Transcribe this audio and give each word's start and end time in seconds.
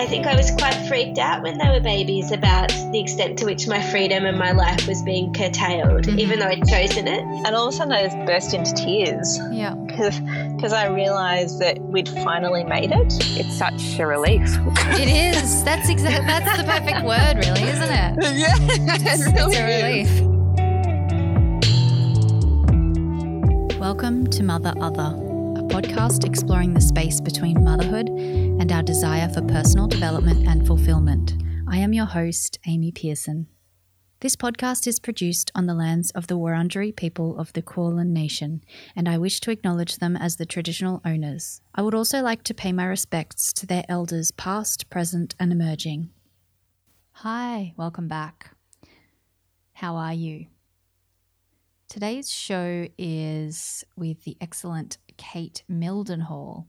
I 0.00 0.06
think 0.06 0.26
I 0.26 0.34
was 0.34 0.50
quite 0.52 0.72
freaked 0.88 1.18
out 1.18 1.42
when 1.42 1.58
they 1.58 1.68
were 1.68 1.78
babies 1.78 2.32
about 2.32 2.70
the 2.70 2.98
extent 2.98 3.38
to 3.40 3.44
which 3.44 3.68
my 3.68 3.82
freedom 3.90 4.24
and 4.24 4.38
my 4.38 4.52
life 4.52 4.88
was 4.88 5.02
being 5.02 5.34
curtailed, 5.34 6.06
mm-hmm. 6.06 6.18
even 6.18 6.38
though 6.38 6.46
I'd 6.46 6.66
chosen 6.66 7.06
it. 7.06 7.20
And 7.20 7.48
all 7.48 7.68
of 7.68 7.74
a 7.74 7.76
sudden 7.76 7.92
I 7.92 8.04
just 8.04 8.16
burst 8.24 8.54
into 8.54 8.72
tears. 8.72 9.38
Yeah. 9.52 9.74
Because 9.74 10.72
I 10.72 10.86
realised 10.86 11.58
that 11.58 11.78
we'd 11.80 12.08
finally 12.08 12.64
made 12.64 12.92
it. 12.92 13.12
It's 13.38 13.58
such 13.58 13.98
a 13.98 14.06
relief. 14.06 14.40
it 14.98 15.36
is. 15.36 15.62
That's 15.64 15.90
exactly 15.90 16.26
that's 16.26 16.56
the 16.56 16.64
perfect 16.64 17.04
word, 17.04 17.36
really, 17.36 17.68
isn't 17.68 17.90
it? 17.90 18.16
Yeah. 18.40 18.56
It's, 18.58 19.26
really 19.34 19.54
it's 19.54 19.58
a 19.58 19.64
relief. 23.68 23.78
Welcome 23.78 24.28
to 24.28 24.42
Mother 24.42 24.72
Other 24.80 25.29
podcast 25.70 26.26
exploring 26.26 26.74
the 26.74 26.80
space 26.80 27.20
between 27.20 27.62
motherhood 27.62 28.08
and 28.08 28.72
our 28.72 28.82
desire 28.82 29.28
for 29.28 29.40
personal 29.42 29.86
development 29.86 30.48
and 30.48 30.66
fulfillment. 30.66 31.40
I 31.68 31.76
am 31.76 31.92
your 31.92 32.06
host, 32.06 32.58
Amy 32.66 32.90
Pearson. 32.90 33.46
This 34.18 34.34
podcast 34.34 34.88
is 34.88 34.98
produced 34.98 35.52
on 35.54 35.66
the 35.66 35.74
lands 35.74 36.10
of 36.10 36.26
the 36.26 36.36
Wurundjeri 36.36 36.96
people 36.96 37.38
of 37.38 37.52
the 37.52 37.62
Kulin 37.62 38.12
Nation, 38.12 38.62
and 38.96 39.08
I 39.08 39.16
wish 39.16 39.38
to 39.40 39.52
acknowledge 39.52 39.98
them 39.98 40.16
as 40.16 40.36
the 40.36 40.44
traditional 40.44 41.00
owners. 41.04 41.60
I 41.72 41.82
would 41.82 41.94
also 41.94 42.20
like 42.20 42.42
to 42.44 42.54
pay 42.54 42.72
my 42.72 42.84
respects 42.84 43.52
to 43.52 43.64
their 43.64 43.84
elders 43.88 44.32
past, 44.32 44.90
present, 44.90 45.36
and 45.38 45.52
emerging. 45.52 46.10
Hi, 47.12 47.74
welcome 47.76 48.08
back. 48.08 48.56
How 49.74 49.94
are 49.94 50.14
you? 50.14 50.46
Today's 51.88 52.30
show 52.30 52.86
is 52.98 53.82
with 53.96 54.22
the 54.22 54.36
excellent 54.40 54.98
Kate 55.20 55.62
Mildenhall. 55.70 56.64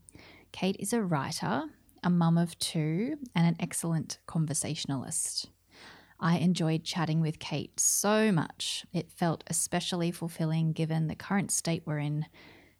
Kate 0.52 0.76
is 0.78 0.92
a 0.92 1.02
writer, 1.02 1.64
a 2.04 2.10
mum 2.10 2.36
of 2.36 2.58
two, 2.58 3.16
and 3.34 3.46
an 3.46 3.56
excellent 3.58 4.18
conversationalist. 4.26 5.48
I 6.20 6.36
enjoyed 6.36 6.84
chatting 6.84 7.22
with 7.22 7.38
Kate 7.38 7.80
so 7.80 8.30
much. 8.30 8.84
It 8.92 9.10
felt 9.10 9.42
especially 9.46 10.10
fulfilling 10.10 10.72
given 10.72 11.06
the 11.06 11.14
current 11.14 11.50
state 11.50 11.84
we're 11.86 11.98
in 11.98 12.26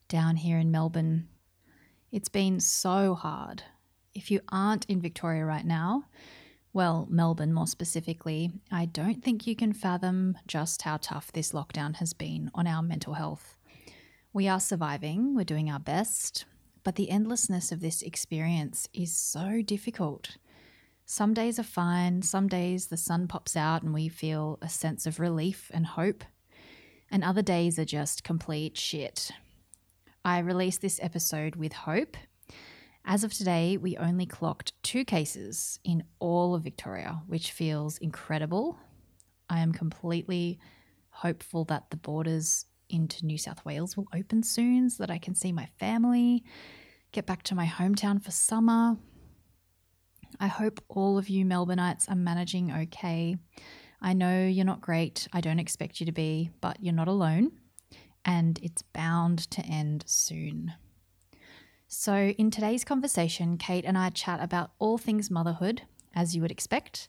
down 0.08 0.36
here 0.36 0.58
in 0.58 0.70
Melbourne. 0.70 1.28
It's 2.12 2.28
been 2.28 2.60
so 2.60 3.14
hard. 3.14 3.62
If 4.12 4.30
you 4.30 4.42
aren't 4.50 4.84
in 4.90 5.00
Victoria 5.00 5.46
right 5.46 5.64
now, 5.64 6.04
well, 6.74 7.08
Melbourne 7.10 7.54
more 7.54 7.66
specifically, 7.66 8.50
I 8.70 8.84
don't 8.84 9.24
think 9.24 9.46
you 9.46 9.56
can 9.56 9.72
fathom 9.72 10.36
just 10.46 10.82
how 10.82 10.98
tough 10.98 11.32
this 11.32 11.52
lockdown 11.52 11.96
has 11.96 12.12
been 12.12 12.50
on 12.54 12.66
our 12.66 12.82
mental 12.82 13.14
health. 13.14 13.56
We 14.34 14.48
are 14.48 14.60
surviving, 14.60 15.34
we're 15.34 15.44
doing 15.44 15.70
our 15.70 15.78
best, 15.78 16.46
but 16.84 16.94
the 16.94 17.10
endlessness 17.10 17.70
of 17.70 17.80
this 17.80 18.00
experience 18.00 18.88
is 18.94 19.14
so 19.14 19.60
difficult. 19.60 20.38
Some 21.04 21.34
days 21.34 21.58
are 21.58 21.64
fine, 21.64 22.22
some 22.22 22.48
days 22.48 22.86
the 22.86 22.96
sun 22.96 23.28
pops 23.28 23.56
out 23.56 23.82
and 23.82 23.92
we 23.92 24.08
feel 24.08 24.58
a 24.62 24.70
sense 24.70 25.04
of 25.04 25.20
relief 25.20 25.70
and 25.74 25.84
hope, 25.84 26.24
and 27.10 27.22
other 27.22 27.42
days 27.42 27.78
are 27.78 27.84
just 27.84 28.24
complete 28.24 28.78
shit. 28.78 29.32
I 30.24 30.38
released 30.38 30.80
this 30.80 30.98
episode 31.02 31.56
with 31.56 31.74
hope. 31.74 32.16
As 33.04 33.24
of 33.24 33.34
today, 33.34 33.76
we 33.76 33.98
only 33.98 34.24
clocked 34.24 34.72
two 34.82 35.04
cases 35.04 35.78
in 35.84 36.04
all 36.20 36.54
of 36.54 36.62
Victoria, 36.62 37.20
which 37.26 37.52
feels 37.52 37.98
incredible. 37.98 38.78
I 39.50 39.58
am 39.58 39.72
completely 39.72 40.58
hopeful 41.10 41.66
that 41.66 41.90
the 41.90 41.98
borders 41.98 42.64
into 42.92 43.26
New 43.26 43.38
South 43.38 43.64
Wales 43.64 43.96
will 43.96 44.06
open 44.14 44.42
soon 44.42 44.90
so 44.90 45.02
that 45.02 45.10
I 45.10 45.18
can 45.18 45.34
see 45.34 45.50
my 45.50 45.66
family, 45.80 46.44
get 47.10 47.26
back 47.26 47.42
to 47.44 47.54
my 47.54 47.66
hometown 47.66 48.22
for 48.22 48.30
summer. 48.30 48.96
I 50.38 50.46
hope 50.46 50.82
all 50.88 51.18
of 51.18 51.28
you 51.28 51.44
Melbourneites 51.44 52.10
are 52.10 52.16
managing 52.16 52.72
okay. 52.72 53.36
I 54.00 54.12
know 54.12 54.46
you're 54.46 54.64
not 54.64 54.80
great. 54.80 55.28
I 55.32 55.40
don't 55.40 55.58
expect 55.58 56.00
you 56.00 56.06
to 56.06 56.12
be, 56.12 56.50
but 56.60 56.78
you're 56.80 56.94
not 56.94 57.08
alone. 57.08 57.52
And 58.24 58.58
it's 58.62 58.82
bound 58.82 59.50
to 59.50 59.62
end 59.62 60.04
soon. 60.06 60.74
So, 61.88 62.14
in 62.14 62.50
today's 62.50 62.84
conversation, 62.84 63.58
Kate 63.58 63.84
and 63.84 63.98
I 63.98 64.08
chat 64.10 64.42
about 64.42 64.70
all 64.78 64.96
things 64.96 65.30
motherhood, 65.30 65.82
as 66.14 66.34
you 66.34 66.40
would 66.40 66.50
expect, 66.50 67.08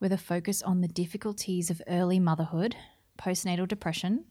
with 0.00 0.12
a 0.12 0.18
focus 0.18 0.62
on 0.62 0.80
the 0.80 0.88
difficulties 0.88 1.68
of 1.68 1.82
early 1.86 2.18
motherhood, 2.18 2.74
postnatal 3.18 3.68
depression, 3.68 4.24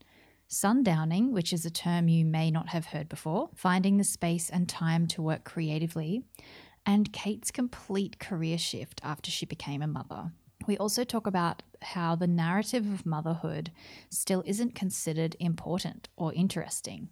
Sundowning, 0.51 1.29
which 1.31 1.53
is 1.53 1.65
a 1.65 1.71
term 1.71 2.09
you 2.09 2.25
may 2.25 2.51
not 2.51 2.67
have 2.67 2.87
heard 2.87 3.07
before, 3.07 3.49
finding 3.55 3.95
the 3.95 4.03
space 4.03 4.49
and 4.49 4.67
time 4.67 5.07
to 5.07 5.21
work 5.21 5.45
creatively, 5.45 6.23
and 6.85 7.13
Kate's 7.13 7.51
complete 7.51 8.19
career 8.19 8.57
shift 8.57 8.99
after 9.01 9.31
she 9.31 9.45
became 9.45 9.81
a 9.81 9.87
mother. 9.87 10.33
We 10.67 10.77
also 10.77 11.05
talk 11.05 11.25
about 11.25 11.63
how 11.81 12.15
the 12.15 12.27
narrative 12.27 12.85
of 12.85 13.05
motherhood 13.05 13.71
still 14.09 14.43
isn't 14.45 14.75
considered 14.75 15.37
important 15.39 16.09
or 16.17 16.33
interesting, 16.33 17.07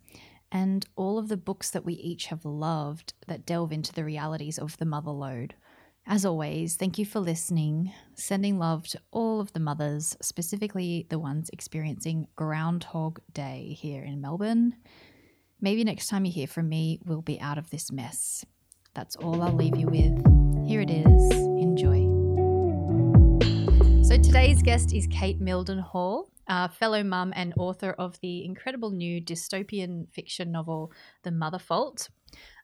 and 0.52 0.86
all 0.98 1.18
of 1.18 1.30
the 1.30 1.38
books 1.38 1.70
that 1.70 1.86
we 1.86 1.94
each 1.94 2.26
have 2.26 2.44
loved 2.44 3.14
that 3.28 3.46
delve 3.46 3.72
into 3.72 3.94
the 3.94 4.04
realities 4.04 4.60
of 4.60 4.76
the 4.80 4.86
mother 4.86 5.12
load. 5.12 5.56
As 6.12 6.26
always, 6.26 6.76
thank 6.76 6.98
you 6.98 7.06
for 7.06 7.20
listening. 7.20 7.94
Sending 8.16 8.58
love 8.58 8.88
to 8.88 9.00
all 9.12 9.40
of 9.40 9.54
the 9.54 9.60
mothers, 9.60 10.18
specifically 10.24 11.06
the 11.12 11.20
ones 11.20 11.52
experiencing 11.54 12.28
Groundhog 12.36 13.20
Day 13.32 13.78
here 13.80 14.04
in 14.04 14.20
Melbourne. 14.20 14.76
Maybe 15.62 15.84
next 15.84 16.08
time 16.08 16.26
you 16.26 16.32
hear 16.32 16.48
from 16.48 16.68
me, 16.68 17.00
we'll 17.06 17.22
be 17.22 17.40
out 17.40 17.60
of 17.60 17.70
this 17.70 17.92
mess. 17.92 18.44
That's 18.96 19.18
all 19.18 19.44
I'll 19.44 19.54
leave 19.54 19.78
you 19.78 19.86
with. 19.86 20.68
Here 20.68 20.82
it 20.82 20.90
is. 20.90 21.32
Enjoy. 21.62 22.00
So 24.04 24.18
today's 24.18 24.64
guest 24.64 24.92
is 24.92 25.06
Kate 25.12 25.40
Mildenhall, 25.40 26.24
a 26.48 26.70
fellow 26.70 27.04
mum 27.04 27.34
and 27.36 27.54
author 27.56 27.92
of 27.92 28.20
the 28.22 28.46
incredible 28.46 28.90
new 28.90 29.22
dystopian 29.22 30.12
fiction 30.12 30.52
novel, 30.52 30.92
The 31.22 31.30
Mother 31.30 31.60
Fault. 31.60 32.10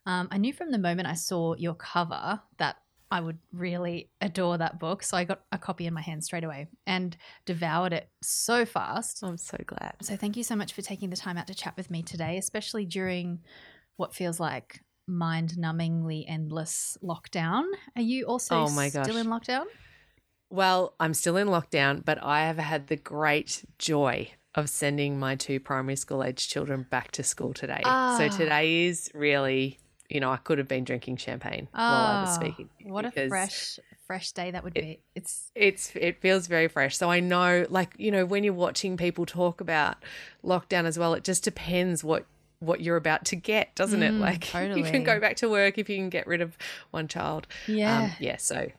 Um, 0.08 0.30
I 0.32 0.40
knew 0.40 0.52
from 0.52 0.72
the 0.72 0.80
moment 0.80 1.08
I 1.08 1.14
saw 1.14 1.54
your 1.54 1.76
cover 1.76 2.42
that 2.58 2.78
I 3.16 3.22
would 3.22 3.38
really 3.54 4.10
adore 4.20 4.58
that 4.58 4.78
book. 4.78 5.02
So 5.02 5.16
I 5.16 5.24
got 5.24 5.40
a 5.50 5.58
copy 5.58 5.88
in 5.88 5.94
my 5.94 6.02
hand 6.02 6.22
straight 6.22 6.44
away 6.44 6.68
and 6.86 7.16
devoured 7.46 7.94
it 7.94 8.10
so 8.22 8.66
fast. 8.66 9.24
I'm 9.24 9.38
so 9.38 9.56
glad. 9.66 9.96
So 10.02 10.18
thank 10.18 10.36
you 10.36 10.44
so 10.44 10.54
much 10.54 10.74
for 10.74 10.82
taking 10.82 11.12
the 11.12 11.16
time 11.16 11.38
out 11.38 11.48
to 11.48 11.56
chat 11.56 11.78
with 11.78 11.90
me 11.90 12.04
today, 12.04 12.38
especially 12.38 12.84
during 12.84 13.40
what 13.96 14.14
feels 14.14 14.38
like 14.38 14.82
mind 15.08 15.52
numbingly 15.58 16.26
endless 16.28 16.98
lockdown. 17.02 17.64
Are 17.96 18.02
you 18.02 18.26
also 18.26 18.56
oh 18.56 18.70
my 18.72 18.90
gosh. 18.90 19.06
still 19.06 19.16
in 19.16 19.28
lockdown? 19.28 19.64
Well, 20.50 20.94
I'm 21.00 21.14
still 21.14 21.38
in 21.38 21.48
lockdown, 21.48 22.04
but 22.04 22.22
I 22.22 22.42
have 22.48 22.58
had 22.58 22.88
the 22.88 22.98
great 22.98 23.64
joy 23.80 24.32
of 24.56 24.70
sending 24.70 25.18
my 25.18 25.38
two 25.38 25.62
primary 25.62 25.96
school 25.96 26.22
age 26.22 26.50
children 26.50 26.86
back 26.90 27.12
to 27.12 27.24
school 27.24 27.54
today. 27.54 27.82
Ah. 27.86 28.18
So 28.18 28.28
today 28.28 28.88
is 28.88 29.10
really 29.14 29.80
you 30.10 30.20
know, 30.20 30.32
I 30.32 30.38
could 30.38 30.58
have 30.58 30.68
been 30.68 30.84
drinking 30.84 31.18
champagne 31.18 31.68
oh, 31.74 31.78
while 31.78 32.18
I 32.18 32.22
was 32.22 32.30
ah, 32.30 32.34
speaking. 32.34 32.70
What 32.84 33.06
a 33.06 33.12
fresh, 33.28 33.80
fresh 34.06 34.32
day 34.32 34.52
that 34.52 34.64
would 34.64 34.78
it, 34.78 34.82
be. 34.82 35.00
It's 35.16 35.52
it's 35.56 35.92
it 35.96 36.22
feels 36.22 36.48
very 36.48 36.68
fresh. 36.68 36.98
So 36.98 37.10
I 37.10 37.20
know, 37.20 37.66
like 37.70 37.94
you 37.98 38.12
know, 38.12 38.26
when 38.26 38.44
you're 38.44 38.54
watching 38.54 38.98
people 38.98 39.26
talk 39.26 39.62
about 39.62 39.98
lockdown 40.44 40.86
as 40.86 41.00
well, 41.00 41.14
it 41.14 41.24
just 41.24 41.44
depends 41.44 42.04
what 42.04 42.26
what 42.60 42.82
you're 42.82 42.98
about 42.98 43.26
to 43.26 43.36
get, 43.36 43.76
doesn't 43.76 44.02
mm, 44.02 44.10
it? 44.10 44.14
Like 44.14 44.46
totally. 44.46 44.82
you 44.86 44.90
can 44.90 45.04
go 45.04 45.20
back 45.20 45.38
to 45.38 45.50
work 45.50 45.78
if 45.78 45.90
you 45.90 45.98
can 45.98 46.10
get 46.10 46.28
rid 46.28 46.42
of 46.42 46.58
one 46.92 47.08
child. 47.08 47.48
Yeah, 47.68 48.04
um, 48.04 48.12
yeah. 48.20 48.38
So 48.38 48.70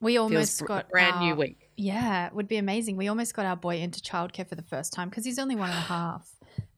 we 0.00 0.16
almost 0.16 0.64
got 0.64 0.88
brand 0.90 1.16
our, 1.16 1.22
new 1.22 1.34
week. 1.34 1.70
Yeah, 1.76 2.26
it 2.26 2.34
would 2.34 2.48
be 2.48 2.56
amazing. 2.56 2.96
We 2.96 3.08
almost 3.08 3.34
got 3.34 3.46
our 3.46 3.56
boy 3.56 3.78
into 3.78 4.00
childcare 4.00 4.48
for 4.48 4.54
the 4.54 4.62
first 4.62 4.92
time 4.92 5.08
because 5.08 5.24
he's 5.24 5.38
only 5.38 5.56
one 5.56 5.70
and 5.70 5.78
a 5.78 5.82
half. 5.82 6.30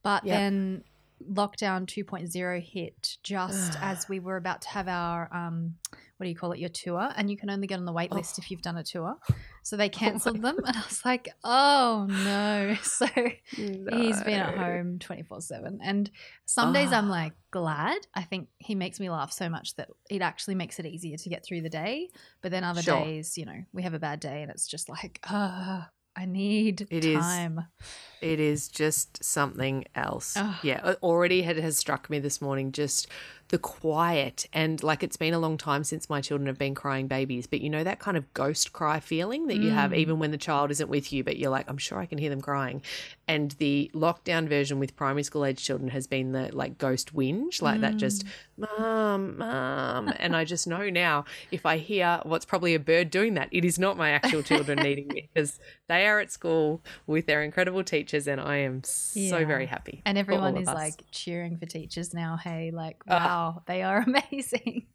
But 0.03 0.25
yep. 0.25 0.39
then 0.39 0.85
lockdown 1.29 1.87
2.0 1.87 2.63
hit 2.63 3.17
just 3.23 3.77
as 3.83 4.09
we 4.09 4.21
were 4.21 4.37
about 4.37 4.63
to 4.63 4.69
have 4.69 4.89
our 4.89 5.29
um, 5.33 5.75
what 6.17 6.25
do 6.25 6.31
you 6.31 6.37
call 6.37 6.53
it 6.53 6.59
your 6.59 6.69
tour 6.69 7.11
and 7.17 7.31
you 7.31 7.37
can 7.37 7.49
only 7.49 7.67
get 7.67 7.79
on 7.79 7.87
the 7.87 7.93
wait 7.93 8.13
list 8.13 8.35
oh. 8.37 8.43
if 8.43 8.51
you've 8.51 8.61
done 8.61 8.77
a 8.77 8.85
tour 8.85 9.17
so 9.63 9.77
they 9.77 9.89
cancelled 9.91 10.39
oh 10.39 10.43
them 10.43 10.59
and 10.59 10.77
i 10.77 10.81
was 10.81 11.03
like 11.05 11.31
oh 11.45 12.07
no 12.09 12.77
so 12.83 13.07
no. 13.17 13.97
he's 13.97 14.23
been 14.23 14.39
at 14.39 14.57
home 14.57 14.99
24 14.99 15.41
7 15.41 15.79
and 15.83 16.11
some 16.45 16.71
oh. 16.71 16.73
days 16.75 16.93
i'm 16.93 17.09
ah. 17.09 17.11
like 17.11 17.33
glad 17.51 17.99
i 18.15 18.23
think 18.23 18.49
he 18.59 18.75
makes 18.75 19.01
me 19.01 19.09
laugh 19.09 19.33
so 19.33 19.49
much 19.49 19.75
that 19.77 19.89
it 20.11 20.21
actually 20.21 20.55
makes 20.55 20.79
it 20.79 20.85
easier 20.85 21.17
to 21.17 21.29
get 21.29 21.45
through 21.45 21.63
the 21.63 21.71
day 21.71 22.09
but 22.43 22.51
then 22.51 22.65
other 22.65 22.83
sure. 22.83 23.01
days 23.01 23.39
you 23.39 23.47
know 23.47 23.65
we 23.73 23.83
have 23.83 23.95
a 23.95 23.99
bad 23.99 24.21
day 24.21 24.43
and 24.43 24.51
it's 24.51 24.67
just 24.67 24.89
like 24.91 25.21
oh, 25.31 25.85
i 26.17 26.27
need 26.27 26.87
it 26.91 27.15
time 27.15 27.59
is 27.59 27.87
It 28.21 28.41
is 28.41 28.69
just 28.69 29.23
something 29.23 29.85
else. 29.95 30.37
Yeah, 30.63 30.95
already 31.03 31.43
it 31.43 31.57
has 31.57 31.77
struck 31.77 32.11
me 32.11 32.19
this 32.19 32.41
morning 32.41 32.73
just 32.73 33.09
the 33.51 33.59
quiet 33.59 34.47
and 34.53 34.81
like 34.81 35.03
it's 35.03 35.17
been 35.17 35.35
a 35.35 35.39
long 35.39 35.59
time 35.59 35.83
since 35.83 36.09
my 36.09 36.21
children 36.21 36.47
have 36.47 36.59
been 36.59 36.75
crying 36.75 37.09
babies, 37.09 37.49
but 37.49 37.61
you 37.61 37.69
know 37.69 37.83
that 37.83 37.99
kind 37.99 38.17
of 38.17 38.33
ghost 38.33 38.73
cry 38.73 39.01
feeling 39.01 39.49
that 39.49 39.57
you 39.57 39.71
have 39.71 39.91
mm. 39.91 39.97
even 39.97 40.21
when 40.21 40.31
the 40.31 40.39
child 40.39 40.71
isn't 40.71 40.89
with 40.89 41.13
you, 41.13 41.25
but 41.25 41.37
you're 41.37 41.51
like, 41.51 41.69
I'm 41.69 41.77
sure 41.77 41.99
I 41.99 42.07
can 42.07 42.19
hear 42.19 42.31
them 42.31 42.41
crying. 42.41 42.81
And 43.27 43.51
the 43.53 43.91
lockdown 43.93 44.49
version 44.49 44.79
with 44.79 44.95
primary 44.95 45.25
school 45.25 45.45
age 45.45 45.65
children 45.65 45.91
has 45.91 46.07
been 46.07 46.31
the 46.31 46.55
like 46.55 46.79
ghost 46.79 47.15
whinge, 47.15 47.61
like 47.61 47.81
that 47.81 47.97
just 47.97 48.25
mom, 48.57 49.39
mom. 49.39 50.13
And 50.19 50.37
I 50.37 50.45
just 50.45 50.69
know 50.69 50.89
now 50.89 51.25
if 51.51 51.67
I 51.67 51.79
hear 51.79 52.21
what's 52.23 52.45
probably 52.45 52.75
a 52.75 52.81
bird 52.81 53.11
doing 53.11 53.35
that, 53.35 53.49
it 53.51 53.65
is 53.65 53.81
not 53.81 53.97
my 53.97 54.11
actual 54.11 54.43
children 54.43 54.79
needing 54.79 55.09
me 55.09 55.29
because 55.35 55.59
they 55.89 56.07
are 56.07 56.21
at 56.21 56.31
school 56.31 56.83
with 57.07 57.27
their 57.27 57.43
incredible 57.43 57.83
teachers 58.11 58.27
and 58.27 58.41
I 58.41 58.59
am 58.59 58.83
so 58.85 59.39
Yeah. 59.39 59.45
very 59.47 59.67
happy. 59.67 60.03
And 60.05 60.19
everyone 60.19 60.57
is 60.57 60.69
us. 60.69 60.75
like 60.75 61.05
cheering 61.13 61.57
for 61.59 61.67
teachers 61.67 62.13
now. 62.13 62.37
Hey, 62.37 62.71
like, 62.73 63.05
wow, 63.07 63.63
they 63.67 63.83
are 63.83 63.99
amazing. 64.07 64.87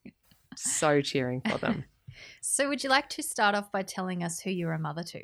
so 0.55 1.01
cheering 1.01 1.41
for 1.41 1.57
them. 1.57 1.85
So, 2.39 2.69
would 2.69 2.81
you 2.81 2.89
like 2.89 3.09
to 3.09 3.21
start 3.21 3.55
off 3.55 3.73
by 3.73 3.83
telling 3.83 4.23
us 4.23 4.39
who 4.39 4.49
you're 4.49 4.71
a 4.71 4.79
mother 4.79 5.03
to? 5.03 5.21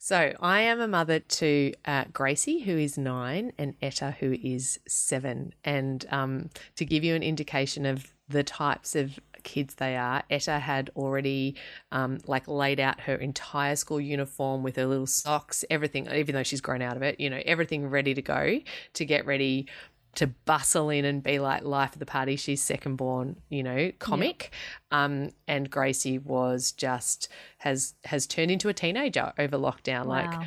So 0.00 0.34
I 0.40 0.62
am 0.62 0.80
a 0.80 0.88
mother 0.88 1.20
to 1.20 1.72
uh, 1.84 2.06
Gracie, 2.12 2.62
who 2.62 2.76
is 2.76 2.98
nine, 2.98 3.52
and 3.56 3.74
Etta, 3.80 4.16
who 4.18 4.32
is 4.42 4.80
seven. 4.88 5.52
And 5.62 6.04
um, 6.10 6.50
to 6.74 6.84
give 6.84 7.04
you 7.04 7.14
an 7.14 7.22
indication 7.22 7.86
of 7.86 8.12
the 8.28 8.42
types 8.42 8.96
of 8.96 9.20
kids 9.44 9.74
they 9.76 9.96
are, 9.96 10.22
Etta 10.30 10.58
had 10.58 10.90
already 10.96 11.54
um, 11.92 12.18
like 12.26 12.48
laid 12.48 12.80
out 12.80 13.00
her 13.00 13.14
entire 13.14 13.76
school 13.76 14.00
uniform 14.00 14.62
with 14.62 14.76
her 14.76 14.86
little 14.86 15.06
socks, 15.06 15.64
everything. 15.70 16.10
Even 16.10 16.34
though 16.34 16.42
she's 16.42 16.60
grown 16.60 16.82
out 16.82 16.96
of 16.96 17.02
it, 17.02 17.20
you 17.20 17.30
know, 17.30 17.40
everything 17.44 17.88
ready 17.88 18.14
to 18.14 18.22
go 18.22 18.58
to 18.94 19.04
get 19.04 19.26
ready 19.26 19.68
to 20.16 20.28
bustle 20.28 20.90
in 20.90 21.04
and 21.04 21.22
be 21.22 21.38
like 21.38 21.64
life 21.64 21.92
of 21.92 21.98
the 21.98 22.06
party. 22.06 22.36
She's 22.36 22.62
second 22.62 22.96
born, 22.96 23.36
you 23.48 23.62
know, 23.62 23.92
comic. 23.98 24.52
Um, 24.90 25.30
and 25.48 25.68
Gracie 25.68 26.18
was 26.18 26.72
just 26.72 27.28
has 27.58 27.94
has 28.04 28.26
turned 28.26 28.50
into 28.50 28.68
a 28.68 28.74
teenager 28.74 29.32
over 29.38 29.56
lockdown. 29.56 30.06
Like 30.06 30.30
Wow. 30.30 30.44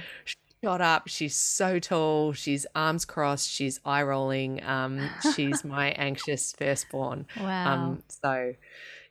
Shot 0.63 0.81
up. 0.81 1.07
She's 1.07 1.35
so 1.35 1.79
tall. 1.79 2.33
She's 2.33 2.65
arms 2.75 3.05
crossed. 3.05 3.49
She's 3.49 3.79
eye 3.85 4.03
rolling. 4.03 4.63
Um, 4.63 5.09
she's 5.35 5.63
my 5.65 5.89
anxious 5.91 6.53
firstborn. 6.53 7.27
Wow. 7.39 7.73
Um, 7.73 8.03
so 8.07 8.53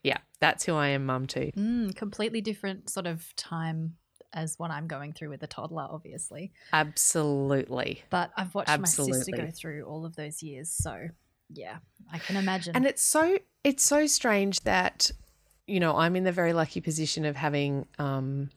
yeah, 0.03 0.19
that's 0.41 0.65
who 0.65 0.75
I 0.75 0.89
am 0.89 1.07
mum 1.07 1.27
to. 1.29 1.51
Mm, 1.53 1.95
completely 1.97 2.41
different 2.41 2.91
sort 2.91 3.07
of 3.07 3.35
time 3.37 3.97
as 4.33 4.59
what 4.59 4.71
I'm 4.71 4.87
going 4.87 5.13
through 5.15 5.31
with 5.31 5.43
a 5.43 5.47
toddler, 5.47 5.87
obviously. 5.91 6.53
Absolutely. 6.73 8.03
But 8.11 8.31
I've 8.37 8.55
watched 8.55 8.79
my 8.79 8.87
sister 8.87 9.33
go 9.37 9.51
through 9.51 9.85
all 9.85 10.05
of 10.05 10.15
those 10.15 10.43
years. 10.43 10.71
So, 10.71 11.09
yeah, 11.53 11.79
I 12.13 12.19
can 12.19 12.37
imagine. 12.37 12.77
And 12.77 12.87
it's 12.87 13.03
so 13.03 13.39
it's 13.65 13.83
so 13.83 14.07
strange 14.07 14.61
that 14.61 15.11
you 15.67 15.81
know 15.81 15.97
I'm 15.97 16.15
in 16.15 16.25
the 16.25 16.33
very 16.33 16.53
lucky 16.53 16.81
position 16.81 17.25
of 17.25 17.35
having 17.35 17.87
um, 17.99 18.51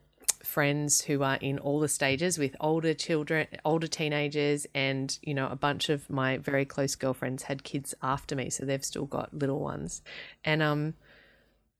friends 0.43 1.01
who 1.01 1.21
are 1.23 1.37
in 1.41 1.59
all 1.59 1.79
the 1.79 1.87
stages 1.87 2.37
with 2.37 2.55
older 2.59 2.93
children, 2.93 3.47
older 3.65 3.87
teenagers, 3.87 4.65
and 4.73 5.17
you 5.21 5.33
know 5.33 5.47
a 5.49 5.55
bunch 5.55 5.89
of 5.89 6.09
my 6.09 6.37
very 6.37 6.65
close 6.65 6.95
girlfriends 6.95 7.43
had 7.43 7.63
kids 7.63 7.93
after 8.01 8.35
me, 8.35 8.49
so 8.49 8.65
they've 8.65 8.85
still 8.85 9.05
got 9.05 9.33
little 9.33 9.59
ones, 9.59 10.01
and 10.43 10.61
um, 10.61 10.93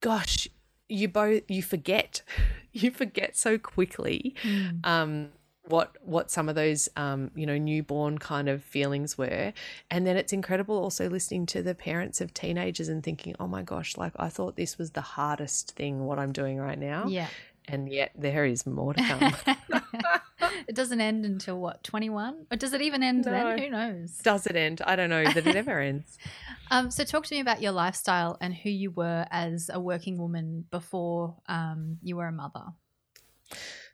gosh, 0.01 0.47
you 0.87 1.07
both 1.07 1.43
you 1.47 1.61
forget, 1.63 2.21
you 2.73 2.91
forget 2.91 3.37
so 3.37 3.57
quickly 3.57 4.35
Mm. 4.43 4.85
um, 4.85 5.29
what 5.67 5.95
what 6.01 6.31
some 6.31 6.49
of 6.49 6.55
those 6.55 6.89
um, 6.97 7.29
you 7.35 7.45
know 7.45 7.57
newborn 7.57 8.17
kind 8.17 8.49
of 8.49 8.63
feelings 8.63 9.17
were, 9.17 9.53
and 9.91 10.05
then 10.07 10.17
it's 10.17 10.33
incredible 10.33 10.75
also 10.77 11.07
listening 11.09 11.45
to 11.47 11.61
the 11.61 11.75
parents 11.75 12.21
of 12.21 12.33
teenagers 12.33 12.89
and 12.89 13.03
thinking, 13.03 13.35
oh 13.39 13.47
my 13.47 13.61
gosh, 13.61 13.95
like 13.95 14.13
I 14.17 14.29
thought 14.29 14.55
this 14.55 14.77
was 14.77 14.91
the 14.91 15.01
hardest 15.01 15.71
thing 15.75 16.05
what 16.05 16.17
I'm 16.17 16.31
doing 16.31 16.57
right 16.57 16.79
now, 16.79 17.05
yeah. 17.07 17.27
And 17.71 17.91
yet 17.91 18.11
there 18.17 18.45
is 18.45 18.65
more 18.65 18.93
to 18.93 19.03
come. 19.03 19.35
it 20.67 20.75
doesn't 20.75 20.99
end 21.01 21.25
until 21.25 21.59
what, 21.59 21.83
21? 21.83 22.47
Or 22.51 22.57
does 22.57 22.73
it 22.73 22.81
even 22.81 23.03
end 23.03 23.25
No. 23.25 23.31
then? 23.31 23.57
Who 23.59 23.69
knows? 23.69 24.17
Does 24.23 24.47
it 24.47 24.55
end? 24.55 24.81
I 24.85 24.95
don't 24.95 25.09
know 25.09 25.23
that 25.23 25.45
it 25.45 25.55
ever 25.55 25.79
ends. 25.79 26.17
Um, 26.71 26.91
so, 26.91 27.03
talk 27.03 27.25
to 27.25 27.33
me 27.33 27.41
about 27.41 27.63
your 27.63 27.71
lifestyle 27.71 28.37
and 28.39 28.53
who 28.53 28.69
you 28.69 28.91
were 28.91 29.25
as 29.31 29.71
a 29.73 29.79
working 29.79 30.19
woman 30.19 30.65
before 30.69 31.35
um, 31.47 31.97
you 32.03 32.15
were 32.15 32.27
a 32.27 32.31
mother. 32.31 32.65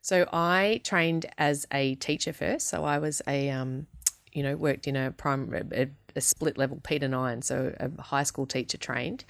So 0.02 0.28
I 0.34 0.82
trained 0.84 1.26
as 1.38 1.66
a 1.72 1.96
teacher 1.96 2.34
first. 2.34 2.68
So 2.68 2.84
I 2.84 3.00
was 3.00 3.22
a, 3.28 3.50
um, 3.50 3.88
you 4.34 4.44
know, 4.44 4.56
worked 4.58 4.88
in 4.88 4.96
a 4.98 5.12
primary, 5.12 5.64
a, 5.72 5.88
a 6.18 6.22
split 6.22 6.58
level 6.58 6.82
P 6.84 7.00
to 7.00 7.08
nine, 7.08 7.42
so 7.42 7.74
a 7.80 8.02
high 8.02 8.24
school 8.24 8.46
teacher 8.46 8.78
trained, 8.78 9.24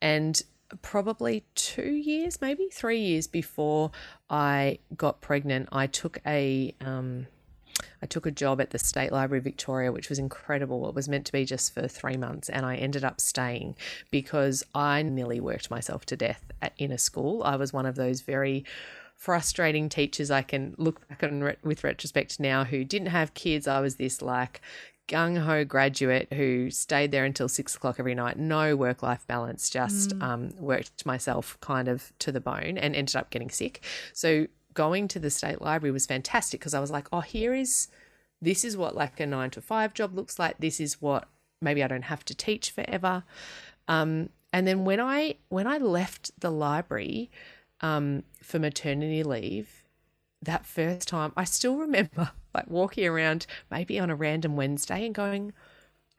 and 0.00 0.40
probably 0.80 1.44
two 1.54 1.92
years, 1.92 2.40
maybe 2.40 2.68
three 2.72 3.00
years 3.00 3.26
before 3.26 3.90
I 4.30 4.78
got 4.96 5.20
pregnant, 5.20 5.68
I 5.72 5.86
took 5.86 6.18
a. 6.26 6.74
Um, 6.80 7.26
I 8.02 8.06
took 8.06 8.26
a 8.26 8.30
job 8.30 8.60
at 8.60 8.70
the 8.70 8.78
State 8.78 9.12
Library 9.12 9.40
Victoria, 9.40 9.92
which 9.92 10.08
was 10.08 10.18
incredible. 10.18 10.88
It 10.88 10.94
was 10.94 11.08
meant 11.08 11.24
to 11.26 11.32
be 11.32 11.44
just 11.44 11.72
for 11.72 11.88
three 11.88 12.16
months, 12.16 12.48
and 12.48 12.66
I 12.66 12.76
ended 12.76 13.02
up 13.02 13.20
staying 13.20 13.76
because 14.10 14.62
I 14.74 15.02
nearly 15.02 15.40
worked 15.40 15.70
myself 15.70 16.04
to 16.06 16.16
death 16.16 16.44
at, 16.60 16.74
in 16.76 16.92
a 16.92 16.98
school. 16.98 17.42
I 17.44 17.56
was 17.56 17.72
one 17.72 17.86
of 17.86 17.94
those 17.94 18.20
very 18.20 18.64
frustrating 19.22 19.88
teachers 19.88 20.32
I 20.32 20.42
can 20.42 20.74
look 20.78 21.06
back 21.08 21.22
on 21.22 21.42
re- 21.44 21.56
with 21.62 21.84
retrospect 21.84 22.40
now 22.40 22.64
who 22.64 22.84
didn't 22.84 23.08
have 23.08 23.34
kids. 23.34 23.68
I 23.68 23.80
was 23.80 23.94
this 23.94 24.20
like 24.20 24.60
gung 25.12 25.38
ho 25.38 25.64
graduate 25.64 26.32
who 26.32 26.70
stayed 26.70 27.10
there 27.12 27.24
until 27.24 27.48
six 27.48 27.76
o'clock 27.76 27.96
every 27.98 28.14
night, 28.14 28.38
no 28.38 28.74
work 28.74 29.02
life 29.02 29.26
balance, 29.26 29.68
just 29.68 30.14
um, 30.20 30.50
worked 30.58 31.04
myself 31.04 31.58
kind 31.60 31.86
of 31.86 32.12
to 32.20 32.32
the 32.32 32.40
bone 32.40 32.78
and 32.78 32.96
ended 32.96 33.14
up 33.14 33.30
getting 33.30 33.50
sick. 33.50 33.84
So 34.12 34.46
going 34.74 35.08
to 35.08 35.18
the 35.18 35.30
state 35.30 35.60
library 35.60 35.92
was 35.92 36.06
fantastic 36.06 36.60
because 36.60 36.74
I 36.74 36.80
was 36.80 36.90
like, 36.90 37.08
oh, 37.12 37.20
here 37.20 37.54
is 37.54 37.88
this 38.40 38.64
is 38.64 38.76
what 38.76 38.96
like 38.96 39.20
a 39.20 39.26
nine 39.26 39.50
to 39.50 39.60
five 39.60 39.94
job 39.94 40.14
looks 40.14 40.38
like. 40.38 40.58
This 40.58 40.80
is 40.80 41.00
what 41.00 41.28
maybe 41.60 41.84
I 41.84 41.88
don't 41.88 42.04
have 42.04 42.24
to 42.24 42.34
teach 42.34 42.70
forever. 42.70 43.24
Um, 43.86 44.30
and 44.52 44.66
then 44.66 44.84
when 44.84 45.00
I 45.00 45.36
when 45.48 45.66
I 45.66 45.78
left 45.78 46.30
the 46.40 46.50
library 46.50 47.30
um, 47.80 48.24
for 48.42 48.58
maternity 48.58 49.22
leave, 49.22 49.84
that 50.40 50.66
first 50.66 51.08
time, 51.08 51.32
I 51.36 51.44
still 51.44 51.76
remember 51.76 52.32
like 52.54 52.68
walking 52.68 53.06
around 53.06 53.46
maybe 53.70 53.98
on 53.98 54.10
a 54.10 54.16
random 54.16 54.56
Wednesday 54.56 55.06
and 55.06 55.14
going, 55.14 55.52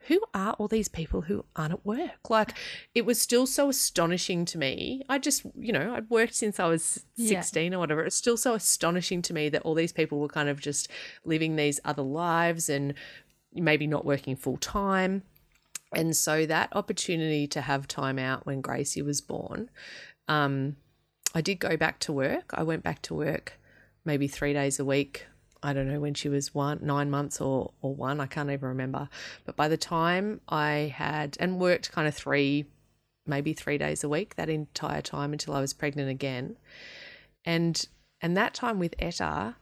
who 0.08 0.20
are 0.34 0.52
all 0.54 0.68
these 0.68 0.88
people 0.88 1.22
who 1.22 1.44
aren't 1.56 1.72
at 1.72 1.86
work? 1.86 2.28
Like, 2.28 2.54
it 2.94 3.06
was 3.06 3.18
still 3.20 3.46
so 3.46 3.70
astonishing 3.70 4.44
to 4.46 4.58
me. 4.58 5.02
I 5.08 5.18
just, 5.18 5.46
you 5.58 5.72
know, 5.72 5.94
I'd 5.94 6.10
worked 6.10 6.34
since 6.34 6.60
I 6.60 6.66
was 6.66 7.04
Yeah. 7.16 7.40
16 7.40 7.72
or 7.72 7.78
whatever. 7.78 8.04
It's 8.04 8.16
still 8.16 8.36
so 8.36 8.54
astonishing 8.54 9.22
to 9.22 9.32
me 9.32 9.48
that 9.48 9.62
all 9.62 9.74
these 9.74 9.92
people 9.92 10.20
were 10.20 10.28
kind 10.28 10.48
of 10.48 10.60
just 10.60 10.88
living 11.24 11.56
these 11.56 11.80
other 11.84 12.02
lives 12.02 12.68
and 12.68 12.94
maybe 13.54 13.86
not 13.86 14.04
working 14.04 14.36
full 14.36 14.58
time. 14.58 15.22
And 15.94 16.14
so 16.14 16.44
that 16.44 16.68
opportunity 16.72 17.46
to 17.48 17.60
have 17.62 17.88
time 17.88 18.18
out 18.18 18.44
when 18.44 18.60
Gracie 18.60 19.00
was 19.00 19.20
born, 19.20 19.70
um, 20.28 20.76
I 21.34 21.40
did 21.40 21.60
go 21.60 21.76
back 21.76 21.98
to 22.00 22.12
work. 22.12 22.50
I 22.52 22.62
went 22.62 22.82
back 22.82 23.00
to 23.02 23.14
work 23.14 23.58
maybe 24.04 24.28
three 24.28 24.52
days 24.52 24.78
a 24.78 24.84
week. 24.84 25.26
I 25.64 25.72
don't 25.72 25.88
know 25.88 25.98
when 25.98 26.12
she 26.12 26.28
was 26.28 26.54
one, 26.54 26.78
nine 26.82 27.10
months 27.10 27.40
or, 27.40 27.72
or 27.80 27.94
one. 27.94 28.20
I 28.20 28.26
can't 28.26 28.50
even 28.50 28.68
remember. 28.68 29.08
But 29.46 29.56
by 29.56 29.66
the 29.66 29.78
time 29.78 30.42
I 30.46 30.92
had, 30.94 31.38
and 31.40 31.58
worked 31.58 31.90
kind 31.90 32.06
of 32.06 32.14
three, 32.14 32.66
maybe 33.26 33.54
three 33.54 33.78
days 33.78 34.04
a 34.04 34.08
week 34.08 34.36
that 34.36 34.50
entire 34.50 35.00
time 35.00 35.32
until 35.32 35.54
I 35.54 35.60
was 35.60 35.72
pregnant 35.72 36.10
again. 36.10 36.58
And, 37.46 37.88
and 38.20 38.36
that 38.36 38.52
time 38.52 38.78
with 38.78 38.94
Etta, 38.98 39.56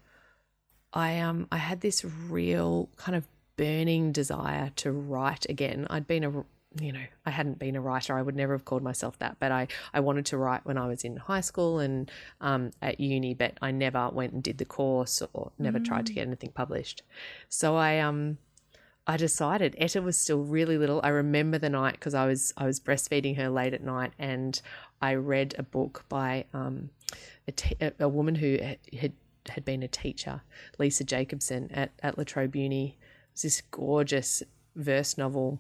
I, 0.92 1.20
um, 1.20 1.46
I 1.52 1.58
had 1.58 1.80
this 1.80 2.04
real 2.04 2.90
kind 2.96 3.14
of 3.14 3.28
burning 3.56 4.10
desire 4.10 4.72
to 4.76 4.90
write 4.90 5.46
again. 5.48 5.86
I'd 5.88 6.08
been 6.08 6.24
a 6.24 6.44
you 6.80 6.92
know, 6.92 7.04
I 7.26 7.30
hadn't 7.30 7.58
been 7.58 7.76
a 7.76 7.80
writer. 7.80 8.16
I 8.16 8.22
would 8.22 8.36
never 8.36 8.54
have 8.54 8.64
called 8.64 8.82
myself 8.82 9.18
that, 9.18 9.36
but 9.38 9.52
I, 9.52 9.68
I 9.92 10.00
wanted 10.00 10.26
to 10.26 10.38
write 10.38 10.64
when 10.64 10.78
I 10.78 10.86
was 10.86 11.04
in 11.04 11.16
high 11.16 11.40
school 11.40 11.78
and 11.78 12.10
um, 12.40 12.70
at 12.80 13.00
uni, 13.00 13.34
but 13.34 13.58
I 13.60 13.70
never 13.70 14.08
went 14.10 14.32
and 14.32 14.42
did 14.42 14.58
the 14.58 14.64
course 14.64 15.22
or 15.32 15.52
never 15.58 15.78
tried 15.78 16.06
to 16.06 16.12
get 16.12 16.26
anything 16.26 16.50
published. 16.50 17.02
So 17.48 17.76
I 17.76 17.98
um 17.98 18.38
I 19.06 19.16
decided 19.16 19.74
Etta 19.78 20.00
was 20.00 20.16
still 20.16 20.44
really 20.44 20.78
little. 20.78 21.00
I 21.02 21.08
remember 21.08 21.58
the 21.58 21.68
night 21.68 21.94
because 21.94 22.14
I 22.14 22.26
was 22.26 22.54
I 22.56 22.66
was 22.66 22.80
breastfeeding 22.80 23.36
her 23.36 23.48
late 23.48 23.74
at 23.74 23.82
night, 23.82 24.12
and 24.18 24.60
I 25.00 25.14
read 25.14 25.54
a 25.58 25.62
book 25.62 26.04
by 26.08 26.44
um, 26.54 26.90
a, 27.48 27.52
a, 27.80 27.92
a 28.00 28.08
woman 28.08 28.36
who 28.36 28.58
had 28.98 29.12
had 29.48 29.64
been 29.64 29.82
a 29.82 29.88
teacher, 29.88 30.42
Lisa 30.78 31.04
Jacobson 31.04 31.68
at 31.72 31.90
at 32.02 32.16
La 32.16 32.24
Trobe 32.24 32.54
Uni. 32.54 32.96
It 33.00 33.34
was 33.34 33.42
this 33.42 33.62
gorgeous 33.72 34.42
verse 34.76 35.18
novel 35.18 35.58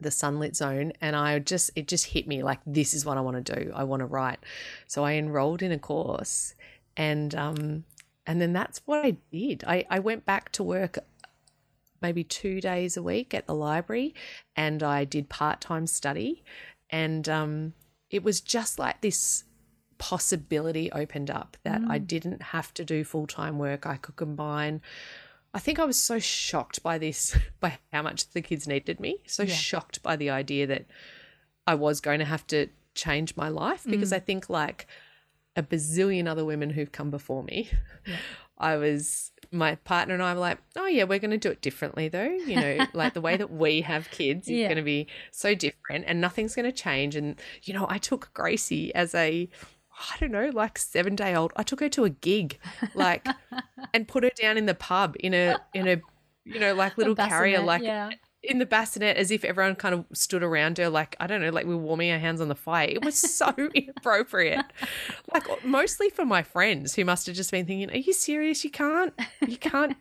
the 0.00 0.10
sunlit 0.10 0.56
zone 0.56 0.92
and 1.00 1.14
i 1.16 1.38
just 1.38 1.70
it 1.76 1.86
just 1.86 2.06
hit 2.06 2.26
me 2.26 2.42
like 2.42 2.60
this 2.66 2.94
is 2.94 3.06
what 3.06 3.16
i 3.16 3.20
want 3.20 3.44
to 3.44 3.54
do 3.54 3.72
i 3.74 3.84
want 3.84 4.00
to 4.00 4.06
write 4.06 4.38
so 4.86 5.04
i 5.04 5.12
enrolled 5.12 5.62
in 5.62 5.72
a 5.72 5.78
course 5.78 6.54
and 6.96 7.34
um 7.34 7.84
and 8.26 8.40
then 8.40 8.52
that's 8.52 8.80
what 8.86 9.04
I 9.04 9.16
did. 9.32 9.64
I, 9.66 9.84
I 9.90 9.98
went 9.98 10.24
back 10.24 10.50
to 10.52 10.62
work 10.62 10.98
maybe 12.00 12.24
two 12.24 12.60
days 12.60 12.96
a 12.96 13.02
week 13.02 13.34
at 13.34 13.46
the 13.46 13.54
library 13.54 14.14
and 14.56 14.82
I 14.82 15.04
did 15.04 15.28
part 15.28 15.60
time 15.60 15.86
study. 15.86 16.42
And 16.90 17.28
um, 17.28 17.74
it 18.10 18.22
was 18.22 18.40
just 18.40 18.78
like 18.78 19.00
this 19.00 19.44
possibility 19.98 20.90
opened 20.92 21.30
up 21.30 21.56
that 21.64 21.82
mm. 21.82 21.90
I 21.90 21.98
didn't 21.98 22.42
have 22.42 22.72
to 22.74 22.84
do 22.84 23.04
full 23.04 23.26
time 23.26 23.58
work. 23.58 23.86
I 23.86 23.96
could 23.96 24.16
combine. 24.16 24.80
I 25.54 25.60
think 25.60 25.78
I 25.78 25.84
was 25.84 25.98
so 25.98 26.18
shocked 26.18 26.82
by 26.82 26.98
this, 26.98 27.36
by 27.60 27.78
how 27.92 28.02
much 28.02 28.28
the 28.30 28.42
kids 28.42 28.66
needed 28.66 29.00
me, 29.00 29.18
so 29.26 29.44
yeah. 29.44 29.54
shocked 29.54 30.02
by 30.02 30.16
the 30.16 30.30
idea 30.30 30.66
that 30.66 30.84
I 31.66 31.76
was 31.76 32.00
going 32.00 32.18
to 32.18 32.24
have 32.24 32.46
to 32.48 32.66
change 32.94 33.36
my 33.36 33.48
life 33.48 33.84
because 33.88 34.10
mm. 34.10 34.16
I 34.16 34.18
think, 34.18 34.50
like 34.50 34.86
a 35.56 35.62
bazillion 35.62 36.26
other 36.26 36.44
women 36.44 36.70
who've 36.70 36.90
come 36.92 37.10
before 37.10 37.44
me, 37.44 37.70
yeah. 38.04 38.16
I 38.58 38.76
was 38.76 39.32
my 39.50 39.76
partner 39.76 40.14
and 40.14 40.22
I 40.22 40.34
were 40.34 40.40
like, 40.40 40.58
oh 40.76 40.86
yeah, 40.86 41.04
we're 41.04 41.18
going 41.18 41.30
to 41.30 41.38
do 41.38 41.50
it 41.50 41.60
differently 41.60 42.08
though. 42.08 42.30
You 42.30 42.56
know, 42.56 42.86
like 42.92 43.14
the 43.14 43.20
way 43.20 43.36
that 43.36 43.50
we 43.50 43.80
have 43.82 44.10
kids 44.10 44.48
is 44.48 44.58
yeah. 44.58 44.66
going 44.66 44.76
to 44.76 44.82
be 44.82 45.06
so 45.30 45.54
different, 45.54 46.04
and 46.06 46.20
nothing's 46.20 46.54
going 46.54 46.66
to 46.66 46.72
change. 46.72 47.16
And 47.16 47.40
you 47.62 47.74
know, 47.74 47.86
I 47.88 47.98
took 47.98 48.30
Gracie 48.34 48.94
as 48.94 49.14
a 49.14 49.48
I 49.98 50.16
don't 50.18 50.32
know, 50.32 50.50
like 50.52 50.78
seven 50.78 51.14
day 51.14 51.34
old. 51.34 51.52
I 51.56 51.62
took 51.62 51.80
her 51.80 51.88
to 51.90 52.04
a 52.04 52.10
gig, 52.10 52.58
like, 52.94 53.26
and 53.94 54.08
put 54.08 54.24
her 54.24 54.30
down 54.30 54.56
in 54.56 54.66
the 54.66 54.74
pub 54.74 55.16
in 55.20 55.34
a 55.34 55.58
in 55.72 55.88
a 55.88 56.00
you 56.44 56.60
know 56.60 56.74
like 56.74 56.98
little 56.98 57.14
carrier, 57.14 57.60
like 57.60 57.82
yeah 57.82 58.10
in 58.44 58.58
the 58.58 58.66
bassinet 58.66 59.16
as 59.16 59.30
if 59.30 59.44
everyone 59.44 59.74
kind 59.74 59.94
of 59.94 60.04
stood 60.12 60.42
around 60.42 60.78
her 60.78 60.88
like 60.88 61.16
I 61.18 61.26
don't 61.26 61.40
know 61.40 61.50
like 61.50 61.66
we 61.66 61.74
were 61.74 61.80
warming 61.80 62.10
our 62.12 62.18
hands 62.18 62.40
on 62.40 62.48
the 62.48 62.54
fire. 62.54 62.88
It 62.88 63.04
was 63.04 63.16
so 63.16 63.52
inappropriate. 63.74 64.64
Like 65.32 65.64
mostly 65.64 66.10
for 66.10 66.24
my 66.24 66.42
friends 66.42 66.94
who 66.94 67.04
must 67.04 67.26
have 67.26 67.34
just 67.34 67.50
been 67.50 67.66
thinking, 67.66 67.90
"Are 67.90 67.96
you 67.96 68.12
serious? 68.12 68.64
You 68.64 68.70
can't 68.70 69.14
you 69.46 69.56
can't 69.56 69.96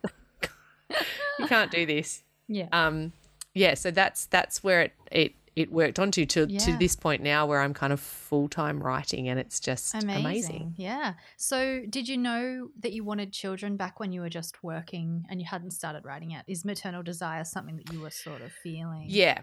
you 1.39 1.47
can't 1.47 1.71
do 1.71 1.85
this." 1.85 2.23
Yeah. 2.47 2.67
Um 2.71 3.13
yeah, 3.53 3.75
so 3.75 3.91
that's 3.91 4.25
that's 4.25 4.63
where 4.63 4.81
it 4.81 4.93
it 5.11 5.33
it 5.55 5.71
worked 5.71 5.99
onto 5.99 6.25
to 6.25 6.47
yeah. 6.49 6.59
to 6.59 6.77
this 6.77 6.95
point 6.95 7.21
now 7.21 7.45
where 7.45 7.61
I'm 7.61 7.73
kind 7.73 7.93
of 7.93 7.99
full 7.99 8.49
time 8.49 8.81
writing 8.81 9.29
and 9.29 9.39
it's 9.39 9.59
just 9.59 9.93
amazing. 9.93 10.25
amazing. 10.25 10.73
Yeah. 10.77 11.13
So 11.37 11.83
did 11.89 12.07
you 12.07 12.17
know 12.17 12.69
that 12.79 12.93
you 12.93 13.03
wanted 13.03 13.31
children 13.31 13.77
back 13.77 13.99
when 13.99 14.11
you 14.11 14.21
were 14.21 14.29
just 14.29 14.63
working 14.63 15.25
and 15.29 15.39
you 15.39 15.47
hadn't 15.49 15.71
started 15.71 16.05
writing 16.05 16.31
yet? 16.31 16.45
Is 16.47 16.65
maternal 16.65 17.03
desire 17.03 17.43
something 17.43 17.77
that 17.77 17.93
you 17.93 18.01
were 18.01 18.09
sort 18.09 18.41
of 18.41 18.51
feeling? 18.51 19.05
Yeah. 19.07 19.41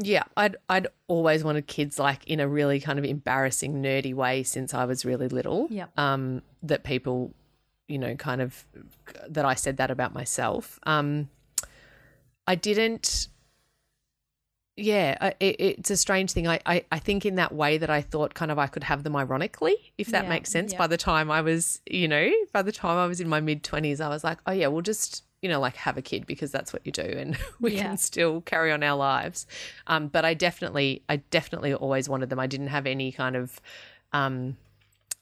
Yeah, 0.00 0.24
I'd 0.36 0.56
I'd 0.68 0.86
always 1.08 1.42
wanted 1.42 1.66
kids 1.66 1.98
like 1.98 2.24
in 2.26 2.38
a 2.38 2.46
really 2.46 2.78
kind 2.78 3.00
of 3.00 3.04
embarrassing, 3.04 3.82
nerdy 3.82 4.14
way 4.14 4.44
since 4.44 4.72
I 4.72 4.84
was 4.84 5.04
really 5.04 5.26
little. 5.26 5.66
Yeah. 5.70 5.86
Um, 5.96 6.42
that 6.62 6.84
people, 6.84 7.34
you 7.88 7.98
know, 7.98 8.14
kind 8.14 8.40
of 8.40 8.64
that 9.28 9.44
I 9.44 9.54
said 9.54 9.78
that 9.78 9.90
about 9.90 10.14
myself. 10.14 10.78
Um, 10.84 11.30
I 12.46 12.54
didn't 12.54 13.26
yeah, 14.78 15.32
it, 15.40 15.56
it's 15.58 15.90
a 15.90 15.96
strange 15.96 16.32
thing. 16.32 16.46
I, 16.46 16.60
I, 16.64 16.84
I 16.92 16.98
think 17.00 17.26
in 17.26 17.34
that 17.34 17.52
way 17.52 17.78
that 17.78 17.90
I 17.90 18.00
thought 18.00 18.34
kind 18.34 18.50
of 18.50 18.58
I 18.58 18.68
could 18.68 18.84
have 18.84 19.02
them 19.02 19.16
ironically, 19.16 19.76
if 19.98 20.08
that 20.08 20.24
yeah, 20.24 20.28
makes 20.28 20.50
sense. 20.50 20.72
Yeah. 20.72 20.78
By 20.78 20.86
the 20.86 20.96
time 20.96 21.30
I 21.30 21.40
was, 21.40 21.80
you 21.90 22.06
know, 22.06 22.30
by 22.52 22.62
the 22.62 22.70
time 22.70 22.96
I 22.96 23.06
was 23.06 23.20
in 23.20 23.28
my 23.28 23.40
mid 23.40 23.64
20s, 23.64 24.00
I 24.00 24.08
was 24.08 24.22
like, 24.22 24.38
oh, 24.46 24.52
yeah, 24.52 24.68
we'll 24.68 24.82
just, 24.82 25.24
you 25.42 25.48
know, 25.48 25.58
like 25.58 25.74
have 25.76 25.96
a 25.96 26.02
kid 26.02 26.26
because 26.26 26.52
that's 26.52 26.72
what 26.72 26.86
you 26.86 26.92
do 26.92 27.02
and 27.02 27.36
we 27.60 27.74
yeah. 27.74 27.82
can 27.82 27.96
still 27.96 28.40
carry 28.42 28.70
on 28.70 28.84
our 28.84 28.96
lives. 28.96 29.46
Um, 29.88 30.06
but 30.06 30.24
I 30.24 30.34
definitely, 30.34 31.02
I 31.08 31.16
definitely 31.16 31.74
always 31.74 32.08
wanted 32.08 32.30
them. 32.30 32.38
I 32.38 32.46
didn't 32.46 32.68
have 32.68 32.86
any 32.86 33.10
kind 33.10 33.34
of, 33.34 33.60
um, 34.12 34.56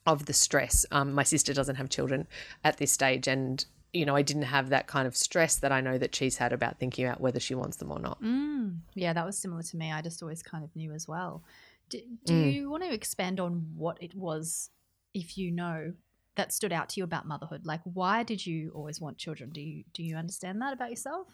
of 0.07 0.27
the 0.27 0.33
stress. 0.33 0.85
Um, 0.93 1.15
my 1.15 1.25
sister 1.25 1.53
doesn't 1.53 1.77
have 1.77 1.89
children 1.89 2.29
at 2.63 2.77
this 2.77 2.93
stage, 2.93 3.27
and 3.27 3.65
you 3.97 4.05
know, 4.05 4.15
I 4.15 4.23
didn't 4.23 4.43
have 4.43 4.69
that 4.69 4.87
kind 4.87 5.07
of 5.07 5.17
stress 5.17 5.57
that 5.57 5.73
I 5.73 5.81
know 5.81 5.99
that 5.99 6.15
she's 6.15 6.37
had 6.37 6.53
about 6.53 6.79
thinking 6.79 7.07
about 7.07 7.21
whether 7.21 7.41
she 7.41 7.55
wants 7.55 7.77
them 7.77 7.91
or 7.91 7.99
not. 7.99 8.23
Mm, 8.23 8.79
yeah, 8.95 9.13
that 9.13 9.25
was 9.25 9.39
similar 9.39 9.63
to 9.63 9.77
me. 9.77 9.93
I 9.93 10.03
just 10.03 10.23
always 10.23 10.43
kind 10.43 10.65
of 10.65 10.75
knew 10.77 10.93
as 10.93 11.09
well. 11.09 11.43
Do, 11.89 12.01
do 12.25 12.33
mm. 12.33 12.53
you 12.53 12.71
want 12.71 12.83
to 12.83 12.93
expand 12.93 13.41
on 13.41 13.67
what 13.77 14.03
it 14.03 14.15
was, 14.15 14.71
if 15.15 15.39
you 15.39 15.51
know, 15.51 15.93
that 16.37 16.53
stood 16.53 16.73
out 16.73 16.91
to 16.91 17.01
you 17.01 17.05
about 17.05 17.27
motherhood? 17.27 17.65
Like, 17.65 17.81
why 17.85 18.23
did 18.23 18.45
you 18.45 18.71
always 18.75 19.01
want 19.01 19.19
children? 19.19 19.51
Do 19.51 19.61
you 19.61 19.85
do 19.93 20.03
you 20.03 20.17
understand 20.17 20.61
that 20.63 20.73
about 20.73 20.91
yourself? 20.91 21.29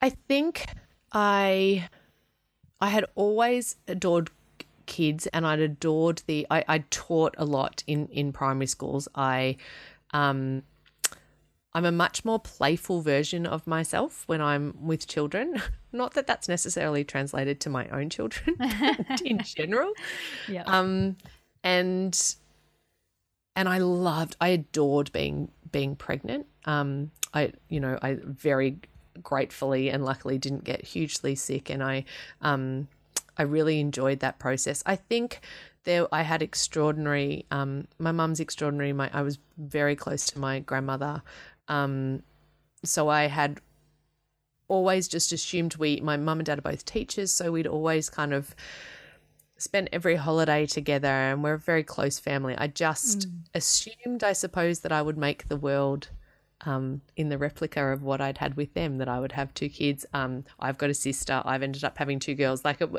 I 0.00 0.10
think 0.10 0.66
I 1.12 1.88
I 2.80 2.88
had 2.88 3.06
always 3.14 3.76
adored 3.88 4.30
kids 4.86 5.26
and 5.28 5.46
I'd 5.46 5.60
adored 5.60 6.22
the 6.26 6.46
I, 6.50 6.64
I 6.68 6.78
taught 6.90 7.34
a 7.38 7.44
lot 7.44 7.82
in 7.86 8.06
in 8.08 8.32
primary 8.32 8.66
schools. 8.66 9.08
I 9.14 9.56
um, 10.12 10.62
I'm 11.76 11.84
a 11.84 11.92
much 11.92 12.24
more 12.24 12.38
playful 12.40 13.02
version 13.02 13.44
of 13.46 13.66
myself 13.66 14.24
when 14.26 14.40
I'm 14.40 14.74
with 14.80 15.06
children. 15.06 15.60
Not 15.92 16.14
that 16.14 16.26
that's 16.26 16.48
necessarily 16.48 17.04
translated 17.04 17.60
to 17.60 17.70
my 17.70 17.86
own 17.88 18.08
children 18.08 18.56
in 19.24 19.38
general. 19.44 19.92
Yeah. 20.48 20.62
Um, 20.62 21.18
and 21.62 22.18
and 23.54 23.68
I 23.68 23.78
loved, 23.78 24.36
I 24.40 24.48
adored 24.48 25.12
being 25.12 25.50
being 25.70 25.96
pregnant. 25.96 26.46
Um, 26.64 27.10
I 27.34 27.52
you 27.68 27.80
know 27.80 27.98
I 28.00 28.18
very 28.22 28.78
gratefully 29.22 29.90
and 29.90 30.02
luckily 30.02 30.38
didn't 30.38 30.64
get 30.64 30.82
hugely 30.82 31.34
sick, 31.34 31.68
and 31.68 31.82
I 31.82 32.06
um, 32.40 32.88
I 33.36 33.42
really 33.42 33.80
enjoyed 33.80 34.20
that 34.20 34.38
process. 34.38 34.82
I 34.86 34.96
think 34.96 35.40
there 35.86 36.06
I 36.12 36.22
had 36.22 36.42
extraordinary. 36.42 37.46
Um, 37.50 37.88
my 37.98 38.12
mum's 38.12 38.40
extraordinary. 38.40 38.92
My 38.92 39.08
I 39.12 39.22
was 39.22 39.38
very 39.56 39.96
close 39.96 40.26
to 40.26 40.38
my 40.38 40.60
grandmother, 40.60 41.22
um, 41.68 42.22
so 42.84 43.08
I 43.08 43.28
had 43.28 43.60
always 44.68 45.08
just 45.08 45.32
assumed 45.32 45.76
we. 45.76 46.00
My 46.00 46.18
mum 46.18 46.40
and 46.40 46.46
dad 46.46 46.58
are 46.58 46.62
both 46.62 46.84
teachers, 46.84 47.32
so 47.32 47.52
we'd 47.52 47.66
always 47.66 48.10
kind 48.10 48.34
of 48.34 48.54
spent 49.56 49.88
every 49.92 50.16
holiday 50.16 50.66
together, 50.66 51.08
and 51.08 51.42
we're 51.42 51.54
a 51.54 51.58
very 51.58 51.82
close 51.82 52.18
family. 52.18 52.54
I 52.58 52.66
just 52.66 53.20
mm. 53.20 53.32
assumed, 53.54 54.22
I 54.22 54.34
suppose, 54.34 54.80
that 54.80 54.92
I 54.92 55.00
would 55.00 55.16
make 55.16 55.48
the 55.48 55.56
world. 55.56 56.10
Um, 56.64 57.02
in 57.16 57.28
the 57.28 57.36
replica 57.36 57.92
of 57.92 58.02
what 58.02 58.22
I'd 58.22 58.38
had 58.38 58.56
with 58.56 58.72
them, 58.72 58.96
that 58.96 59.10
I 59.10 59.20
would 59.20 59.32
have 59.32 59.52
two 59.52 59.68
kids. 59.68 60.06
Um, 60.14 60.44
I've 60.58 60.78
got 60.78 60.88
a 60.88 60.94
sister. 60.94 61.42
I've 61.44 61.62
ended 61.62 61.84
up 61.84 61.98
having 61.98 62.18
two 62.18 62.34
girls. 62.34 62.64
Like, 62.64 62.80
it, 62.80 62.90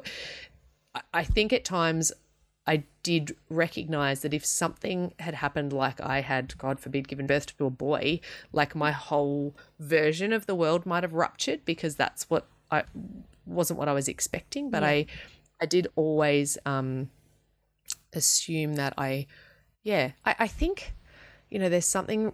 I 1.12 1.24
think 1.24 1.51
at 1.51 1.65
times 1.65 2.13
I 2.68 2.84
did 3.02 3.36
recognize 3.50 4.22
that 4.22 4.34
if 4.34 4.46
something 4.46 5.14
had 5.20 5.36
happened, 5.36 5.72
like 5.72 6.02
I 6.02 6.22
had, 6.22 6.58
God 6.58 6.80
forbid, 6.80 7.08
given 7.08 7.26
birth 7.26 7.58
to 7.58 7.66
a 7.66 7.70
boy, 7.70 8.20
like 8.52 8.76
my 8.76 8.92
whole 8.92 9.56
version 9.80 10.34
of 10.34 10.46
the 10.46 10.56
world 10.56 10.86
might 10.86 11.04
have 11.04 11.14
ruptured 11.14 11.64
because 11.64 11.96
that's 11.96 12.30
what 12.30 12.48
I 12.70 12.84
wasn't 13.46 13.80
what 13.80 13.88
I 13.88 13.94
was 13.94 14.10
expecting. 14.10 14.70
But 14.70 14.84
yeah. 14.84 14.90
I, 14.90 15.06
I 15.62 15.66
did 15.66 15.88
always 15.96 16.58
um, 16.66 17.10
assume 18.12 18.76
that 18.76 18.94
I, 18.98 19.28
yeah, 19.84 20.12
I, 20.26 20.36
I 20.40 20.48
think, 20.48 20.94
you 21.50 21.60
know, 21.60 21.70
there's 21.70 21.86
something 21.86 22.34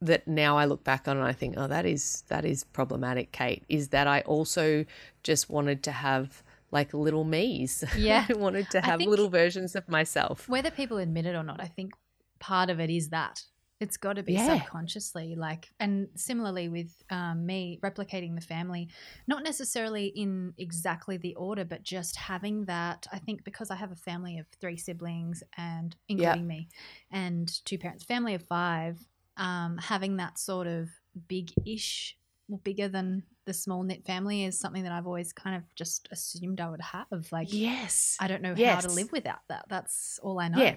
that 0.00 0.26
now 0.26 0.58
I 0.58 0.64
look 0.64 0.84
back 0.84 1.08
on 1.08 1.16
and 1.16 1.26
I 1.26 1.32
think, 1.32 1.54
oh, 1.56 1.66
that 1.66 1.86
is 1.86 2.24
that 2.28 2.44
is 2.44 2.64
problematic, 2.64 3.32
Kate. 3.32 3.64
Is 3.68 3.88
that 3.88 4.06
I 4.06 4.20
also 4.22 4.84
just 5.22 5.48
wanted 5.50 5.82
to 5.84 5.92
have 5.92 6.42
like 6.72 6.92
little 6.94 7.24
me's. 7.24 7.84
Yeah. 7.96 8.26
I 8.28 8.32
wanted 8.32 8.70
to 8.70 8.80
have 8.80 9.00
little 9.00 9.28
versions 9.28 9.76
of 9.76 9.88
myself. 9.88 10.48
Whether 10.48 10.70
people 10.70 10.96
admit 10.96 11.26
it 11.26 11.36
or 11.36 11.44
not, 11.44 11.60
I 11.60 11.66
think 11.66 11.92
part 12.40 12.70
of 12.70 12.80
it 12.80 12.90
is 12.90 13.10
that. 13.10 13.42
It's 13.78 13.96
got 13.96 14.14
to 14.14 14.22
be 14.22 14.34
yeah. 14.34 14.58
subconsciously, 14.60 15.34
like, 15.34 15.68
and 15.80 16.08
similarly 16.14 16.68
with 16.68 17.02
um, 17.10 17.44
me 17.44 17.80
replicating 17.82 18.36
the 18.36 18.40
family, 18.40 18.88
not 19.26 19.42
necessarily 19.42 20.06
in 20.06 20.54
exactly 20.56 21.16
the 21.16 21.34
order, 21.34 21.64
but 21.64 21.82
just 21.82 22.16
having 22.16 22.66
that. 22.66 23.08
I 23.12 23.18
think 23.18 23.42
because 23.42 23.72
I 23.72 23.74
have 23.74 23.90
a 23.90 23.96
family 23.96 24.38
of 24.38 24.46
three 24.60 24.76
siblings 24.76 25.42
and 25.56 25.96
including 26.08 26.42
yep. 26.42 26.46
me, 26.46 26.68
and 27.10 27.52
two 27.64 27.76
parents, 27.76 28.04
family 28.04 28.34
of 28.34 28.44
five, 28.44 29.00
um, 29.36 29.78
having 29.78 30.16
that 30.18 30.38
sort 30.38 30.68
of 30.68 30.88
big-ish, 31.26 32.16
bigger 32.62 32.86
than 32.86 33.24
the 33.44 33.54
small 33.54 33.82
knit 33.82 34.04
family 34.04 34.44
is 34.44 34.58
something 34.58 34.82
that 34.84 34.92
I've 34.92 35.06
always 35.06 35.32
kind 35.32 35.56
of 35.56 35.62
just 35.74 36.08
assumed 36.10 36.60
I 36.60 36.70
would 36.70 36.80
have. 36.80 37.28
Like, 37.30 37.52
yes, 37.52 38.16
I 38.20 38.28
don't 38.28 38.42
know 38.42 38.54
yes. 38.56 38.74
how 38.74 38.88
to 38.88 38.94
live 38.94 39.12
without 39.12 39.40
that. 39.48 39.66
That's 39.68 40.20
all 40.22 40.40
I 40.40 40.48
know. 40.48 40.58
Yeah. 40.58 40.74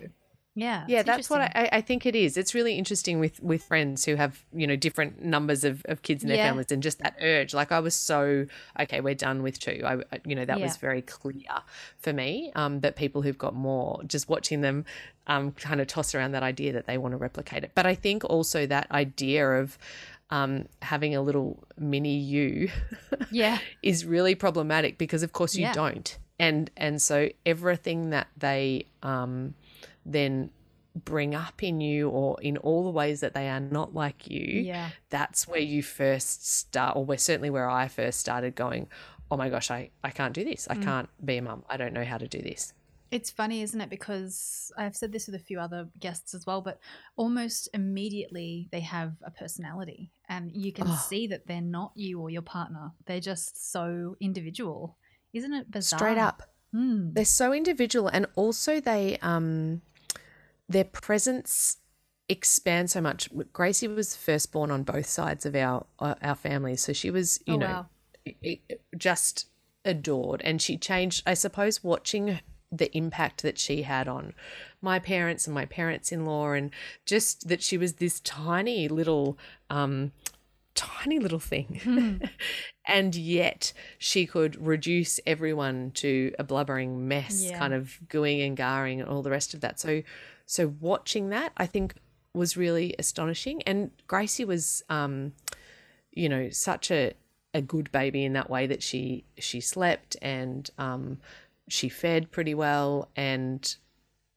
Yeah, 0.58 0.86
yeah, 0.88 1.04
that's 1.04 1.30
what 1.30 1.42
I, 1.42 1.68
I, 1.74 1.82
think 1.82 2.06
it 2.06 2.16
is. 2.16 2.38
It's 2.38 2.56
really 2.56 2.78
interesting 2.78 3.20
with 3.20 3.44
with 3.44 3.62
friends 3.62 4.06
who 4.06 4.16
have 4.16 4.46
you 4.54 4.66
know 4.66 4.78
different 4.78 5.22
numbers 5.22 5.66
of, 5.66 5.82
of 5.90 6.02
kids 6.02 6.24
in 6.24 6.30
their 6.30 6.38
yeah. 6.38 6.48
families, 6.48 6.72
and 6.72 6.82
just 6.82 7.00
that 7.00 7.18
urge. 7.22 7.54
Like 7.54 7.74
I 7.74 7.82
was 7.82 7.94
so 7.94 8.46
okay, 8.80 9.02
we're 9.02 9.16
done 9.16 9.44
with 9.44 9.60
two. 9.60 9.82
I 9.86 9.98
you 10.24 10.34
know 10.34 10.46
that 10.46 10.60
yeah. 10.60 10.64
was 10.64 10.78
very 10.78 11.02
clear 11.02 11.44
for 11.98 12.14
me. 12.14 12.54
Um, 12.56 12.80
that 12.80 12.96
people 12.96 13.22
who've 13.22 13.38
got 13.38 13.54
more, 13.54 14.02
just 14.08 14.30
watching 14.30 14.62
them, 14.62 14.86
um, 15.28 15.52
kind 15.52 15.82
of 15.82 15.88
toss 15.88 16.16
around 16.16 16.32
that 16.32 16.44
idea 16.44 16.72
that 16.72 16.88
they 16.88 16.98
want 16.98 17.12
to 17.12 17.18
replicate 17.18 17.66
it. 17.66 17.72
But 17.76 17.86
I 17.86 17.94
think 17.94 18.24
also 18.24 18.66
that 18.66 18.90
idea 18.92 19.46
of 19.60 19.78
um, 20.36 20.66
having 20.82 21.16
a 21.16 21.22
little 21.22 21.64
mini 21.78 22.18
you 22.18 22.70
yeah 23.32 23.58
is 23.82 24.06
really 24.06 24.36
problematic 24.36 24.98
because 24.98 25.24
of 25.24 25.32
course 25.32 25.56
you 25.56 25.64
yeah. 25.64 25.74
don't 25.74 26.18
and 26.40 26.70
and 26.76 27.02
so 27.02 27.30
everything 27.46 28.10
that 28.10 28.28
they 28.38 28.86
um, 29.04 29.54
then 30.06 30.50
bring 30.96 31.36
up 31.36 31.62
in 31.62 31.82
you 31.82 32.10
or 32.10 32.40
in 32.42 32.58
all 32.58 32.84
the 32.84 32.90
ways 32.90 33.20
that 33.20 33.34
they 33.34 33.50
are 33.50 33.60
not 33.60 33.94
like 33.94 34.30
you, 34.30 34.62
Yeah. 34.62 34.92
that's 35.10 35.48
where 35.48 35.60
you 35.60 35.84
first 35.84 36.48
start, 36.48 36.96
or 36.96 37.04
where 37.04 37.18
certainly 37.18 37.50
where 37.50 37.70
I 37.70 37.88
first 37.90 38.20
started 38.20 38.56
going, 38.56 38.88
oh 39.30 39.36
my 39.36 39.50
gosh, 39.50 39.70
I, 39.72 39.90
I 40.04 40.12
can't 40.12 40.34
do 40.34 40.46
this. 40.46 40.68
I 40.70 40.76
can't 40.76 41.10
be 41.26 41.38
a 41.38 41.42
mum. 41.42 41.64
I 41.70 41.78
don't 41.78 41.94
know 41.94 42.06
how 42.06 42.18
to 42.18 42.28
do 42.28 42.42
this. 42.42 42.74
It's 43.12 43.30
funny, 43.30 43.62
isn't 43.62 43.80
it? 43.80 43.90
Because 43.90 44.72
I've 44.78 44.96
said 44.96 45.12
this 45.12 45.28
with 45.28 45.36
a 45.36 45.40
few 45.44 45.60
other 45.60 45.88
guests 46.00 46.34
as 46.34 46.46
well, 46.46 46.62
but 46.62 46.80
almost 47.16 47.70
immediately 47.74 48.68
they 48.72 48.80
have 48.82 49.14
a 49.24 49.32
personality, 49.32 50.12
and 50.28 50.52
you 50.54 50.72
can 50.74 50.88
Oh. 50.88 51.06
see 51.08 51.28
that 51.28 51.48
they're 51.48 51.62
not 51.62 51.92
you 51.96 52.20
or 52.20 52.30
your 52.30 52.42
partner. 52.42 52.92
They're 53.06 53.20
just 53.20 53.72
so 53.72 54.16
individual. 54.20 54.98
Isn't 55.34 55.54
it 55.54 55.72
bizarre? 55.72 56.00
Straight 56.00 56.18
up. 56.18 56.44
Mm. 56.74 57.14
They're 57.14 57.26
so 57.26 57.54
individual, 57.54 58.08
and 58.08 58.26
also 58.36 58.82
they 58.82 59.18
um, 59.22 59.82
their 60.68 60.84
presence 60.84 61.78
expands 62.28 62.94
so 62.94 63.02
much. 63.02 63.30
Gracie 63.54 63.88
was 63.88 64.16
firstborn 64.16 64.72
on 64.72 64.84
both 64.84 65.06
sides 65.06 65.46
of 65.46 65.56
our 65.56 65.86
uh, 66.00 66.16
our 66.22 66.36
family, 66.36 66.76
so 66.76 66.92
she 66.92 67.12
was 67.12 67.40
you 67.46 67.54
Oh, 67.54 67.58
know 67.58 67.86
wow. 68.26 68.50
just 68.98 69.48
adored, 69.86 70.42
and 70.44 70.62
she 70.62 70.78
changed. 70.78 71.24
I 71.26 71.34
suppose 71.36 71.84
watching 71.84 72.40
the 72.78 72.96
impact 72.96 73.42
that 73.44 73.58
she 73.58 73.84
had 73.84 74.08
on 74.08 74.34
my 74.82 75.00
parents 75.00 75.48
and 75.48 75.54
my 75.54 75.66
parents 75.66 76.12
in 76.12 76.26
law, 76.26 76.52
and 76.52 76.72
just 77.06 77.48
that 77.48 77.62
she 77.64 77.78
was 77.78 77.94
this 77.94 78.20
tiny 78.22 78.88
little. 78.88 79.38
Um, 79.70 80.12
tiny 80.78 81.20
little 81.20 81.40
thing 81.40 82.22
and 82.86 83.16
yet 83.16 83.72
she 83.98 84.26
could 84.26 84.62
reduce 84.68 85.22
everyone 85.26 85.90
to 85.92 86.34
a 86.38 86.44
blubbering 86.44 87.08
mess 87.08 87.46
Yeah. 87.46 87.58
kind 87.58 87.74
of 87.74 87.98
gooing 88.10 88.46
and 88.46 88.58
garring 88.58 89.00
and 89.00 89.10
all 89.10 89.22
the 89.22 89.32
rest 89.32 89.54
of 89.54 89.62
that 89.62 89.80
so 89.80 90.04
so 90.46 90.74
watching 90.82 91.30
that 91.30 91.54
i 91.56 91.66
think 91.66 91.94
was 92.34 92.58
really 92.58 92.94
astonishing 93.00 93.62
and 93.64 93.90
gracie 94.08 94.44
was 94.44 94.84
um 94.90 95.32
you 96.12 96.28
know 96.28 96.50
such 96.50 96.92
a 96.92 97.14
a 97.54 97.62
good 97.62 97.90
baby 97.94 98.26
in 98.26 98.34
that 98.34 98.50
way 98.50 98.68
that 98.68 98.84
she 98.84 99.24
she 99.40 99.62
slept 99.62 100.18
and 100.22 100.72
um 100.78 101.20
she 101.68 101.90
fed 101.90 102.32
pretty 102.32 102.54
well 102.54 103.10
and 103.16 103.76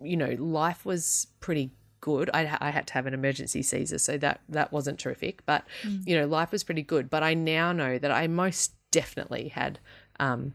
you 0.01 0.17
know 0.17 0.35
life 0.39 0.85
was 0.85 1.27
pretty 1.41 1.71
good. 2.01 2.31
I, 2.33 2.57
I 2.61 2.71
had 2.71 2.87
to 2.87 2.95
have 2.95 3.07
an 3.07 3.15
emergency 3.15 3.63
caesar 3.63 3.99
so 3.99 4.17
that 4.19 4.41
that 4.49 4.71
wasn't 4.73 4.99
terrific 5.01 5.45
but 5.47 5.65
you 6.07 6.17
know 6.17 6.27
life 6.27 6.53
was 6.53 6.63
pretty 6.65 6.83
good. 6.83 7.11
But 7.11 7.23
i 7.23 7.35
now 7.35 7.73
know 7.73 7.99
that 7.99 8.11
i 8.13 8.27
most 8.29 8.73
definitely 8.91 9.49
had 9.49 9.79
um 10.21 10.55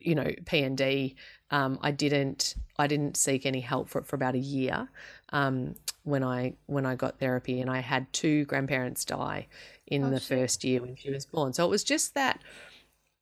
you 0.00 0.14
know 0.14 0.24
pnd 0.44 1.14
um 1.50 1.78
i 1.82 1.90
didn't 1.90 2.54
i 2.78 2.86
didn't 2.86 3.16
seek 3.16 3.44
any 3.46 3.60
help 3.60 3.88
for 3.88 3.98
it 4.00 4.06
for 4.06 4.16
about 4.16 4.34
a 4.34 4.38
year 4.38 4.88
um 5.32 5.74
when 6.02 6.24
i 6.24 6.52
when 6.66 6.86
i 6.86 6.94
got 6.94 7.18
therapy 7.18 7.60
and 7.60 7.70
i 7.70 7.80
had 7.80 8.10
two 8.12 8.44
grandparents 8.46 9.04
die 9.04 9.46
in 9.86 10.04
Oh, 10.04 10.10
the 10.10 10.18
shit. 10.20 10.38
first 10.38 10.64
year 10.64 10.80
when 10.80 10.96
she 10.96 11.10
was 11.10 11.26
born. 11.26 11.52
So 11.52 11.64
it 11.64 11.68
was 11.70 11.84
just 11.84 12.14
that 12.14 12.40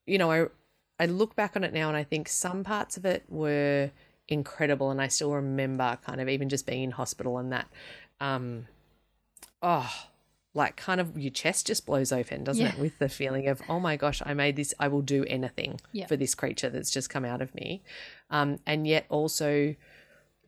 you 0.06 0.16
know 0.16 0.30
i 0.30 0.46
i 1.00 1.06
look 1.06 1.34
back 1.36 1.56
on 1.56 1.64
it 1.64 1.72
now 1.72 1.88
and 1.88 1.96
i 1.96 2.02
think 2.04 2.28
some 2.28 2.62
parts 2.64 2.96
of 2.96 3.04
it 3.04 3.24
were 3.28 3.90
incredible 4.28 4.90
and 4.90 5.00
i 5.00 5.08
still 5.08 5.32
remember 5.32 5.98
kind 6.04 6.20
of 6.20 6.28
even 6.28 6.48
just 6.48 6.66
being 6.66 6.82
in 6.82 6.90
hospital 6.92 7.38
and 7.38 7.52
that 7.52 7.66
um 8.20 8.66
oh 9.62 9.90
like 10.54 10.76
kind 10.76 11.00
of 11.00 11.18
your 11.18 11.32
chest 11.32 11.66
just 11.66 11.84
blows 11.84 12.12
open 12.12 12.44
doesn't 12.44 12.66
it 12.66 12.78
with 12.78 12.98
the 12.98 13.08
feeling 13.08 13.48
of 13.48 13.60
oh 13.68 13.80
my 13.80 13.96
gosh 13.96 14.22
i 14.24 14.32
made 14.32 14.56
this 14.56 14.72
i 14.78 14.86
will 14.88 15.02
do 15.02 15.24
anything 15.24 15.80
Yeah. 15.92 16.06
for 16.06 16.16
this 16.16 16.34
creature 16.34 16.70
that's 16.70 16.90
just 16.90 17.10
come 17.10 17.24
out 17.24 17.42
of 17.42 17.54
me 17.54 17.82
um 18.30 18.58
and 18.66 18.86
yet 18.86 19.06
also 19.08 19.74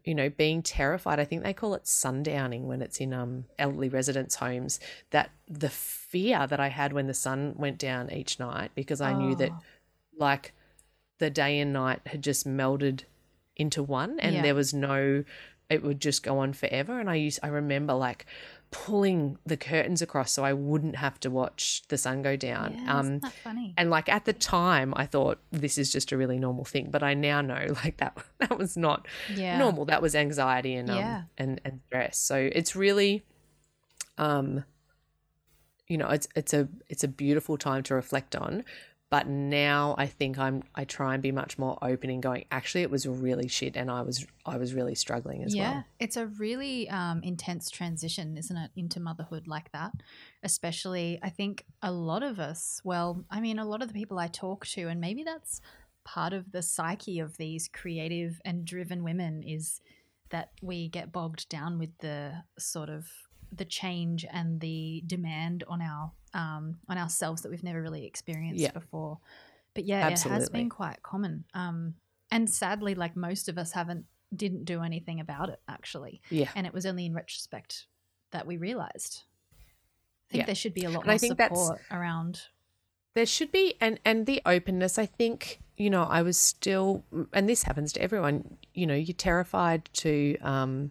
you 0.04 0.14
know 0.14 0.28
being 0.30 0.62
terrified 0.62 1.18
i 1.18 1.24
think 1.24 1.42
they 1.42 1.52
call 1.52 1.74
it 1.74 1.82
sundowning 1.84 2.62
when 2.62 2.80
it's 2.80 2.98
in 3.00 3.12
um 3.12 3.46
elderly 3.58 3.88
residents' 3.88 4.36
homes 4.36 4.78
that 5.10 5.30
the 5.48 5.68
fear 5.70 6.46
that 6.46 6.60
i 6.60 6.68
had 6.68 6.92
when 6.92 7.08
the 7.08 7.14
sun 7.14 7.54
went 7.56 7.76
down 7.78 8.10
each 8.12 8.38
night 8.38 8.70
because 8.76 9.00
i 9.00 9.12
knew 9.12 9.34
that 9.34 9.50
Oh. 9.50 9.62
Like 10.16 10.52
the 11.18 11.30
day 11.30 11.58
and 11.60 11.72
night 11.72 12.00
had 12.06 12.22
just 12.22 12.46
melded 12.46 13.02
into 13.56 13.82
one 13.82 14.18
and 14.20 14.36
Yeah. 14.36 14.42
there 14.42 14.54
was 14.54 14.74
no 14.74 15.24
it 15.68 15.82
would 15.82 16.00
just 16.00 16.22
go 16.22 16.38
on 16.38 16.52
forever 16.52 17.00
and 17.00 17.08
i 17.10 17.14
used 17.16 17.40
i 17.42 17.48
remember 17.48 17.92
like 17.94 18.26
pulling 18.70 19.38
the 19.46 19.56
curtains 19.56 20.02
across 20.02 20.30
so 20.30 20.44
i 20.44 20.52
wouldn't 20.52 20.94
have 20.96 21.18
to 21.20 21.30
watch 21.30 21.82
the 21.88 21.96
sun 21.98 22.20
go 22.22 22.36
down 22.36 22.76
Yeah, 22.84 22.98
um 22.98 23.20
funny? 23.42 23.74
and 23.76 23.90
like 23.90 24.08
at 24.08 24.26
the 24.26 24.32
time 24.32 24.92
i 24.96 25.06
thought 25.06 25.38
this 25.50 25.78
is 25.78 25.90
just 25.90 26.12
a 26.12 26.16
really 26.16 26.38
normal 26.38 26.64
thing 26.64 26.90
but 26.90 27.02
i 27.02 27.14
now 27.14 27.40
know 27.40 27.66
like 27.84 27.96
that 27.96 28.16
that 28.38 28.58
was 28.58 28.76
not 28.76 29.06
yeah. 29.34 29.58
normal 29.58 29.86
that 29.86 30.02
was 30.02 30.14
anxiety 30.14 30.74
and 30.74 30.90
um, 30.90 30.96
Yeah. 30.98 31.22
and 31.38 31.60
and 31.64 31.80
stress 31.86 32.18
so 32.18 32.36
it's 32.52 32.76
really 32.76 33.24
um 34.18 34.64
you 35.88 35.96
know 35.98 36.08
it's 36.08 36.28
it's 36.36 36.52
a 36.52 36.68
it's 36.88 37.04
a 37.04 37.08
beautiful 37.08 37.56
time 37.56 37.82
to 37.84 37.94
reflect 37.94 38.34
on 38.36 38.64
but 39.10 39.26
now 39.26 39.94
i 39.98 40.06
think 40.06 40.38
i'm 40.38 40.62
i 40.74 40.84
try 40.84 41.14
and 41.14 41.22
be 41.22 41.32
much 41.32 41.58
more 41.58 41.78
open 41.82 42.10
and 42.10 42.22
going 42.22 42.44
actually 42.50 42.82
it 42.82 42.90
was 42.90 43.06
really 43.06 43.48
shit 43.48 43.76
and 43.76 43.90
i 43.90 44.02
was 44.02 44.26
i 44.44 44.56
was 44.56 44.74
really 44.74 44.94
struggling 44.94 45.42
as 45.42 45.54
yeah, 45.54 45.72
well 45.72 45.84
it's 45.98 46.16
a 46.16 46.26
really 46.26 46.88
um, 46.88 47.22
intense 47.22 47.70
transition, 47.70 48.36
isn't 48.36 48.56
it, 48.56 48.70
into 48.76 49.00
motherhood 49.00 49.46
like 49.46 49.70
that? 49.72 49.92
Especially, 50.42 51.18
I 51.22 51.30
think 51.30 51.64
a 51.82 51.90
lot 51.90 52.22
of 52.22 52.38
us, 52.38 52.80
well, 52.84 53.24
I 53.30 53.40
mean, 53.40 53.58
a 53.58 53.64
lot 53.64 53.82
of 53.82 53.88
the 53.88 53.94
people 53.94 54.18
I 54.18 54.28
talk 54.28 54.66
to, 54.68 54.88
and 54.88 55.00
maybe 55.00 55.24
that's 55.24 55.60
part 56.04 56.32
of 56.32 56.52
the 56.52 56.62
psyche 56.62 57.18
of 57.18 57.36
these 57.36 57.68
creative 57.72 58.40
and 58.44 58.64
driven 58.64 59.02
women 59.02 59.42
is 59.42 59.80
that 60.30 60.50
we 60.62 60.88
get 60.88 61.12
bogged 61.12 61.48
down 61.48 61.78
with 61.78 61.96
the 61.98 62.32
sort 62.58 62.88
of 62.88 63.06
the 63.52 63.64
change 63.64 64.24
and 64.30 64.60
the 64.60 65.02
demand 65.06 65.64
on 65.68 65.80
our 65.80 66.12
um, 66.36 66.78
on 66.88 66.98
ourselves 66.98 67.42
that 67.42 67.50
we've 67.50 67.62
never 67.64 67.80
really 67.82 68.04
experienced 68.04 68.60
Yeah. 68.60 68.72
before. 68.72 69.18
But 69.74 69.84
yeah, 69.84 70.08
it 70.08 70.20
has 70.22 70.48
been 70.50 70.68
quite 70.70 71.02
common. 71.02 71.44
Um, 71.54 71.94
and 72.30 72.48
sadly, 72.48 72.94
like 72.94 73.16
most 73.16 73.48
of 73.48 73.58
us 73.58 73.72
haven't 73.72 74.04
didn't 74.34 74.64
do 74.64 74.82
anything 74.82 75.20
about 75.20 75.48
it 75.48 75.60
actually. 75.68 76.20
yeah 76.30 76.50
And 76.56 76.66
it 76.66 76.72
was 76.74 76.84
only 76.84 77.06
in 77.06 77.14
retrospect 77.14 77.86
that 78.32 78.44
we 78.46 78.56
realized. 78.56 79.22
I 80.28 80.32
think 80.32 80.40
Yeah. 80.42 80.46
there 80.46 80.54
should 80.56 80.74
be 80.74 80.84
a 80.84 80.90
lot 80.90 81.02
And 81.02 81.10
I 81.10 81.14
more 81.14 81.18
think 81.18 81.38
that's- 81.38 81.58
support 81.58 81.80
around. 81.90 82.42
there 83.14 83.24
should 83.26 83.50
be 83.52 83.74
and 83.80 83.98
and 84.04 84.26
the 84.26 84.42
openness 84.44 84.98
i 84.98 85.06
think 85.06 85.60
you 85.78 85.88
know 85.88 86.02
i 86.02 86.20
was 86.20 86.36
still 86.36 87.02
and 87.32 87.48
this 87.48 87.62
happens 87.62 87.90
to 87.94 88.02
everyone 88.02 88.58
you 88.74 88.86
know 88.86 88.94
you're 88.94 89.14
terrified 89.30 89.88
to 89.94 90.36
um 90.42 90.90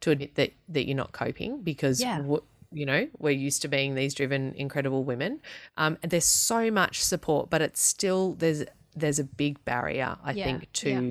to 0.00 0.10
admit 0.12 0.36
that 0.36 0.52
that 0.68 0.86
you're 0.86 0.96
not 1.04 1.12
coping 1.12 1.60
because 1.62 2.00
Yeah. 2.00 2.18
w- 2.18 2.42
you 2.72 2.86
know 2.86 3.08
we're 3.18 3.30
used 3.30 3.62
to 3.62 3.68
being 3.68 3.94
these 3.94 4.14
driven 4.14 4.54
incredible 4.54 5.02
women 5.04 5.40
um 5.76 5.98
and 6.02 6.10
there's 6.12 6.24
so 6.24 6.70
much 6.70 7.02
support 7.02 7.50
but 7.50 7.60
it's 7.60 7.80
still 7.80 8.34
there's 8.34 8.64
there's 8.94 9.18
a 9.18 9.24
big 9.24 9.64
barrier 9.64 10.16
i 10.24 10.32
Yeah, 10.32 10.44
think 10.44 10.72
to 10.74 10.90
yeah. 10.90 11.10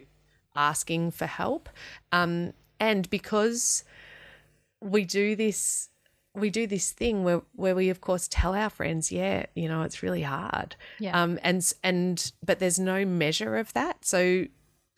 asking 0.56 1.12
for 1.12 1.26
help 1.26 1.70
um 2.12 2.54
and 2.80 3.10
because 3.10 3.84
we 4.82 5.04
do 5.06 5.36
this 5.36 5.90
we 6.36 6.50
do 6.50 6.68
this 6.68 6.92
thing 6.92 7.24
where 7.24 7.42
where 7.56 7.76
we 7.76 7.90
of 7.90 8.00
course 8.02 8.28
tell 8.30 8.54
our 8.56 8.70
friends 8.70 9.12
yeah 9.12 9.46
you 9.56 9.68
know 9.68 9.82
it's 9.82 10.02
really 10.04 10.22
hard 10.22 10.76
Yeah. 11.00 11.22
um 11.22 11.40
and 11.44 11.70
and 11.84 12.32
but 12.46 12.60
there's 12.60 12.80
no 12.80 13.04
measure 13.06 13.58
of 13.58 13.74
that 13.74 14.06
so 14.06 14.46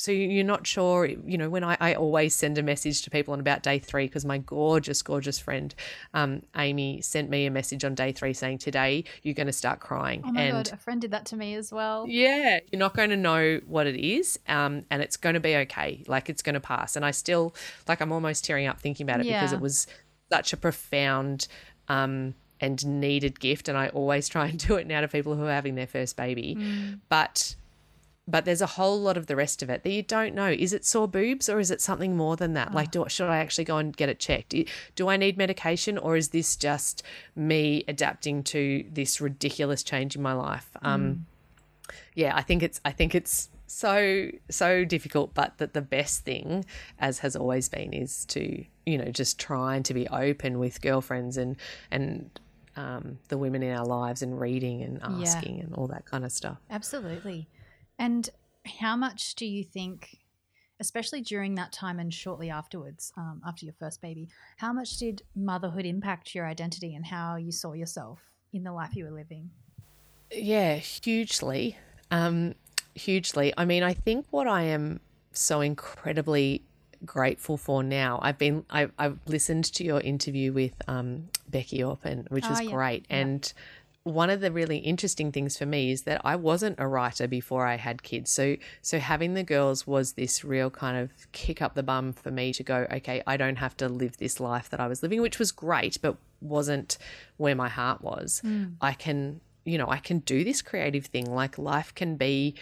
so 0.02 0.12
you're 0.12 0.44
not 0.44 0.66
sure 0.66 1.06
you 1.06 1.38
know 1.38 1.50
when 1.50 1.64
i, 1.64 1.78
I 1.80 1.94
always 1.96 2.34
send 2.34 2.58
a 2.58 2.64
message 2.64 3.02
to 3.04 3.10
people 3.10 3.34
on 3.34 3.40
about 3.40 3.62
day 3.64 3.80
three 3.80 4.08
because 4.08 4.26
my 4.26 4.40
gorgeous 4.40 5.02
gorgeous 5.02 5.38
friend 5.40 5.74
um 6.14 6.42
amy 6.56 7.02
sent 7.02 7.30
me 7.30 7.46
a 7.46 7.52
message 7.52 7.84
on 7.86 7.94
day 7.96 8.12
three 8.12 8.34
saying 8.34 8.58
today 8.58 9.04
you're 9.24 9.36
going 9.36 9.48
to 9.48 9.54
start 9.54 9.80
crying 9.80 10.22
Oh 10.26 10.32
my 10.32 10.42
and 10.42 10.66
god, 10.66 10.74
a 10.74 10.78
friend 10.78 11.02
did 11.02 11.12
that 11.12 11.26
to 11.28 11.36
me 11.36 11.56
as 11.56 11.72
well. 11.72 12.06
yeah, 12.08 12.60
you're 12.72 12.80
not 12.80 12.96
going 12.96 13.10
to 13.10 13.18
know 13.18 13.60
what 13.68 13.88
it 13.88 13.96
is, 13.96 14.40
um, 14.48 14.86
and 14.90 15.02
it's 15.02 15.18
going 15.18 15.34
to 15.36 15.40
be 15.40 15.56
okay. 15.58 16.04
Like 16.08 16.30
it's 16.30 16.42
going 16.42 16.54
to 16.54 16.60
pass. 16.60 16.96
And 16.96 17.06
I 17.06 17.12
still, 17.12 17.56
like, 17.88 18.02
I'm 18.02 18.12
almost 18.12 18.46
tearing 18.46 18.68
up 18.68 18.80
thinking 18.80 19.06
about 19.06 19.22
it 19.22 19.28
because 19.28 19.54
it 19.54 19.60
was 19.60 19.88
such 20.32 20.54
a 20.54 20.58
profound 20.58 21.48
um, 21.88 22.36
and 22.60 22.86
needed 22.86 23.40
gift. 23.40 23.68
And 23.70 23.78
I 23.78 23.90
always 23.90 24.30
try 24.36 24.48
and 24.48 24.60
do 24.60 24.76
it 24.76 24.88
now 24.88 25.02
to 25.02 25.08
people 25.08 25.36
who 25.36 25.46
are 25.46 25.52
having 25.52 25.76
their 25.76 25.88
first 25.88 26.16
baby, 26.18 26.58
but. 27.10 27.56
But 28.28 28.46
there's 28.46 28.62
a 28.62 28.68
whole 28.68 29.02
lot 29.02 29.18
of 29.18 29.26
the 29.26 29.36
rest 29.36 29.64
of 29.64 29.70
it 29.70 29.84
that 29.84 29.90
you 29.92 30.04
don't 30.04 30.36
know. 30.36 30.48
Is 30.48 30.74
it 30.74 30.86
sore 30.86 31.08
boobs 31.08 31.50
or 31.50 31.60
is 31.60 31.72
it 31.72 31.82
something 31.82 32.16
more 32.16 32.36
than 32.38 32.54
that? 32.54 32.74
Like, 32.74 32.92
do 32.92 33.06
should 33.10 33.28
I 33.30 33.38
actually 33.38 33.64
go 33.66 33.78
and 33.78 33.98
get 33.98 34.10
it 34.10 34.20
checked? 34.20 34.54
Do 34.96 35.08
I 35.10 35.18
need 35.18 35.38
medication 35.38 35.98
or 35.98 36.16
is 36.16 36.30
this 36.30 36.56
just 36.56 37.02
me 37.36 37.84
adapting 37.88 38.44
to 38.44 38.86
this 38.92 39.20
ridiculous 39.20 39.82
change 39.82 40.16
in 40.16 40.22
my 40.22 40.34
life? 40.34 40.70
Um, 40.84 41.26
yeah, 42.14 42.36
I 42.36 42.42
think 42.44 42.62
it's 42.64 42.80
I 42.86 42.92
think 42.92 43.16
it's 43.16 43.50
so 43.66 44.30
so 44.50 44.86
difficult, 44.86 45.34
but 45.34 45.58
that 45.58 45.74
the 45.74 45.82
best 45.82 46.24
thing, 46.24 46.64
as 47.00 47.20
has 47.20 47.36
always 47.36 47.70
been, 47.70 47.92
is 47.92 48.26
to 48.26 48.64
you 48.86 48.98
know 49.00 49.06
just 49.12 49.40
trying 49.40 49.82
to 49.84 49.94
be 49.96 50.08
open 50.10 50.60
with 50.60 50.80
girlfriends 50.82 51.38
and 51.38 51.56
and 51.90 52.40
um, 52.76 53.18
the 53.30 53.38
women 53.38 53.64
in 53.64 53.76
our 53.76 53.86
lives 53.86 54.22
and 54.22 54.40
reading 54.40 54.84
and 54.84 55.02
Yeah. 55.20 55.28
asking 55.28 55.60
and 55.60 55.74
all 55.74 55.88
that 55.88 56.06
kind 56.06 56.24
of 56.24 56.32
stuff. 56.32 56.58
Absolutely. 56.70 57.48
And 58.02 58.28
how 58.80 58.96
much 58.96 59.36
do 59.36 59.46
you 59.46 59.64
think, 59.64 60.18
especially 60.80 61.22
during 61.22 61.54
that 61.56 61.72
time 61.72 62.00
and 62.00 62.12
shortly 62.12 62.50
afterwards, 62.50 63.14
um, 63.16 63.42
after 63.46 63.64
your 63.64 63.76
first 63.76 64.02
baby, 64.02 64.28
how 64.58 64.74
much 64.74 64.98
did 64.98 65.22
motherhood 65.36 65.86
impact 65.86 66.34
your 66.34 66.48
identity 66.48 66.96
and 66.96 67.06
how 67.06 67.36
you 67.36 67.52
saw 67.52 67.74
yourself 67.74 68.20
in 68.54 68.64
the 68.64 68.74
life 68.74 68.96
you 68.96 69.04
were 69.06 69.12
living? 69.12 69.52
Yeah, 70.32 70.78
hugely. 70.78 71.78
Um, 72.10 72.56
hugely. 72.96 73.54
I 73.56 73.66
mean, 73.66 73.84
I 73.84 73.94
think 73.94 74.26
what 74.32 74.48
I 74.48 74.64
am 74.64 75.00
so 75.32 75.62
incredibly 75.62 76.64
grateful 77.06 77.56
for 77.58 77.84
now. 77.84 78.20
I've 78.24 78.40
been 78.40 78.66
I've, 78.70 78.92
I've 78.98 79.20
listened 79.28 79.66
to 79.74 79.84
your 79.84 80.00
interview 80.02 80.54
with 80.54 80.74
um, 80.88 81.30
Becky 81.50 81.80
Orpen, 81.80 82.30
which 82.32 82.50
was 82.50 82.60
Oh, 82.60 82.64
yeah. 82.64 82.72
great, 82.72 83.06
Yeah. 83.10 83.18
and 83.18 83.54
one 84.04 84.32
of 84.32 84.42
the 84.42 84.52
really 84.52 84.78
interesting 84.80 85.32
things 85.32 85.58
for 85.58 85.66
me 85.66 85.92
is 85.92 86.04
that 86.04 86.22
I 86.24 86.36
wasn't 86.36 86.80
a 86.80 86.88
writer 86.88 87.28
before 87.28 87.68
I 87.68 87.76
had 87.76 88.02
kids. 88.02 88.32
So 88.32 88.56
so 88.82 88.98
having 88.98 89.36
the 89.36 89.44
girls 89.44 89.86
was 89.86 90.14
this 90.14 90.44
real 90.44 90.72
kind 90.72 90.98
of 90.98 91.12
kick 91.32 91.62
up 91.62 91.76
the 91.76 91.84
bum 91.84 92.14
for 92.14 92.32
me 92.32 92.52
to 92.54 92.64
go, 92.64 92.88
okay, 92.92 93.22
I 93.28 93.38
don't 93.38 93.58
have 93.58 93.78
to 93.78 93.88
live 93.88 94.18
this 94.18 94.40
life 94.40 94.70
that 94.72 94.80
I 94.80 94.88
was 94.88 95.04
living, 95.04 95.22
which 95.22 95.38
was 95.38 95.52
great, 95.52 96.00
but 96.02 96.18
wasn't 96.42 96.98
where 97.38 97.54
my 97.56 97.70
heart 97.70 98.02
was. 98.02 98.42
I 98.82 98.94
can, 98.94 99.40
you 99.66 99.78
know, 99.78 99.88
I 99.88 99.98
can 99.98 100.20
do 100.20 100.44
this 100.44 100.64
creative 100.64 101.06
thing. 101.06 101.32
Like 101.32 101.60
life 101.60 101.94
can 101.94 102.16
be 102.16 102.56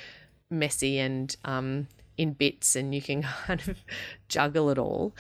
messy 0.50 1.00
and 1.00 1.34
um 1.46 1.88
in 2.18 2.34
bits 2.34 2.76
and 2.76 2.94
you 2.94 3.02
can 3.02 3.22
kind 3.46 3.62
of 3.66 3.86
juggle 4.28 4.70
it 4.70 4.78
all. 4.78 5.16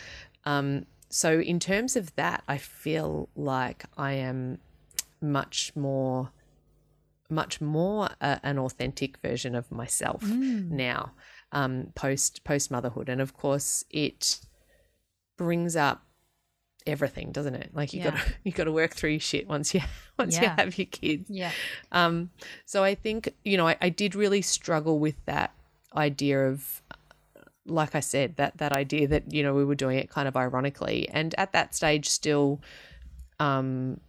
Um 0.45 0.85
so 1.07 1.39
in 1.39 1.59
terms 1.59 1.95
of 1.95 2.13
that, 2.17 2.43
I 2.47 2.57
feel 2.57 3.29
like 3.35 3.85
I 3.97 4.13
am 4.13 4.59
much 5.21 5.71
more 5.75 6.31
much 7.29 7.61
more 7.61 8.09
a, 8.21 8.39
an 8.43 8.57
authentic 8.57 9.17
version 9.17 9.53
of 9.55 9.71
myself 9.71 10.23
now 10.69 11.11
um, 11.51 11.87
post 11.95 12.43
post 12.43 12.71
motherhood 12.71 13.09
and 13.09 13.21
of 13.21 13.33
course 13.33 13.83
it 13.89 14.39
brings 15.37 15.75
up 15.75 16.03
everything 16.87 17.31
doesn't 17.31 17.55
it? 17.55 17.69
Like 17.73 17.93
you 17.93 17.99
Yeah. 17.99 18.11
got 18.11 18.17
to 18.25 18.33
you 18.43 18.51
got 18.51 18.63
to 18.65 18.71
work 18.71 18.93
through 18.95 19.11
your 19.11 19.19
shit 19.19 19.47
once 19.47 19.73
you 19.73 19.81
once 20.17 20.39
you 20.41 20.49
have 20.57 20.77
your 20.77 20.87
kids. 20.87 21.29
Yeah. 21.29 21.51
um, 21.91 22.31
so 22.65 22.83
I 22.83 22.95
think, 22.95 23.33
you 23.43 23.57
know, 23.57 23.67
I, 23.67 23.77
I 23.81 23.89
did 23.89 24.15
really 24.15 24.41
struggle 24.41 24.99
with 24.99 25.23
that 25.25 25.53
idea 25.95 26.47
of, 26.47 26.81
like 27.65 27.95
I 27.95 27.99
said, 27.99 28.35
that 28.37 28.57
that 28.57 28.71
idea 28.71 29.07
that 29.07 29.31
you 29.33 29.43
know 29.43 29.53
we 29.53 29.65
were 29.65 29.75
doing 29.75 29.97
it 29.99 30.09
kind 30.09 30.27
of 30.27 30.35
ironically, 30.35 31.07
and 31.09 31.35
at 31.37 31.51
that 31.53 31.75
stage, 31.75 32.09
still, 32.09 32.61
um, 33.39 33.99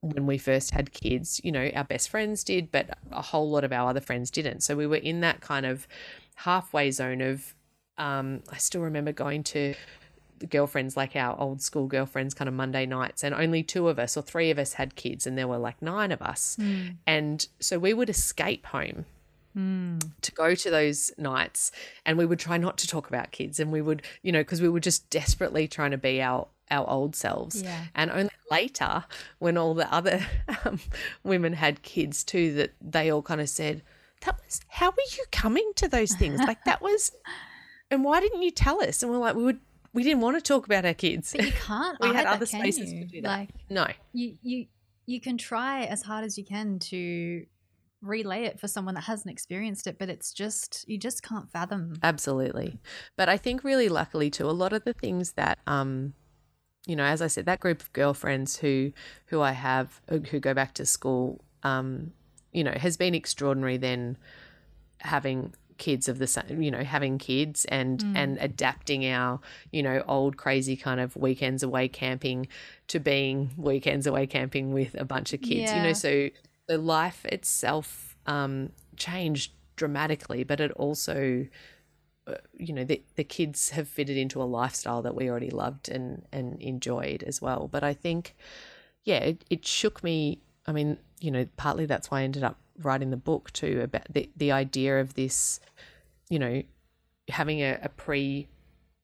when 0.00 0.26
we 0.26 0.38
first 0.38 0.70
had 0.70 0.92
kids, 0.92 1.40
you 1.44 1.52
know, 1.52 1.70
our 1.74 1.84
best 1.84 2.08
friends 2.08 2.42
did, 2.42 2.72
but 2.72 2.98
a 3.12 3.22
whole 3.22 3.50
lot 3.50 3.64
of 3.64 3.72
our 3.72 3.90
other 3.90 4.00
friends 4.00 4.30
didn't. 4.30 4.62
So 4.62 4.76
we 4.76 4.86
were 4.86 4.96
in 4.96 5.20
that 5.20 5.40
kind 5.40 5.66
of 5.66 5.86
halfway 6.36 6.90
zone 6.90 7.20
of. 7.20 7.54
Um, 7.98 8.42
I 8.50 8.56
still 8.56 8.80
remember 8.80 9.12
going 9.12 9.42
to 9.44 9.74
girlfriends 10.48 10.96
like 10.96 11.16
our 11.16 11.38
old 11.38 11.60
school 11.60 11.86
girlfriends 11.86 12.32
kind 12.32 12.48
of 12.48 12.54
Monday 12.54 12.86
nights 12.86 13.22
and 13.22 13.34
only 13.34 13.62
two 13.62 13.88
of 13.88 13.98
us 13.98 14.16
or 14.16 14.22
three 14.22 14.50
of 14.50 14.58
us 14.58 14.74
had 14.74 14.94
kids 14.94 15.26
and 15.26 15.36
there 15.36 15.46
were 15.46 15.58
like 15.58 15.82
nine 15.82 16.10
of 16.10 16.22
us 16.22 16.56
and 17.06 17.46
so 17.58 17.78
we 17.78 17.92
would 17.92 18.08
escape 18.08 18.64
home 18.66 19.04
to 20.22 20.32
go 20.32 20.54
to 20.54 20.70
those 20.70 21.10
nights 21.18 21.72
and 22.06 22.16
we 22.16 22.24
would 22.24 22.38
try 22.38 22.56
not 22.56 22.78
to 22.78 22.86
talk 22.86 23.08
about 23.08 23.32
kids 23.32 23.60
and 23.60 23.70
we 23.70 23.82
would 23.82 24.00
you 24.22 24.32
know 24.32 24.40
because 24.40 24.62
we 24.62 24.68
were 24.68 24.80
just 24.80 25.10
desperately 25.10 25.68
trying 25.68 25.90
to 25.90 25.98
be 25.98 26.22
our 26.22 26.46
our 26.70 26.88
old 26.88 27.16
selves 27.16 27.62
Yeah. 27.62 27.84
and 27.94 28.10
only 28.10 28.30
later 28.50 29.04
when 29.38 29.56
all 29.56 29.74
the 29.74 29.92
other 29.92 30.24
um, 30.64 30.78
women 31.24 31.52
had 31.54 31.82
kids 31.82 32.24
too 32.24 32.52
that 32.54 32.72
they 32.80 33.10
all 33.10 33.22
kind 33.22 33.40
of 33.40 33.48
said 33.48 33.82
that 34.22 34.38
was 34.44 34.60
how 34.68 34.90
were 34.90 34.96
you 35.16 35.24
coming 35.32 35.70
to 35.76 35.88
those 35.88 36.12
things 36.14 36.38
like 36.46 36.64
that 36.64 36.80
was 36.82 37.12
and 37.90 38.04
why 38.04 38.20
didn't 38.20 38.42
you 38.42 38.50
tell 38.50 38.82
us 38.82 39.02
and 39.02 39.10
we're 39.10 39.18
like 39.18 39.34
we 39.36 39.44
would 39.44 39.60
we 39.92 40.02
didn't 40.04 40.20
want 40.20 40.36
to 40.36 40.40
talk 40.42 40.66
about 40.66 40.84
our 40.84 40.94
kids 40.94 41.32
But 41.36 41.46
you 41.46 41.52
can't. 41.52 41.98
we 42.02 42.08
had 42.08 42.26
other 42.26 42.46
can 42.46 42.60
spaces 42.60 42.92
to 42.92 43.04
do 43.04 43.20
that 43.22 43.28
Like 43.28 43.48
no 43.68 43.86
you, 44.12 44.36
you, 44.42 44.66
you 45.06 45.20
can 45.20 45.36
try 45.38 45.84
as 45.84 46.02
hard 46.02 46.24
as 46.24 46.36
you 46.38 46.44
can 46.44 46.78
to 46.78 47.44
relay 48.02 48.44
it 48.44 48.58
for 48.58 48.66
someone 48.68 48.94
that 48.94 49.02
hasn't 49.02 49.30
experienced 49.30 49.86
it, 49.86 49.98
but 49.98 50.08
it's 50.08 50.32
just 50.32 50.88
you 50.88 50.96
just 50.96 51.22
can't 51.22 51.50
fathom. 51.52 51.96
Absolutely. 52.02 52.78
But 53.14 53.28
I 53.28 53.36
think 53.36 53.62
really 53.62 53.90
luckily 53.90 54.30
too, 54.30 54.48
a 54.48 54.52
lot 54.52 54.72
of 54.72 54.84
the 54.84 54.94
things 54.94 55.32
that 55.32 55.58
um 55.66 56.14
you 56.86 56.96
know, 56.96 57.04
as 57.04 57.20
I 57.22 57.26
said, 57.26 57.46
that 57.46 57.60
group 57.60 57.82
of 57.82 57.92
girlfriends 57.92 58.56
who 58.56 58.92
who 59.26 59.40
I 59.40 59.52
have 59.52 60.00
uh, 60.08 60.18
who 60.18 60.40
go 60.40 60.54
back 60.54 60.74
to 60.74 60.86
school, 60.86 61.40
um, 61.62 62.12
you 62.52 62.64
know, 62.64 62.72
has 62.72 62.96
been 62.96 63.14
extraordinary 63.14 63.76
then 63.76 64.16
having 64.98 65.54
kids 65.78 66.10
of 66.10 66.18
the 66.18 66.26
same 66.26 66.60
you 66.60 66.70
know 66.70 66.84
having 66.84 67.16
kids 67.16 67.64
and 67.64 68.04
and 68.14 68.36
adapting 68.42 69.06
our 69.06 69.40
you 69.72 69.82
know 69.82 70.04
old 70.06 70.36
crazy 70.36 70.76
kind 70.76 71.00
of 71.00 71.16
weekends 71.16 71.62
away 71.62 71.88
camping 71.88 72.46
to 72.86 73.00
being 73.00 73.50
weekends 73.56 74.06
away 74.06 74.26
camping 74.26 74.74
with 74.74 74.94
a 74.94 75.06
bunch 75.06 75.32
of 75.32 75.40
kids 75.40 75.72
you 75.72 75.82
know 75.82 75.94
so 75.94 76.28
the 76.68 76.76
life 76.76 77.24
itself 77.24 78.14
um 78.26 78.70
changed 78.98 79.52
dramatically 79.76 80.44
but 80.44 80.60
it 80.60 80.70
also 80.72 81.46
you 82.56 82.72
know 82.72 82.84
the, 82.84 83.02
the 83.16 83.24
kids 83.24 83.70
have 83.70 83.88
fitted 83.88 84.16
into 84.16 84.42
a 84.42 84.44
lifestyle 84.44 85.02
that 85.02 85.14
we 85.14 85.28
already 85.30 85.50
loved 85.50 85.88
and 85.88 86.24
and 86.32 86.60
enjoyed 86.60 87.22
as 87.24 87.40
well 87.42 87.68
but 87.70 87.82
i 87.84 87.92
think 87.94 88.34
yeah 89.04 89.18
it, 89.18 89.44
it 89.50 89.66
shook 89.66 90.02
me 90.02 90.40
i 90.66 90.72
mean 90.72 90.98
you 91.20 91.30
know 91.30 91.46
partly 91.56 91.86
that's 91.86 92.10
why 92.10 92.20
i 92.20 92.22
ended 92.24 92.42
up 92.44 92.58
writing 92.82 93.10
the 93.10 93.16
book 93.16 93.52
too 93.52 93.80
about 93.82 94.06
the, 94.12 94.30
the 94.36 94.50
idea 94.52 95.00
of 95.00 95.14
this 95.14 95.60
you 96.28 96.38
know 96.38 96.62
having 97.28 97.60
a, 97.60 97.78
a 97.82 97.88
pre 97.88 98.48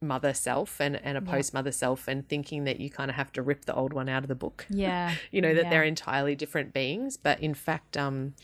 mother 0.02 0.34
self 0.34 0.80
and, 0.80 0.96
and 1.04 1.16
a 1.16 1.22
Yeah. 1.22 1.30
post 1.30 1.54
mother 1.54 1.72
self 1.72 2.06
and 2.06 2.28
thinking 2.28 2.64
that 2.64 2.80
you 2.80 2.90
kind 2.90 3.10
of 3.10 3.16
have 3.16 3.32
to 3.32 3.42
rip 3.42 3.64
the 3.64 3.74
old 3.74 3.92
one 3.94 4.08
out 4.08 4.22
of 4.22 4.28
the 4.28 4.34
book 4.34 4.66
Yeah. 4.68 5.14
you 5.30 5.40
know 5.40 5.54
that 5.54 5.64
Yeah. 5.64 5.70
they're 5.70 5.84
entirely 5.84 6.34
different 6.34 6.72
beings 6.74 7.16
but 7.16 7.40
in 7.40 7.54
fact 7.54 7.96
um 7.96 8.34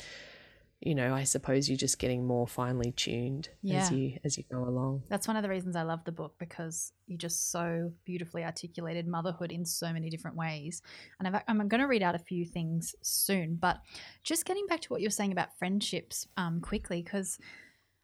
you 0.85 0.95
know 0.97 1.15
i 1.15 1.23
suppose 1.23 1.69
you're 1.69 1.77
just 1.77 1.99
getting 1.99 2.27
more 2.27 2.47
finely 2.47 2.91
tuned 2.93 3.49
Yeah. 3.63 3.83
as 3.83 3.93
you 3.93 4.19
as 4.25 4.37
you 4.37 4.45
go 4.51 4.59
along 4.65 5.05
That's 5.09 5.29
one 5.29 5.37
of 5.37 5.43
the 5.43 5.49
reasons 5.49 5.77
I 5.77 5.83
love 5.83 6.05
the 6.05 6.13
book 6.13 6.35
because 6.39 6.93
you 7.07 7.17
just 7.17 7.51
so 7.53 7.93
beautifully 8.05 8.43
articulated 8.45 9.07
motherhood 9.07 9.53
in 9.53 9.65
so 9.65 9.93
many 9.93 10.11
different 10.11 10.37
ways. 10.37 10.83
And 11.19 11.29
I've, 11.29 11.43
I'm 11.47 11.69
going 11.69 11.81
to 11.81 11.87
read 11.87 12.03
out 12.03 12.15
a 12.15 12.19
few 12.19 12.45
things 12.45 12.95
soon, 13.03 13.57
but 13.61 13.81
just 14.25 14.45
getting 14.45 14.67
back 14.67 14.81
to 14.81 14.89
what 14.89 15.01
you're 15.01 15.11
saying 15.11 15.33
about 15.33 15.57
friendships 15.59 16.27
um, 16.37 16.61
quickly, 16.61 17.03
because 17.03 17.39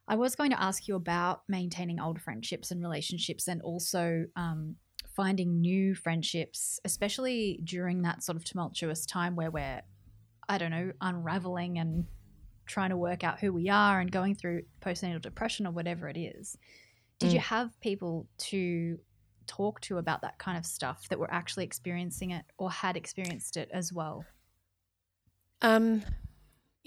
I 0.06 0.14
was 0.16 0.36
going 0.36 0.50
to 0.50 0.62
ask 0.62 0.86
you 0.88 0.94
about 0.96 1.42
maintaining 1.48 1.98
old 2.00 2.20
friendships 2.20 2.70
and 2.70 2.80
relationships 2.82 3.48
and 3.48 3.60
also 3.62 4.26
um, 4.36 4.76
finding 5.16 5.60
new 5.60 5.94
friendships, 5.94 6.78
especially 6.84 7.60
during 7.64 8.02
that 8.02 8.22
sort 8.22 8.36
of 8.36 8.44
tumultuous 8.44 9.04
time 9.06 9.34
where 9.36 9.50
we're, 9.50 9.82
I 10.48 10.58
don't 10.58 10.70
know, 10.70 10.92
unraveling 11.00 11.78
and 11.78 12.04
trying 12.68 12.90
to 12.90 12.96
work 12.96 13.24
out 13.24 13.40
who 13.40 13.52
we 13.52 13.68
are 13.68 14.00
and 14.00 14.12
going 14.12 14.34
through 14.34 14.62
postnatal 14.80 15.20
depression 15.20 15.66
or 15.66 15.72
whatever 15.72 16.08
it 16.08 16.16
is. 16.16 16.56
Did 17.18 17.32
you 17.32 17.40
have 17.40 17.78
people 17.80 18.28
to 18.38 19.00
talk 19.48 19.80
to 19.80 19.98
about 19.98 20.22
that 20.22 20.38
kind 20.38 20.56
of 20.56 20.64
stuff 20.64 21.08
that 21.08 21.18
were 21.18 21.32
actually 21.32 21.64
experiencing 21.64 22.30
it 22.30 22.44
or 22.58 22.70
had 22.70 22.96
experienced 22.96 23.56
it 23.56 23.68
as 23.72 23.92
well? 23.92 24.24
Um, 25.62 26.02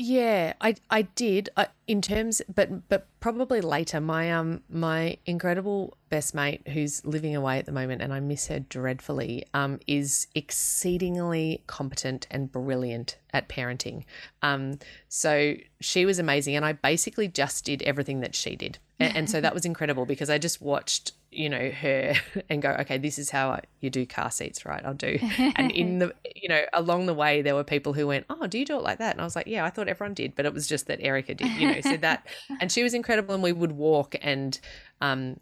yeah, 0.01 0.53
I 0.59 0.75
I 0.89 1.03
did. 1.03 1.49
I, 1.55 1.67
in 1.87 2.01
terms, 2.01 2.41
but 2.53 2.89
but 2.89 3.07
probably 3.19 3.61
later. 3.61 4.01
My 4.01 4.31
um 4.31 4.63
my 4.67 5.17
incredible 5.27 5.95
best 6.09 6.33
mate 6.33 6.67
who's 6.69 7.05
living 7.05 7.35
away 7.35 7.59
at 7.59 7.67
the 7.67 7.71
moment, 7.71 8.01
and 8.01 8.11
I 8.11 8.19
miss 8.19 8.47
her 8.47 8.59
dreadfully. 8.59 9.45
Um, 9.53 9.79
is 9.85 10.25
exceedingly 10.33 11.63
competent 11.67 12.25
and 12.31 12.51
brilliant 12.51 13.17
at 13.31 13.47
parenting. 13.47 14.05
Um, 14.41 14.79
so 15.07 15.53
she 15.79 16.05
was 16.05 16.17
amazing, 16.17 16.55
and 16.55 16.65
I 16.65 16.73
basically 16.73 17.27
just 17.27 17.65
did 17.65 17.83
everything 17.83 18.21
that 18.21 18.33
she 18.33 18.55
did, 18.55 18.79
and, 18.99 19.15
and 19.15 19.29
so 19.29 19.39
that 19.39 19.53
was 19.59 19.65
incredible 19.65 20.07
because 20.07 20.31
I 20.31 20.39
just 20.39 20.63
watched 20.63 21.11
you 21.31 21.49
know 21.49 21.69
her 21.69 22.13
and 22.49 22.61
go 22.61 22.71
okay 22.71 22.97
this 22.97 23.17
is 23.17 23.29
how 23.29 23.51
I, 23.51 23.61
you 23.79 23.89
do 23.89 24.05
car 24.05 24.29
seats 24.29 24.65
right? 24.65 24.83
I'll 24.85 24.93
do. 24.93 25.17
And 25.55 25.71
in 25.71 25.99
the 25.99 26.13
you 26.35 26.49
know 26.49 26.63
along 26.73 27.05
the 27.05 27.13
way 27.13 27.41
there 27.41 27.55
were 27.55 27.63
people 27.63 27.93
who 27.93 28.07
went 28.07 28.25
oh 28.29 28.47
do 28.47 28.59
you 28.59 28.65
do 28.65 28.77
it 28.77 28.83
like 28.83 28.99
that? 28.99 29.13
And 29.13 29.21
i 29.21 29.23
was 29.23 29.35
like 29.35 29.47
yeah 29.47 29.65
i 29.65 29.69
thought 29.69 29.87
everyone 29.87 30.13
did 30.13 30.35
but 30.35 30.45
it 30.45 30.53
was 30.53 30.67
just 30.67 30.87
that 30.87 30.99
erica 31.01 31.33
did 31.33 31.47
you 31.51 31.71
know 31.71 31.81
so 31.81 31.97
that 31.97 32.27
and 32.59 32.71
she 32.71 32.83
was 32.83 32.93
incredible 32.93 33.33
and 33.33 33.43
we 33.43 33.53
would 33.53 33.71
walk 33.71 34.15
and 34.21 34.59
um 34.99 35.39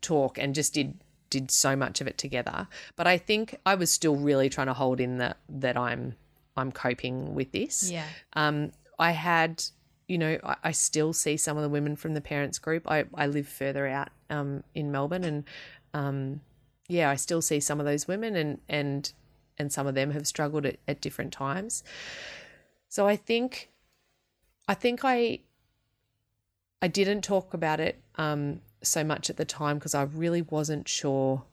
talk 0.00 0.38
and 0.38 0.54
just 0.54 0.74
did 0.74 0.98
did 1.30 1.50
so 1.50 1.74
much 1.74 2.00
of 2.02 2.06
it 2.06 2.18
together. 2.18 2.68
But 2.94 3.06
i 3.06 3.18
think 3.18 3.58
i 3.66 3.74
was 3.74 3.90
still 3.90 4.16
really 4.16 4.48
trying 4.48 4.66
to 4.68 4.74
hold 4.74 5.00
in 5.00 5.18
that 5.18 5.38
that 5.48 5.76
i'm 5.76 6.14
i'm 6.56 6.70
coping 6.70 7.34
with 7.34 7.52
this. 7.52 7.90
Yeah. 7.90 8.06
um, 8.34 8.72
I 8.98 9.12
had, 9.12 9.64
you 10.06 10.18
know, 10.18 10.38
I, 10.44 10.56
I 10.64 10.70
still 10.72 11.12
see 11.12 11.36
some 11.36 11.56
of 11.56 11.62
the 11.62 11.68
women 11.68 11.96
from 11.96 12.14
the 12.14 12.20
parents 12.20 12.58
group. 12.58 12.88
I, 12.88 13.04
I 13.14 13.26
live 13.26 13.48
further 13.48 13.86
out 13.86 14.10
um, 14.32 14.64
in 14.74 14.90
Melbourne, 14.90 15.24
and 15.24 15.44
um, 15.94 16.40
yeah, 16.88 17.10
I 17.10 17.16
still 17.16 17.42
see 17.42 17.60
some 17.60 17.78
of 17.80 17.86
those 17.86 18.08
women, 18.08 18.34
and 18.36 18.58
and 18.68 19.12
and 19.58 19.72
some 19.72 19.86
of 19.86 19.94
them 19.94 20.10
have 20.12 20.26
struggled 20.26 20.66
at, 20.66 20.78
at 20.88 21.00
different 21.00 21.32
times. 21.32 21.84
So 22.88 23.06
I 23.06 23.16
think, 23.16 23.70
I 24.66 24.74
think 24.74 25.00
I, 25.04 25.40
I 26.80 26.88
didn't 26.88 27.22
talk 27.22 27.54
about 27.54 27.78
it 27.80 28.02
um, 28.16 28.60
so 28.82 29.04
much 29.04 29.30
at 29.30 29.36
the 29.36 29.44
time 29.44 29.78
because 29.78 29.94
I 29.94 30.02
really 30.02 30.42
wasn't 30.42 30.88
sure 30.88 31.44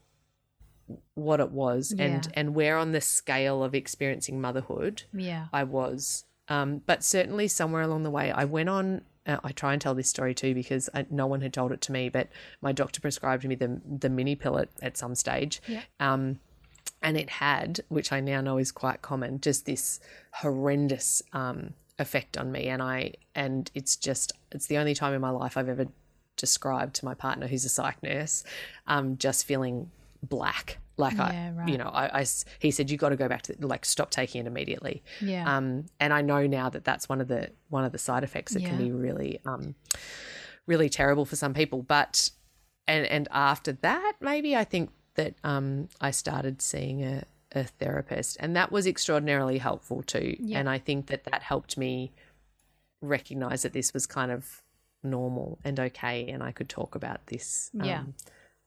what 1.13 1.39
it 1.39 1.51
was 1.51 1.93
Yeah. 1.95 2.05
and 2.05 2.27
and 2.33 2.55
where 2.55 2.77
on 2.77 2.93
the 2.93 3.01
scale 3.01 3.63
of 3.63 3.75
experiencing 3.75 4.41
motherhood 4.41 5.03
Yeah. 5.13 5.45
I 5.53 5.63
was. 5.63 6.25
Um, 6.47 6.81
but 6.87 7.03
certainly 7.03 7.47
somewhere 7.47 7.83
along 7.83 8.03
the 8.03 8.09
way, 8.09 8.31
I 8.31 8.45
went 8.45 8.69
on. 8.69 9.01
Uh, 9.29 9.39
I 9.43 9.51
try 9.51 9.73
and 9.73 9.81
tell 9.81 9.93
this 9.93 10.09
story 10.09 10.33
too 10.33 10.53
because 10.53 10.89
I, 10.93 11.05
no 11.09 11.27
one 11.27 11.41
had 11.41 11.53
told 11.53 11.71
it 11.71 11.81
to 11.81 11.91
me, 11.91 12.09
but 12.09 12.29
my 12.61 12.71
doctor 12.71 12.99
prescribed 12.99 13.47
me 13.47 13.55
the 13.55 13.79
the 13.85 14.09
mini 14.09 14.35
pill 14.35 14.57
at, 14.57 14.69
at 14.81 14.97
some 14.97 15.15
stage. 15.15 15.61
Yeah. 15.67 15.81
Um, 15.99 16.39
and 17.01 17.15
it 17.15 17.29
had, 17.29 17.79
which 17.87 18.11
I 18.11 18.19
now 18.19 18.41
know 18.41 18.57
is 18.57 18.71
quite 18.71 19.01
common, 19.01 19.39
just 19.39 19.65
this 19.65 19.99
horrendous 20.31 21.21
um, 21.31 21.73
effect 21.97 22.37
on 22.37 22.51
me. 22.51 22.67
And 22.67 22.81
I 22.81 23.13
and 23.35 23.69
it's 23.75 23.95
just 23.95 24.33
it's 24.51 24.67
the 24.67 24.77
only 24.77 24.95
time 24.95 25.13
in 25.13 25.21
my 25.21 25.29
life 25.29 25.55
I've 25.57 25.69
ever 25.69 25.87
described 26.35 26.95
to 26.95 27.05
my 27.05 27.13
partner, 27.13 27.47
who's 27.47 27.65
a 27.65 27.69
psych 27.69 28.01
nurse, 28.01 28.43
um, 28.87 29.17
just 29.17 29.45
feeling 29.45 29.91
black. 30.23 30.79
Like 30.99 31.17
Yeah, 31.17 31.51
I, 31.55 31.57
right. 31.57 31.69
you 31.69 31.77
know, 31.77 31.89
I. 31.93 32.25
he 32.59 32.71
said 32.71 32.91
you 32.91 32.97
got 32.97 33.09
to 33.09 33.15
go 33.15 33.27
back 33.27 33.43
to 33.43 33.55
like 33.59 33.85
stop 33.85 34.11
taking 34.11 34.41
it 34.41 34.47
immediately. 34.47 35.01
Yeah. 35.21 35.57
Um, 35.57 35.85
and 35.99 36.13
I 36.13 36.21
know 36.21 36.45
now 36.45 36.69
that 36.69 36.83
that's 36.83 37.07
one 37.07 37.21
of 37.21 37.27
the 37.27 37.49
one 37.69 37.85
of 37.85 37.91
the 37.91 37.97
side 37.97 38.23
effects 38.23 38.53
that 38.53 38.63
can 38.63 38.77
be 38.77 38.91
really 38.91 39.39
um, 39.45 39.75
really 40.67 40.89
terrible 40.89 41.25
for 41.25 41.35
some 41.37 41.53
people. 41.53 41.81
But 41.81 42.31
and 42.87 43.05
and 43.05 43.27
after 43.31 43.71
that, 43.71 44.13
maybe 44.19 44.55
I 44.55 44.65
think 44.65 44.89
that 45.15 45.35
um, 45.43 45.87
I 46.01 46.11
started 46.11 46.61
seeing 46.61 47.03
a, 47.03 47.23
a 47.53 47.63
therapist, 47.63 48.37
and 48.39 48.55
that 48.55 48.71
was 48.71 48.85
extraordinarily 48.85 49.57
helpful 49.57 50.03
too. 50.03 50.35
Yeah. 50.39 50.59
And 50.59 50.69
I 50.69 50.79
think 50.79 51.07
that 51.07 51.23
that 51.25 51.43
helped 51.43 51.77
me 51.77 52.11
recognize 53.01 53.61
that 53.61 53.73
this 53.73 53.93
was 53.93 54.05
kind 54.05 54.31
of 54.31 54.61
normal 55.01 55.59
and 55.63 55.79
okay, 55.79 56.27
and 56.27 56.43
I 56.43 56.51
could 56.51 56.67
talk 56.67 56.95
about 56.95 57.27
this. 57.27 57.69
Yeah. 57.73 57.99
Um, 57.99 58.15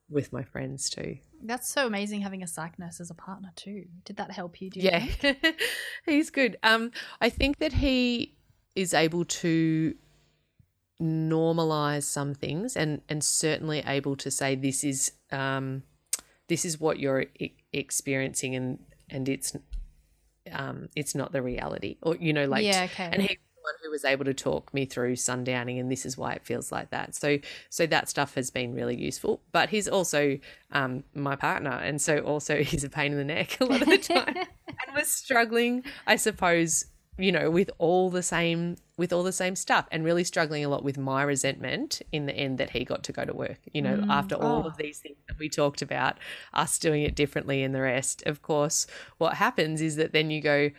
with 0.09 0.33
my 0.33 0.43
friends 0.43 0.91
too. 0.91 1.17
That's 1.43 1.69
so 1.69 1.87
amazing 1.87 2.21
having 2.21 2.43
a 2.43 2.47
psych 2.47 2.79
nurse 2.79 3.01
as 3.01 3.11
a 3.11 3.15
partner 3.15 3.51
too. 3.57 3.87
Did 4.05 4.17
that 4.17 4.31
help 4.31 4.61
you? 4.61 4.71
Do 4.71 4.81
you 4.81 4.87
Yeah, 4.87 5.07
think? 5.07 5.61
he's 6.07 6.31
good. 6.31 6.57
Um, 6.63 6.93
I 7.21 7.29
think 7.31 7.59
that 7.59 7.73
he 7.75 8.35
is 8.75 8.95
able 8.95 9.25
to 9.25 9.95
normalize 11.01 12.05
some 12.05 12.35
things, 12.35 12.77
and 12.77 13.03
and 13.09 13.23
certainly 13.25 13.83
able 13.87 14.17
to 14.17 14.31
say 14.31 14.55
this 14.55 14.85
is 14.85 15.13
um, 15.31 15.83
this 16.49 16.65
is 16.65 16.79
what 16.81 16.99
you're 16.99 17.27
e- 17.39 17.53
experiencing, 17.73 18.55
and 18.55 18.79
and 19.11 19.29
it's 19.29 19.57
um, 20.53 20.89
it's 20.95 21.15
not 21.15 21.33
the 21.33 21.43
reality, 21.43 21.97
or 22.03 22.17
you 22.17 22.33
know, 22.33 22.47
like 22.47 22.65
Yeah, 22.65 22.89
okay. 22.91 23.09
And 23.13 23.23
he's 23.23 23.37
the 23.63 23.69
one 23.69 23.75
who 23.83 23.91
was 23.91 24.05
able 24.05 24.25
to 24.25 24.35
talk 24.35 24.73
me 24.75 24.85
through 24.85 25.17
sundowning, 25.17 25.79
and 25.81 25.91
this 25.91 26.05
is 26.05 26.17
why 26.17 26.33
it 26.33 26.45
feels 26.45 26.73
like 26.73 26.91
that. 26.91 27.15
So 27.15 27.39
so 27.71 27.87
that 27.87 28.09
stuff 28.09 28.35
has 28.35 28.51
been 28.51 28.75
really 28.75 28.97
useful. 28.97 29.41
But 29.53 29.71
he's 29.71 29.89
also 29.89 30.39
um, 30.73 31.05
my 31.15 31.37
partner, 31.37 31.71
and 31.71 32.01
so 32.01 32.19
also 32.19 32.57
he's 32.63 32.85
a 32.85 32.89
pain 32.89 33.13
in 33.13 33.19
the 33.19 33.25
neck 33.25 33.61
a 33.61 33.65
lot 33.65 33.83
of 33.83 33.89
the 33.89 33.99
time 33.99 34.37
and 34.37 34.97
was 34.97 35.09
struggling, 35.09 35.85
I 36.07 36.17
suppose, 36.17 36.87
you 37.19 37.33
know, 37.33 37.51
with 37.51 37.71
all 37.79 38.11
the 38.11 38.23
same 38.23 38.77
with 38.99 39.13
all 39.13 39.23
the 39.23 39.33
same 39.33 39.57
stuff 39.57 39.89
and 39.91 40.05
really 40.05 40.23
struggling 40.23 40.65
a 40.65 40.69
lot 40.69 40.85
with 40.85 40.99
my 40.99 41.23
resentment 41.23 42.03
in 42.13 42.27
the 42.27 42.35
end 42.35 42.59
that 42.59 42.71
he 42.71 42.85
got 42.85 43.03
to 43.03 43.13
go 43.13 43.25
to 43.25 43.33
work. 43.33 43.59
You 43.73 43.83
know, 43.83 44.05
after 44.09 44.35
all 44.37 44.63
oh. 44.65 44.69
of 44.69 44.77
these 44.77 44.99
things 44.99 45.17
that 45.29 45.39
we 45.39 45.49
talked 45.49 45.83
about, 45.83 46.19
us 46.53 46.79
doing 46.79 47.03
it 47.03 47.15
differently 47.15 47.63
and 47.63 47.75
the 47.75 47.81
rest. 47.81 48.23
Of 48.27 48.43
course, 48.43 48.87
what 49.19 49.35
happens 49.35 49.81
is 49.81 49.97
that 49.97 50.13
then 50.13 50.31
you 50.31 50.41
go, 50.41 50.71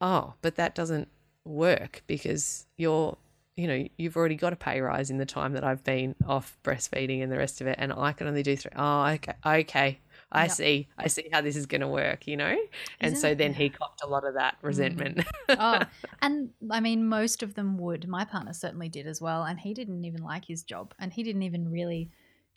Oh, 0.00 0.34
but 0.40 0.56
that 0.56 0.74
doesn't 0.74 1.08
work 1.44 2.02
because 2.06 2.66
you're 2.76 3.16
you 3.60 3.66
know, 3.66 3.86
you've 3.98 4.16
already 4.16 4.36
got 4.36 4.54
a 4.54 4.56
pay 4.56 4.80
rise 4.80 5.10
in 5.10 5.18
the 5.18 5.26
time 5.26 5.52
that 5.52 5.64
I've 5.64 5.84
been 5.84 6.14
off 6.26 6.56
breastfeeding 6.64 7.22
and 7.22 7.30
the 7.30 7.36
rest 7.36 7.60
of 7.60 7.66
it, 7.66 7.76
and 7.78 7.92
I 7.92 8.12
can 8.12 8.26
only 8.26 8.42
do 8.42 8.56
three. 8.56 8.72
Oh, 8.74 9.04
okay, 9.04 9.34
okay, 9.44 9.98
I 10.32 10.44
Yep. 10.44 10.50
see, 10.52 10.88
I 10.96 11.08
see 11.08 11.28
how 11.30 11.42
this 11.42 11.56
is 11.56 11.66
going 11.66 11.82
to 11.82 11.88
work, 11.88 12.26
you 12.26 12.38
know. 12.38 12.56
And 13.00 13.12
Isn't 13.12 13.20
so 13.20 13.34
then 13.34 13.52
he 13.52 13.68
copped 13.68 14.02
a 14.02 14.06
lot 14.06 14.24
of 14.24 14.34
that 14.34 14.54
mm. 14.54 14.66
resentment. 14.66 15.26
oh, 15.50 15.82
and 16.22 16.50
I 16.70 16.80
mean, 16.80 17.06
most 17.06 17.42
of 17.42 17.52
them 17.54 17.76
would. 17.78 18.08
My 18.08 18.24
partner 18.24 18.54
certainly 18.54 18.88
did 18.88 19.06
as 19.06 19.20
well, 19.20 19.44
and 19.44 19.60
he 19.60 19.74
didn't 19.74 20.06
even 20.06 20.22
like 20.22 20.46
his 20.46 20.62
job, 20.62 20.94
and 20.98 21.12
he 21.12 21.22
didn't 21.22 21.42
even 21.42 21.70
really 21.70 22.10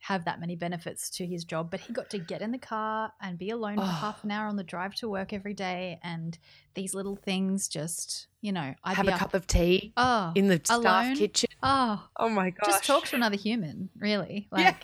have 0.08 0.26
that 0.26 0.38
many 0.38 0.54
benefits 0.54 1.10
to 1.10 1.26
his 1.26 1.46
job. 1.46 1.72
But 1.72 1.80
he 1.80 1.94
got 1.94 2.10
to 2.10 2.18
get 2.18 2.42
in 2.42 2.52
the 2.52 2.58
car 2.58 3.14
and 3.22 3.38
be 3.38 3.50
alone 3.52 3.78
for 3.78 3.84
Oh. 3.84 3.86
half 3.86 4.22
an 4.26 4.32
ah. 4.32 4.36
hour 4.42 4.48
on 4.48 4.58
the 4.58 4.64
drive 4.64 4.96
to 4.96 5.08
work 5.08 5.32
every 5.32 5.54
day, 5.54 5.98
and 6.04 6.38
these 6.74 6.94
little 6.94 7.16
things 7.16 7.70
just, 7.70 8.28
you 8.42 8.52
know, 8.52 8.74
I'd 8.84 8.98
Have 8.98 9.08
a 9.08 9.14
up- 9.14 9.20
cup 9.20 9.34
of 9.34 9.48
tea 9.48 9.94
oh, 9.96 10.34
in 10.36 10.48
the 10.50 10.60
staff 10.62 10.80
alone? 10.80 11.16
kitchen. 11.16 11.50
oh, 11.64 12.06
Oh 12.18 12.28
my 12.28 12.50
gosh! 12.50 12.68
just 12.68 12.84
talk 12.84 13.06
to 13.08 13.16
another 13.16 13.38
human, 13.38 13.90
really. 13.98 14.50
Like 14.52 14.64
Yeah. 14.66 14.76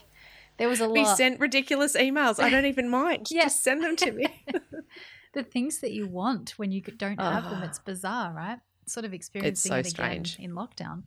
there 0.57 0.69
was 0.69 0.79
a 0.79 0.89
We 0.89 1.03
lot. 1.03 1.17
sent 1.17 1.41
ridiculous 1.41 1.97
emails. 1.97 2.41
I 2.41 2.49
don't 2.49 2.65
even 2.65 2.87
mind. 2.89 3.27
Yeah. 3.31 3.43
Just 3.43 3.61
send 3.61 3.83
them 3.83 3.97
to 3.97 4.11
me. 4.13 4.45
the 5.33 5.43
things 5.43 5.79
that 5.79 5.91
you 5.91 6.07
want 6.07 6.51
when 6.51 6.71
you 6.71 6.79
don't 6.81 7.19
have 7.19 7.43
them, 7.49 7.59
Oh. 7.61 7.65
it's 7.65 7.79
bizarre, 7.79 8.31
right? 8.33 8.59
Sort 8.87 9.05
of 9.05 9.13
experiencing 9.13 9.69
so 9.69 9.75
it 9.75 9.79
again 9.81 9.89
strange. 10.25 10.39
in 10.39 10.51
lockdown. 10.51 11.03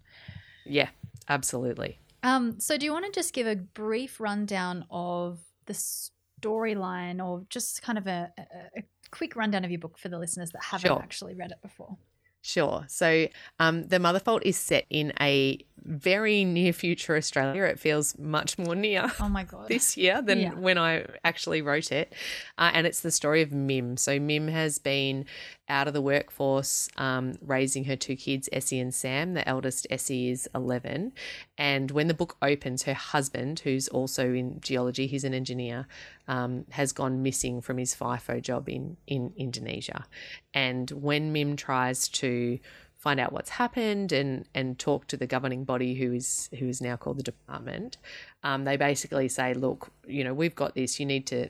yeah, 0.66 0.90
absolutely. 1.31 1.98
Um, 2.22 2.61
so 2.61 2.76
do 2.78 2.85
you 2.87 2.92
want 2.92 3.06
to 3.06 3.12
just 3.12 3.32
give 3.32 3.46
a 3.46 3.56
brief 3.56 4.20
rundown 4.20 4.85
of 4.90 5.40
the 5.66 5.72
storyline 6.40 7.24
or 7.24 7.44
just 7.48 7.82
kind 7.82 7.98
of 7.98 8.06
a, 8.06 8.32
a, 8.38 8.42
a 8.78 8.82
quick 9.11 9.37
rundown 9.37 9.64
of 9.64 9.70
your 9.70 9.80
book 9.80 9.98
for 9.98 10.08
the 10.08 10.18
listeners 10.18 10.50
that 10.50 10.62
haven't 10.62 10.88
Sure. 10.88 10.98
actually 11.02 11.35
read 11.35 11.50
it 11.50 11.61
before? 11.62 11.96
Sure. 12.44 12.85
So, 12.88 13.28
um, 13.61 13.87
the 13.87 14.00
Mother 14.00 14.18
Fault 14.18 14.42
is 14.44 14.56
set 14.56 14.85
in 14.90 15.12
a 15.20 15.58
very 15.85 16.44
near 16.44 16.72
future 16.72 17.16
Australia. 17.16 17.62
It 17.64 17.78
feels 17.78 18.18
much 18.18 18.58
more 18.58 18.74
near. 18.74 19.12
Oh 19.20 19.28
my 19.28 19.44
god. 19.44 19.68
this 19.68 19.96
year 19.96 20.20
than 20.22 20.40
Yeah. 20.40 20.54
when 20.54 20.76
I 20.76 21.06
actually 21.24 21.62
wrote 21.62 21.92
it. 21.92 22.12
Uh, 22.58 22.72
and 22.74 22.85
it's 22.85 23.00
the 23.00 23.12
story 23.12 23.42
of 23.42 23.52
Mim. 23.52 23.96
So 23.96 24.18
Mim 24.18 24.48
has 24.48 24.78
been 24.80 25.24
out 25.72 25.88
of 25.88 25.94
the 25.94 26.02
workforce, 26.02 26.90
um, 26.98 27.32
raising 27.40 27.85
her 27.85 27.96
two 27.96 28.14
kids, 28.14 28.48
Essie 28.52 28.78
and 28.78 28.94
Sam. 28.94 29.32
The 29.32 29.48
eldest, 29.48 29.87
Essie, 29.90 30.28
is 30.28 30.48
11. 30.54 31.12
And 31.56 31.90
when 31.90 32.08
the 32.08 32.14
book 32.14 32.37
opens, 32.42 32.82
her 32.82 32.94
husband, 32.94 33.61
who's 33.61 33.88
also 33.88 34.35
in 34.35 34.61
geology, 34.61 35.06
he's 35.06 35.24
an 35.24 35.32
engineer, 35.32 35.88
um, 36.28 36.66
has 36.70 36.92
gone 36.92 37.22
missing 37.22 37.62
from 37.62 37.78
his 37.78 37.94
FIFO 37.94 38.42
job 38.42 38.68
in, 38.68 38.98
in 39.06 39.32
Indonesia. 39.37 40.04
And 40.52 40.90
when 40.90 41.32
Mim 41.32 41.56
tries 41.56 42.06
to 42.08 42.58
find 42.98 43.18
out 43.18 43.32
what's 43.32 43.50
happened 43.50 44.12
and 44.12 44.46
and 44.54 44.78
talk 44.78 45.08
to 45.08 45.16
the 45.16 45.26
governing 45.26 45.64
body 45.64 45.94
who 45.94 46.12
is 46.12 46.48
who 46.61 46.68
is 46.68 46.80
now 46.80 46.96
called 46.96 47.18
the 47.18 47.22
department 47.24 47.96
um, 48.44 48.62
they 48.62 48.76
basically 48.76 49.28
say 49.28 49.52
look 49.54 49.90
you 50.06 50.22
know 50.22 50.32
we've 50.32 50.54
got 50.54 50.76
this 50.76 51.00
you 51.00 51.04
need 51.04 51.26
to 51.26 51.48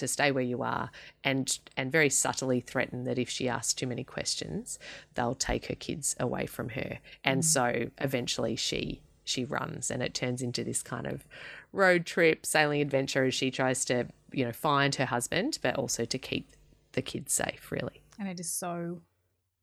to 0.00 0.08
stay 0.08 0.30
where 0.32 0.42
you 0.42 0.62
are 0.62 0.90
and 1.24 1.58
and 1.76 1.92
very 1.92 2.10
subtly 2.10 2.60
threaten 2.60 3.04
that 3.04 3.18
if 3.18 3.28
she 3.28 3.48
asks 3.48 3.72
too 3.72 3.86
many 3.86 4.04
questions 4.04 4.78
they'll 5.14 5.34
take 5.34 5.66
her 5.66 5.74
kids 5.74 6.16
away 6.18 6.46
from 6.46 6.70
her. 6.70 6.98
And 7.24 7.42
mm. 7.42 7.44
so 7.44 7.90
eventually 7.98 8.56
she 8.56 9.00
she 9.24 9.44
runs 9.44 9.90
and 9.90 10.02
it 10.02 10.14
turns 10.14 10.42
into 10.42 10.64
this 10.64 10.82
kind 10.82 11.06
of 11.06 11.24
road 11.72 12.04
trip 12.04 12.44
sailing 12.44 12.80
adventure 12.80 13.24
as 13.24 13.34
she 13.34 13.50
tries 13.50 13.84
to 13.84 14.06
you 14.32 14.44
know 14.44 14.52
find 14.52 14.96
her 14.96 15.06
husband 15.06 15.58
but 15.62 15.76
also 15.76 16.04
to 16.04 16.18
keep 16.18 16.50
the 16.92 17.02
kids 17.02 17.32
safe 17.32 17.70
really. 17.70 18.02
And 18.18 18.28
it 18.28 18.40
is 18.40 18.50
so 18.50 19.00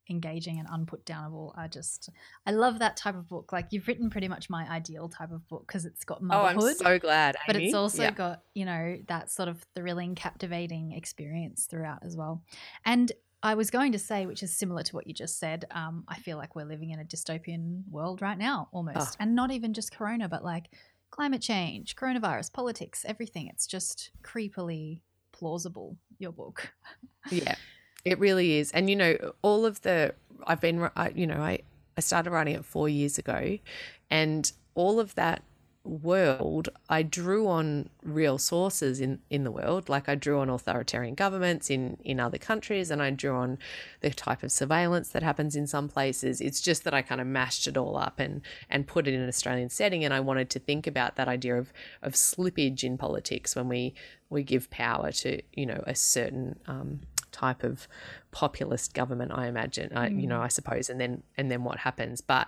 engaging 0.10 0.60
and 0.60 0.68
unputdownable. 0.70 1.54
I 1.58 1.68
just 1.68 2.10
I 2.46 2.52
love 2.52 2.80
that 2.80 2.98
type 2.98 3.16
of 3.16 3.28
book. 3.28 3.52
Like 3.52 3.68
you've 3.72 3.88
written 3.88 4.10
pretty 4.10 4.28
much 4.28 4.50
my 4.50 4.68
ideal 4.70 5.10
type 5.10 5.32
of 5.32 5.48
book 5.48 5.66
because 5.68 5.86
it's 5.86 6.04
got 6.04 6.22
motherhood. 6.22 6.64
oh 6.64 6.68
i'm 6.70 6.76
so 6.76 7.00
glad 7.00 7.36
Amy. 7.36 7.44
but 7.48 7.56
it's 7.62 7.74
also 7.74 8.04
Yeah. 8.04 8.12
got 8.12 8.44
you 8.54 8.66
know 8.66 8.98
that 9.08 9.30
sort 9.32 9.50
of 9.50 9.64
thrilling 9.76 10.16
captivating 10.16 10.92
experience 10.94 11.66
throughout 11.66 12.00
as 12.04 12.16
well 12.16 12.42
and 12.86 13.12
i 13.44 13.54
was 13.54 13.70
going 13.70 13.92
to 13.92 14.00
say 14.00 14.26
which 14.26 14.42
is 14.44 14.54
similar 14.54 14.84
to 14.84 14.96
what 14.96 15.08
you 15.08 15.14
just 15.14 15.38
said 15.40 15.66
um, 15.72 16.04
i 16.08 16.16
feel 16.16 16.38
like 16.38 16.56
we're 16.56 16.66
living 16.66 16.90
in 16.92 17.00
a 17.00 17.04
dystopian 17.06 17.84
world 17.90 18.22
right 18.22 18.38
now 18.38 18.68
almost 18.72 18.98
Oh. 19.14 19.16
and 19.20 19.36
not 19.36 19.52
even 19.52 19.74
just 19.74 19.96
corona 19.96 20.28
but 20.30 20.44
like 20.44 20.70
climate 21.12 21.42
change 21.42 21.96
coronavirus 21.96 22.52
politics 22.54 23.06
everything 23.08 23.48
it's 23.48 23.68
just 23.68 24.12
creepily 24.24 25.02
plausible 25.32 25.98
your 26.20 26.32
book 26.32 26.74
Yeah, 27.30 27.56
it 28.08 28.20
really 28.20 28.58
is. 28.58 28.72
And 28.72 28.90
you 28.90 28.96
know, 28.96 29.34
all 29.42 29.66
of 29.66 29.82
the 29.82 30.14
I've 30.46 30.62
been, 30.62 30.90
I, 30.96 31.10
you 31.10 31.28
know, 31.28 31.42
I 31.42 31.60
I 31.98 32.02
started 32.02 32.32
writing 32.32 32.56
it 32.56 32.66
four 32.66 32.88
years 32.88 33.18
ago, 33.18 33.58
and 34.10 34.52
all 34.76 35.00
of 35.00 35.16
that 35.16 35.44
world 35.84 36.68
I 36.90 37.02
drew 37.02 37.48
on 37.48 37.90
real 38.04 38.38
sources 38.38 39.00
in 39.00 39.20
in 39.30 39.46
the 39.46 39.52
world 39.52 39.88
like 39.88 40.10
I 40.10 40.16
drew 40.16 40.40
on 40.40 40.50
authoritarian 40.50 41.16
governments 41.16 41.70
in 41.70 41.98
in 42.04 42.20
other 42.20 42.38
countries 42.38 42.92
and 42.92 43.02
I 43.02 43.12
drew 43.12 43.34
on 43.34 43.58
the 44.02 44.10
type 44.10 44.44
of 44.44 44.52
surveillance 44.52 45.08
that 45.10 45.24
happens 45.24 45.56
in 45.56 45.66
some 45.66 45.88
places 45.88 46.42
it's 46.42 46.60
just 46.60 46.84
that 46.84 46.94
I 46.94 47.02
kind 47.02 47.22
of 47.22 47.28
mashed 47.28 47.68
it 47.68 47.78
all 47.78 47.96
up 47.96 48.20
and 48.20 48.42
and 48.70 48.86
put 48.86 49.08
it 49.08 49.14
in 49.14 49.22
an 49.22 49.30
Australian 49.30 49.70
setting 49.70 50.04
and 50.04 50.14
I 50.14 50.20
wanted 50.20 50.50
to 50.50 50.60
think 50.60 50.88
about 50.88 51.16
that 51.16 51.30
idea 51.30 51.58
of 51.58 51.72
of 52.02 52.14
slippage 52.14 52.84
in 52.84 52.98
politics 52.98 53.56
when 53.56 53.70
we 53.70 53.94
we 54.30 54.44
give 54.44 54.70
power 54.70 55.14
to 55.14 55.42
you 55.54 55.66
know 55.66 55.82
a 55.88 55.96
certain 55.96 56.60
um, 56.68 57.00
type 57.32 57.64
of 57.64 57.88
populist 58.32 58.94
government 58.94 59.32
I 59.34 59.48
imagine 59.48 59.96
I, 59.96 60.08
you 60.08 60.28
know 60.28 60.40
mm. 60.40 60.44
I 60.44 60.48
suppose 60.48 60.90
and 60.90 61.00
then 61.00 61.24
and 61.38 61.52
then 61.52 61.64
what 61.64 61.80
happens 61.80 62.22
but 62.22 62.48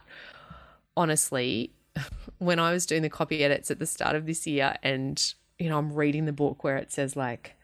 honestly 0.97 1.71
when 2.37 2.59
I 2.59 2.71
was 2.71 2.85
doing 2.85 3.01
the 3.01 3.09
copy 3.09 3.43
edits 3.43 3.71
at 3.71 3.79
the 3.79 3.85
start 3.85 4.15
of 4.15 4.25
this 4.25 4.45
year, 4.47 4.75
and 4.83 5.33
you 5.57 5.69
know, 5.69 5.77
I'm 5.77 5.93
reading 5.93 6.25
the 6.25 6.33
book 6.33 6.63
where 6.63 6.77
it 6.77 6.91
says 6.91 7.15
like 7.15 7.55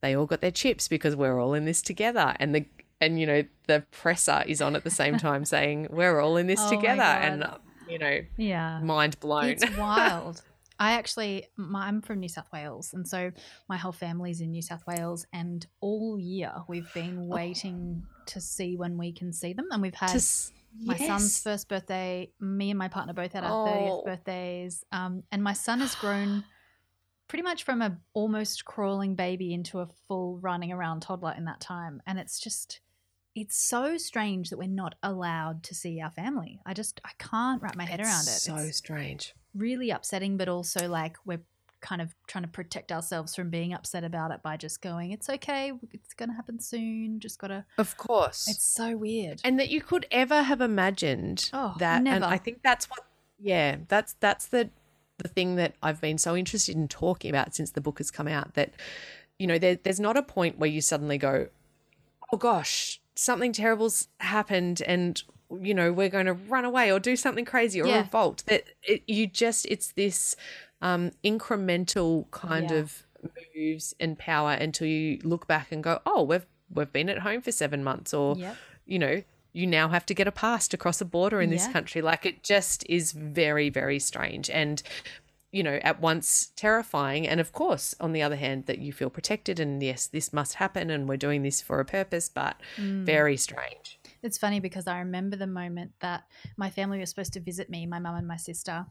they 0.00 0.16
all 0.16 0.26
got 0.26 0.40
their 0.40 0.50
chips 0.50 0.88
because 0.88 1.14
we're 1.14 1.40
all 1.40 1.54
in 1.54 1.64
this 1.64 1.82
together, 1.82 2.34
and 2.38 2.54
the 2.54 2.66
and 3.00 3.20
you 3.20 3.26
know 3.26 3.44
the 3.66 3.84
presser 3.90 4.42
is 4.46 4.60
on 4.60 4.76
at 4.76 4.84
the 4.84 4.90
same 4.90 5.18
time 5.18 5.44
saying 5.44 5.88
we're 5.90 6.20
all 6.20 6.36
in 6.36 6.46
this 6.46 6.60
Oh 6.62 6.70
together, 6.70 7.02
and 7.02 7.46
you 7.88 7.98
know, 7.98 8.20
Yeah. 8.36 8.80
mind 8.80 9.18
blown. 9.20 9.50
It's 9.50 9.76
wild. 9.76 10.42
I 10.82 10.92
actually, 10.92 11.46
my, 11.56 11.86
I'm 11.86 12.00
from 12.02 12.18
New 12.20 12.28
South 12.28 12.50
Wales, 12.52 12.92
and 12.92 13.06
so 13.06 13.30
my 13.68 13.76
whole 13.76 13.92
family's 13.92 14.40
in 14.40 14.50
New 14.50 14.62
South 14.62 14.84
Wales. 14.86 15.26
And 15.32 15.64
all 15.80 16.18
year 16.18 16.52
we've 16.68 16.92
been 16.92 17.28
waiting 17.28 18.02
to 18.26 18.40
see 18.40 18.76
when 18.76 18.98
we 18.98 19.12
can 19.12 19.32
see 19.32 19.52
them, 19.52 19.66
and 19.70 19.80
we've 19.80 19.94
had 19.94 20.10
s- 20.10 20.52
my 20.84 20.96
son's 20.96 21.40
first 21.42 21.68
birthday. 21.68 22.32
Me 22.40 22.70
and 22.70 22.78
my 22.78 22.88
partner 22.88 23.12
both 23.12 23.32
had 23.32 23.44
our 23.44 23.68
Oh. 23.68 23.70
thirtieth 23.72 24.04
birthdays, 24.06 24.84
um, 24.90 25.22
and 25.30 25.42
my 25.42 25.52
son 25.52 25.78
has 25.80 25.94
grown 25.94 26.44
pretty 27.28 27.42
much 27.44 27.62
from 27.62 27.80
a 27.80 27.98
almost 28.12 28.64
crawling 28.64 29.14
baby 29.14 29.54
into 29.54 29.78
a 29.80 29.86
full 30.08 30.38
running 30.38 30.72
around 30.72 31.00
toddler 31.02 31.32
in 31.36 31.44
that 31.44 31.60
time, 31.60 32.02
and 32.06 32.18
it's 32.18 32.40
just. 32.40 32.80
It's 33.34 33.56
so 33.56 33.96
strange 33.96 34.50
that 34.50 34.58
we're 34.58 34.68
not 34.68 34.94
allowed 35.02 35.62
to 35.62 35.74
see 35.74 36.02
our 36.02 36.10
family. 36.10 36.60
I 36.66 36.74
just 36.74 37.00
I 37.02 37.12
can't 37.18 37.62
wrap 37.62 37.76
my 37.76 37.86
head 37.86 37.98
It's 38.00 38.06
around 38.08 38.24
it. 38.24 38.40
So 38.40 38.54
It's- 38.56 38.76
strange. 38.76 39.32
Really 39.54 39.90
upsetting, 39.90 40.36
but 40.36 40.48
also 40.48 40.88
like 40.88 41.16
we're 41.24 41.42
kind 41.80 42.00
of 42.00 42.14
trying 42.28 42.44
to 42.44 42.48
protect 42.48 42.92
ourselves 42.92 43.34
from 43.34 43.50
being 43.50 43.72
upset 43.74 44.04
about 44.04 44.30
it 44.30 44.40
by 44.42 44.56
just 44.56 44.80
going, 44.80 45.10
it's 45.10 45.28
okay, 45.28 45.72
it's 45.90 46.14
going 46.14 46.28
to 46.28 46.34
happen 46.34 46.60
soon. 46.60 47.18
Just 47.18 47.38
got 47.40 47.48
to. 47.48 47.64
Of 47.76 47.96
course. 47.96 48.46
It's 48.48 48.64
so 48.64 48.96
weird. 48.96 49.40
and 49.44 49.58
that 49.58 49.68
you 49.68 49.80
could 49.80 50.06
ever 50.12 50.42
have 50.42 50.60
imagined 50.60 51.50
Oh, 51.52 51.74
that 51.78 52.06
and 52.06 52.24
i 52.24 52.38
think 52.38 52.60
that's 52.62 52.88
what 52.88 53.00
yeah 53.40 53.76
that's 53.88 54.14
that's 54.20 54.46
the 54.46 54.70
the 55.18 55.28
thing 55.28 55.56
that 55.56 55.74
i've 55.82 56.00
been 56.00 56.18
so 56.18 56.36
interested 56.36 56.76
in 56.76 56.86
talking 56.88 57.28
about 57.30 57.54
since 57.54 57.72
the 57.72 57.80
book 57.80 57.98
has 57.98 58.10
come 58.10 58.28
out 58.28 58.54
that 58.54 58.72
you 59.38 59.46
know 59.48 59.58
there, 59.58 59.76
there's 59.82 59.98
not 59.98 60.16
a 60.16 60.22
point 60.22 60.58
where 60.58 60.70
you 60.70 60.80
suddenly 60.80 61.18
go 61.18 61.48
oh 62.32 62.36
gosh 62.36 63.00
something 63.16 63.52
terrible's 63.52 64.06
happened 64.20 64.80
and 64.86 65.22
you 65.60 65.74
know 65.74 65.92
we're 65.92 66.08
going 66.08 66.26
to 66.26 66.32
run 66.34 66.64
away 66.64 66.90
or 66.92 66.98
do 67.00 67.16
something 67.16 67.44
crazy 67.44 67.80
or 67.80 67.86
Yeah. 67.88 67.98
revolt 68.02 68.44
that 68.46 68.64
it, 68.82 69.02
you 69.06 69.26
just 69.26 69.66
it's 69.66 69.92
this 69.92 70.36
um 70.80 71.10
incremental 71.24 72.30
kind 72.30 72.70
Yeah. 72.70 72.78
of 72.78 73.06
moves 73.54 73.94
and 74.00 74.18
power 74.18 74.52
until 74.52 74.86
you 74.86 75.18
look 75.22 75.46
back 75.46 75.70
and 75.72 75.82
go 75.82 76.00
oh 76.06 76.22
we've 76.22 76.46
we've 76.72 76.92
been 76.92 77.08
at 77.08 77.18
home 77.20 77.40
for 77.42 77.52
7 77.52 77.82
months 77.84 78.14
or 78.14 78.36
Yep. 78.36 78.56
you 78.86 78.98
know, 78.98 79.22
you 79.52 79.66
now 79.66 79.88
have 79.88 80.06
to 80.06 80.14
get 80.14 80.26
a 80.26 80.32
pass 80.32 80.66
to 80.68 80.76
cross 80.78 81.00
a 81.00 81.04
border 81.04 81.40
in 81.42 81.50
this 81.50 81.66
Yeah. 81.66 81.72
country. 81.72 82.00
Like 82.02 82.24
it 82.24 82.42
just 82.42 82.84
is 82.88 83.12
very, 83.12 83.68
very 83.68 83.98
strange. 83.98 84.48
And, 84.48 84.82
you 85.52 85.62
know, 85.62 85.78
at 85.82 86.00
once 86.00 86.50
terrifying. 86.56 87.28
And 87.28 87.38
of 87.38 87.52
course, 87.52 87.94
on 88.00 88.12
the 88.12 88.22
other 88.22 88.36
hand, 88.36 88.64
that 88.66 88.78
you 88.78 88.90
feel 88.94 89.10
protected 89.10 89.60
and 89.60 89.82
yes, 89.82 90.06
this 90.06 90.32
must 90.32 90.54
happen 90.54 90.88
and 90.90 91.06
we're 91.06 91.18
doing 91.18 91.42
this 91.42 91.60
for 91.60 91.78
a 91.80 91.84
purpose, 91.84 92.30
but 92.30 92.58
Mm. 92.78 93.04
very 93.04 93.36
strange. 93.36 93.98
It's 94.22 94.38
funny 94.38 94.60
because 94.60 94.86
I 94.86 95.00
remember 95.00 95.36
the 95.36 95.46
moment 95.46 95.92
that 96.00 96.24
my 96.56 96.70
family 96.70 96.98
was 96.98 97.10
supposed 97.10 97.32
to 97.34 97.40
visit 97.40 97.68
me, 97.68 97.86
my 97.86 97.98
mum 97.98 98.16
and 98.16 98.26
my 98.26 98.36
sister. 98.36 98.86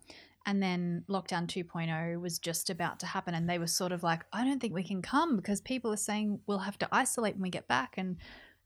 And 0.45 0.61
then 0.61 1.03
lockdown 1.07 1.45
2.0 1.47 2.19
was 2.19 2.39
just 2.39 2.69
about 2.69 2.99
to 2.99 3.05
happen. 3.05 3.33
And 3.33 3.49
they 3.49 3.59
were 3.59 3.67
sort 3.67 3.91
of 3.91 4.03
like, 4.03 4.25
I 4.33 4.43
don't 4.43 4.59
think 4.59 4.73
we 4.73 4.83
can 4.83 5.01
come 5.01 5.35
because 5.35 5.61
people 5.61 5.93
are 5.93 5.97
saying 5.97 6.39
we'll 6.47 6.59
have 6.59 6.79
to 6.79 6.89
isolate 6.91 7.35
when 7.35 7.43
we 7.43 7.49
get 7.49 7.67
back. 7.67 7.93
And 7.97 8.17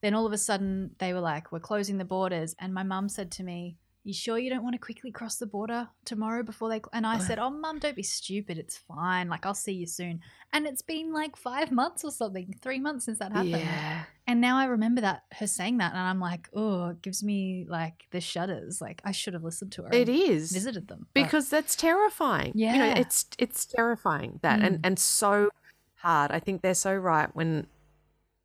then 0.01 0.13
all 0.13 0.25
of 0.25 0.33
a 0.33 0.37
sudden 0.37 0.91
they 0.99 1.13
were 1.13 1.19
like, 1.19 1.51
we're 1.51 1.59
closing 1.59 1.97
the 1.97 2.05
borders. 2.05 2.55
And 2.59 2.73
my 2.73 2.83
mum 2.83 3.09
said 3.09 3.31
to 3.31 3.43
me, 3.43 3.77
you 4.05 4.13
sure 4.13 4.37
you 4.37 4.49
don't 4.49 4.63
want 4.63 4.73
to 4.75 4.79
quickly 4.79 5.11
cross 5.11 5.35
the 5.37 5.45
border 5.47 5.89
tomorrow 6.05 6.43
before 6.43 6.69
they? 6.69 6.79
And 6.93 7.05
I 7.05 7.17
said, 7.17 7.39
oh, 7.43 7.49
mum, 7.49 7.79
don't 7.79 7.95
be 7.95 8.03
stupid. 8.03 8.57
It's 8.57 8.77
fine. 8.77 9.27
Like, 9.29 9.45
I'll 9.45 9.53
see 9.53 9.73
you 9.73 9.87
soon. 9.87 10.21
And 10.53 10.65
it's 10.67 10.81
been 10.83 11.11
like 11.11 11.35
five 11.35 11.71
months 11.71 12.03
or 12.05 12.11
something, 12.11 12.55
three 12.61 12.79
months 12.79 13.05
since 13.05 13.19
that 13.19 13.31
happened. 13.33 13.49
Yeah. 13.49 14.03
And 14.27 14.39
now 14.39 14.57
I 14.57 14.65
remember 14.65 15.01
that 15.01 15.23
her 15.33 15.47
saying 15.47 15.77
that, 15.79 15.91
and 15.91 15.99
I'm 16.01 16.19
like, 16.19 16.47
oh, 16.53 16.89
it 16.89 17.01
gives 17.01 17.23
me 17.23 17.65
like 17.67 18.05
the 18.11 18.21
shudders. 18.21 18.79
Like 18.79 19.01
I 19.03 19.11
should 19.11 19.33
have 19.33 19.43
listened 19.43 19.71
to 19.73 19.83
her. 19.83 19.89
it 19.93 20.07
is 20.09 20.51
visited 20.51 20.87
them 20.87 21.07
but- 21.13 21.23
because 21.23 21.49
that's 21.49 21.75
terrifying. 21.75 22.51
You 22.55 22.67
know, 22.67 22.73
Yeah. 22.85 22.97
it's 22.99 23.27
it's 23.37 23.65
terrifying 23.65 24.39
that 24.43 24.59
Mm. 24.61 24.65
and 24.67 24.79
and 24.85 24.99
so 24.99 25.49
hard. 25.95 26.31
I 26.31 26.39
think 26.39 26.61
they're 26.61 26.73
so 26.73 26.95
right 26.95 27.29
when 27.35 27.67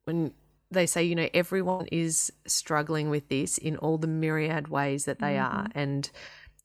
when 0.05 0.33
they 0.71 0.87
say, 0.87 1.03
you 1.03 1.15
know, 1.15 1.29
everyone 1.35 1.87
is 1.91 2.33
struggling 2.47 3.11
with 3.11 3.29
this 3.29 3.59
in 3.59 3.77
all 3.77 3.99
the 3.99 4.07
myriad 4.07 4.69
ways 4.69 5.05
that 5.05 5.19
they 5.19 5.37
are 5.39 5.65
Mm-hmm. 5.65 5.79
and 5.79 6.11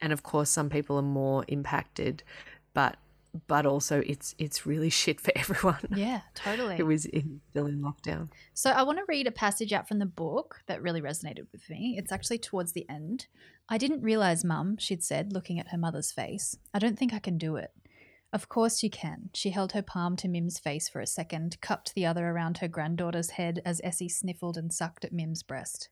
and 0.02 0.13
of 0.13 0.24
course 0.24 0.50
some 0.50 0.70
people 0.70 0.98
are 0.98 1.02
more 1.02 1.46
impacted, 1.48 2.24
but 2.74 2.98
but 3.48 3.65
also 3.65 4.02
it's 4.06 4.36
it's 4.38 4.65
really 4.65 4.89
shit 5.02 5.20
for 5.20 5.32
everyone 5.36 5.80
yeah, 5.96 6.22
totally. 6.36 6.78
who 6.78 6.89
is 6.89 7.06
in, 7.06 7.41
still 7.50 7.65
in 7.65 7.82
lockdown. 7.82 8.30
So 8.54 8.72
I 8.72 8.84
want 8.84 8.98
to 9.00 9.06
read 9.08 9.28
a 9.28 9.32
passage 9.32 9.74
out 9.74 9.88
from 9.88 10.00
the 10.00 10.06
book 10.06 10.62
that 10.68 10.82
really 10.82 11.02
resonated 11.02 11.48
with 11.52 11.70
me. 11.70 11.96
It's 11.98 12.12
actually 12.12 12.38
towards 12.39 12.74
the 12.74 12.88
end. 12.89 13.28
I 13.68 13.78
didn't 13.80 14.02
realize, 14.04 14.44
Mum, 14.46 14.78
she'd 14.78 15.04
said, 15.04 15.34
looking 15.34 15.60
at 15.60 15.70
her 15.70 15.78
mother's 15.78 16.12
face. 16.12 16.56
I 16.74 16.80
don't 16.80 17.00
think 17.00 17.13
I 17.13 17.20
can 17.20 17.38
do 17.38 17.56
it. 17.56 17.72
Of 18.36 18.50
course 18.50 18.84
you 18.84 18.89
can. 18.89 19.30
She 19.34 19.52
held 19.52 19.71
her 19.71 19.82
palm 19.82 20.17
to 20.17 20.28
Mim's 20.28 20.60
face 20.60 20.89
for 20.89 21.00
a 21.00 21.08
second, 21.08 21.56
cupped 21.62 21.95
the 21.95 22.06
other 22.06 22.28
around 22.28 22.58
her 22.58 22.67
granddaughter's 22.67 23.30
head 23.30 23.62
as 23.63 23.80
Essie 23.82 24.10
sniffled 24.10 24.58
and 24.58 24.74
sucked 24.74 25.06
at 25.06 25.13
Mim's 25.13 25.41
breast. 25.41 25.88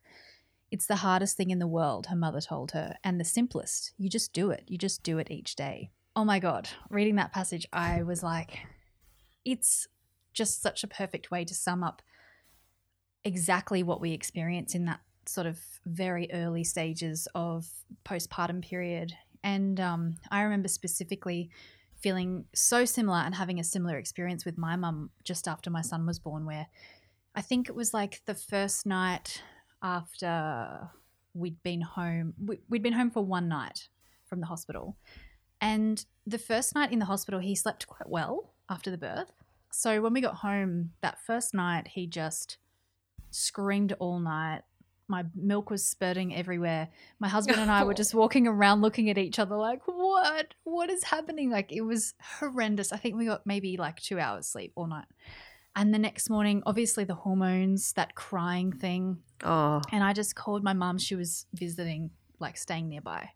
It's 0.69 0.85
the 0.85 0.97
hardest 0.97 1.37
thing 1.37 1.51
in 1.51 1.59
the 1.59 1.67
world, 1.67 2.07
her 2.07 2.17
mother 2.17 2.41
told 2.41 2.71
her, 2.71 2.97
and 3.01 3.17
the 3.17 3.23
simplest. 3.23 3.93
You 3.97 4.09
just 4.09 4.33
do 4.33 4.51
it. 4.51 4.65
You 4.67 4.77
just 4.77 5.03
do 5.03 5.19
it 5.19 5.31
each 5.31 5.55
day. 5.55 5.91
Oh 6.17 6.25
my 6.25 6.39
God. 6.39 6.67
Reading 6.89 7.15
that 7.15 7.31
passage, 7.31 7.65
I 7.71 8.03
was 8.03 8.23
like, 8.23 8.59
it's 9.45 9.87
just 10.33 10.61
such 10.61 10.83
a 10.83 10.87
perfect 10.87 11.31
way 11.31 11.45
to 11.45 11.53
sum 11.53 11.81
up 11.81 12.01
exactly 13.23 13.83
what 13.83 14.01
we 14.01 14.11
experience 14.11 14.75
in 14.75 14.83
that 14.83 14.99
sort 15.27 15.47
of 15.47 15.61
very 15.85 16.29
early 16.33 16.65
stages 16.65 17.25
of 17.35 17.69
postpartum 18.03 18.61
period. 18.61 19.13
And 19.45 19.79
um, 19.79 20.15
I 20.29 20.41
remember 20.41 20.67
specifically 20.67 21.49
feeling 22.03 22.45
so 22.53 22.83
similar 22.85 23.17
and 23.19 23.33
having 23.33 23.59
a 23.59 23.63
similar 23.63 23.97
experience 23.97 24.43
with 24.45 24.57
my 24.57 24.75
mum 24.75 25.09
just 25.23 25.47
after 25.47 25.69
my 25.69 25.81
son 25.81 26.05
was 26.05 26.19
born, 26.19 26.45
where 26.45 26.67
I 27.33 27.41
think 27.41 27.69
it 27.69 27.75
was 27.75 27.93
like 27.93 28.21
the 28.25 28.35
first 28.35 28.85
night 28.85 29.41
after 29.81 30.89
we'd 31.33 31.63
been 31.63 31.81
home. 31.81 32.33
we- 32.37 32.59
We'd 32.69 32.83
been 32.83 32.93
home 32.93 33.09
for 33.09 33.23
one 33.25 33.47
night 33.47 33.87
from 34.25 34.41
the 34.41 34.47
hospital. 34.47 34.97
And 35.61 36.05
the 36.27 36.37
first 36.37 36.75
night 36.75 36.91
in 36.91 36.99
the 36.99 37.05
hospital, 37.05 37.39
he 37.39 37.55
slept 37.55 37.87
quite 37.87 38.09
well 38.09 38.53
after 38.69 38.91
the 38.91 38.97
birth. 38.97 39.31
So 39.71 40.01
when 40.01 40.13
we 40.13 40.21
got 40.21 40.35
home 40.35 40.91
that 41.01 41.19
first 41.25 41.53
night, 41.53 41.87
he 41.87 42.05
just 42.05 42.57
screamed 43.31 43.93
all 43.93 44.19
night. 44.19 44.61
My 45.07 45.25
milk 45.35 45.69
was 45.69 45.85
spurting 45.85 46.35
everywhere. 46.35 46.89
My 47.19 47.27
husband 47.27 47.59
and 47.59 47.69
I 47.69 47.83
were 47.83 47.93
just 48.03 48.13
walking 48.13 48.47
around 48.47 48.81
looking 48.81 49.09
at 49.09 49.17
each 49.17 49.39
other 49.39 49.55
like, 49.55 49.81
what? 49.85 50.53
What 50.63 50.89
is 50.89 51.03
happening? 51.03 51.49
Like, 51.49 51.71
it 51.71 51.81
was 51.81 52.13
horrendous. 52.39 52.91
I 52.91 52.97
think 52.97 53.15
we 53.15 53.25
got 53.25 53.45
maybe 53.45 53.77
like 53.77 53.99
two 53.99 54.19
hours 54.19 54.47
sleep 54.47 54.71
all 54.75 54.87
night. 54.87 55.05
And 55.75 55.93
the 55.93 55.99
next 55.99 56.29
morning, 56.29 56.61
obviously, 56.65 57.03
the 57.03 57.15
hormones, 57.15 57.93
that 57.93 58.15
crying 58.15 58.71
thing. 58.71 59.17
Oh, 59.43 59.81
And 59.91 60.03
I 60.03 60.13
just 60.13 60.35
called 60.35 60.63
my 60.63 60.73
mum. 60.73 60.99
She 60.99 61.15
was 61.15 61.47
visiting, 61.53 62.11
like 62.39 62.57
staying 62.57 62.89
nearby. 62.89 63.29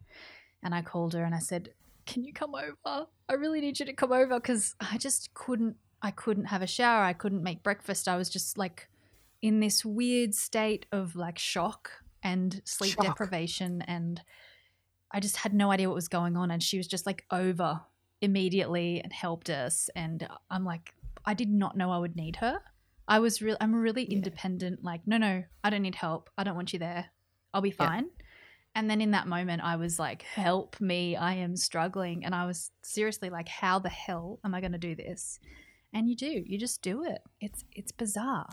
And 0.64 0.74
I 0.74 0.82
called 0.84 1.14
her 1.14 1.24
and 1.24 1.34
I 1.34 1.40
said, 1.40 1.70
Can 2.06 2.24
you 2.24 2.34
come 2.34 2.54
over? 2.56 3.08
I 3.28 3.34
really 3.34 3.60
need 3.60 3.80
you 3.80 3.86
to 3.88 3.94
come 3.94 4.12
over 4.12 4.40
because 4.40 4.76
I 4.80 4.98
just 4.98 5.34
couldn't, 5.34 5.78
I 6.02 6.12
couldn't 6.12 6.46
have 6.46 6.62
a 6.62 6.68
shower. 6.68 7.04
I 7.04 7.14
couldn't 7.14 7.44
make 7.44 7.64
breakfast. 7.64 8.08
I 8.08 8.18
was 8.18 8.30
just 8.30 8.58
like 8.58 8.88
in 9.41 9.60
this 9.60 9.86
weird 9.86 10.34
state 10.34 10.86
of 10.91 11.15
like 11.15 11.38
shock 11.39 11.91
and 12.23 12.62
sleep 12.65 12.93
Shock. 12.93 13.06
deprivation. 13.06 13.82
And 13.84 14.21
I 15.12 15.19
just 15.19 15.38
had 15.38 15.54
no 15.54 15.71
idea 15.71 15.88
what 15.88 15.95
was 15.95 16.08
going 16.08 16.36
on. 16.36 16.52
And 16.52 16.62
she 16.62 16.78
was 16.78 16.88
just 16.88 17.06
like 17.06 17.26
over 17.32 17.82
immediately 18.21 19.00
and 19.02 19.13
helped 19.13 19.50
us. 19.50 19.89
And 19.95 20.28
I'm 20.50 20.65
like, 20.65 20.93
I 21.26 21.34
did 21.34 21.50
not 21.50 21.78
know 21.78 21.91
I 21.91 21.97
would 22.00 22.15
need 22.15 22.38
her. 22.38 22.60
I 23.08 23.19
was 23.19 23.41
real. 23.41 23.56
I'm 23.62 23.73
really 23.76 24.04
independent. 24.04 24.84
Like, 24.84 25.02
no, 25.06 25.17
no, 25.17 25.43
I 25.63 25.69
don't 25.69 25.82
need 25.84 25.95
help. 25.95 26.30
I 26.38 26.43
don't 26.43 26.56
want 26.56 26.73
you 26.73 26.80
there. 26.80 27.06
I'll 27.54 27.62
be 27.62 27.69
Yeah. 27.69 27.76
fine. 27.88 28.10
And 28.76 28.89
then 28.89 29.02
in 29.02 29.12
that 29.12 29.28
moment, 29.28 29.63
I 29.63 29.76
was 29.78 29.97
like, 29.97 30.21
help 30.23 30.80
me. 30.82 31.15
I 31.15 31.34
am 31.36 31.56
struggling. 31.56 32.26
And 32.26 32.36
I 32.36 32.45
was 32.45 32.69
seriously 32.84 33.30
like, 33.30 33.47
how 33.47 33.80
the 33.80 33.89
hell 33.89 34.39
am 34.43 34.54
I 34.54 34.60
going 34.60 34.73
to 34.73 34.78
do 34.78 34.93
this? 34.95 35.39
And 35.93 36.08
you 36.10 36.15
do. 36.15 36.43
You 36.45 36.60
just 36.60 36.82
do 36.84 37.04
it. 37.04 37.19
It's 37.39 37.63
it's 37.71 37.91
bizarre. 37.91 38.47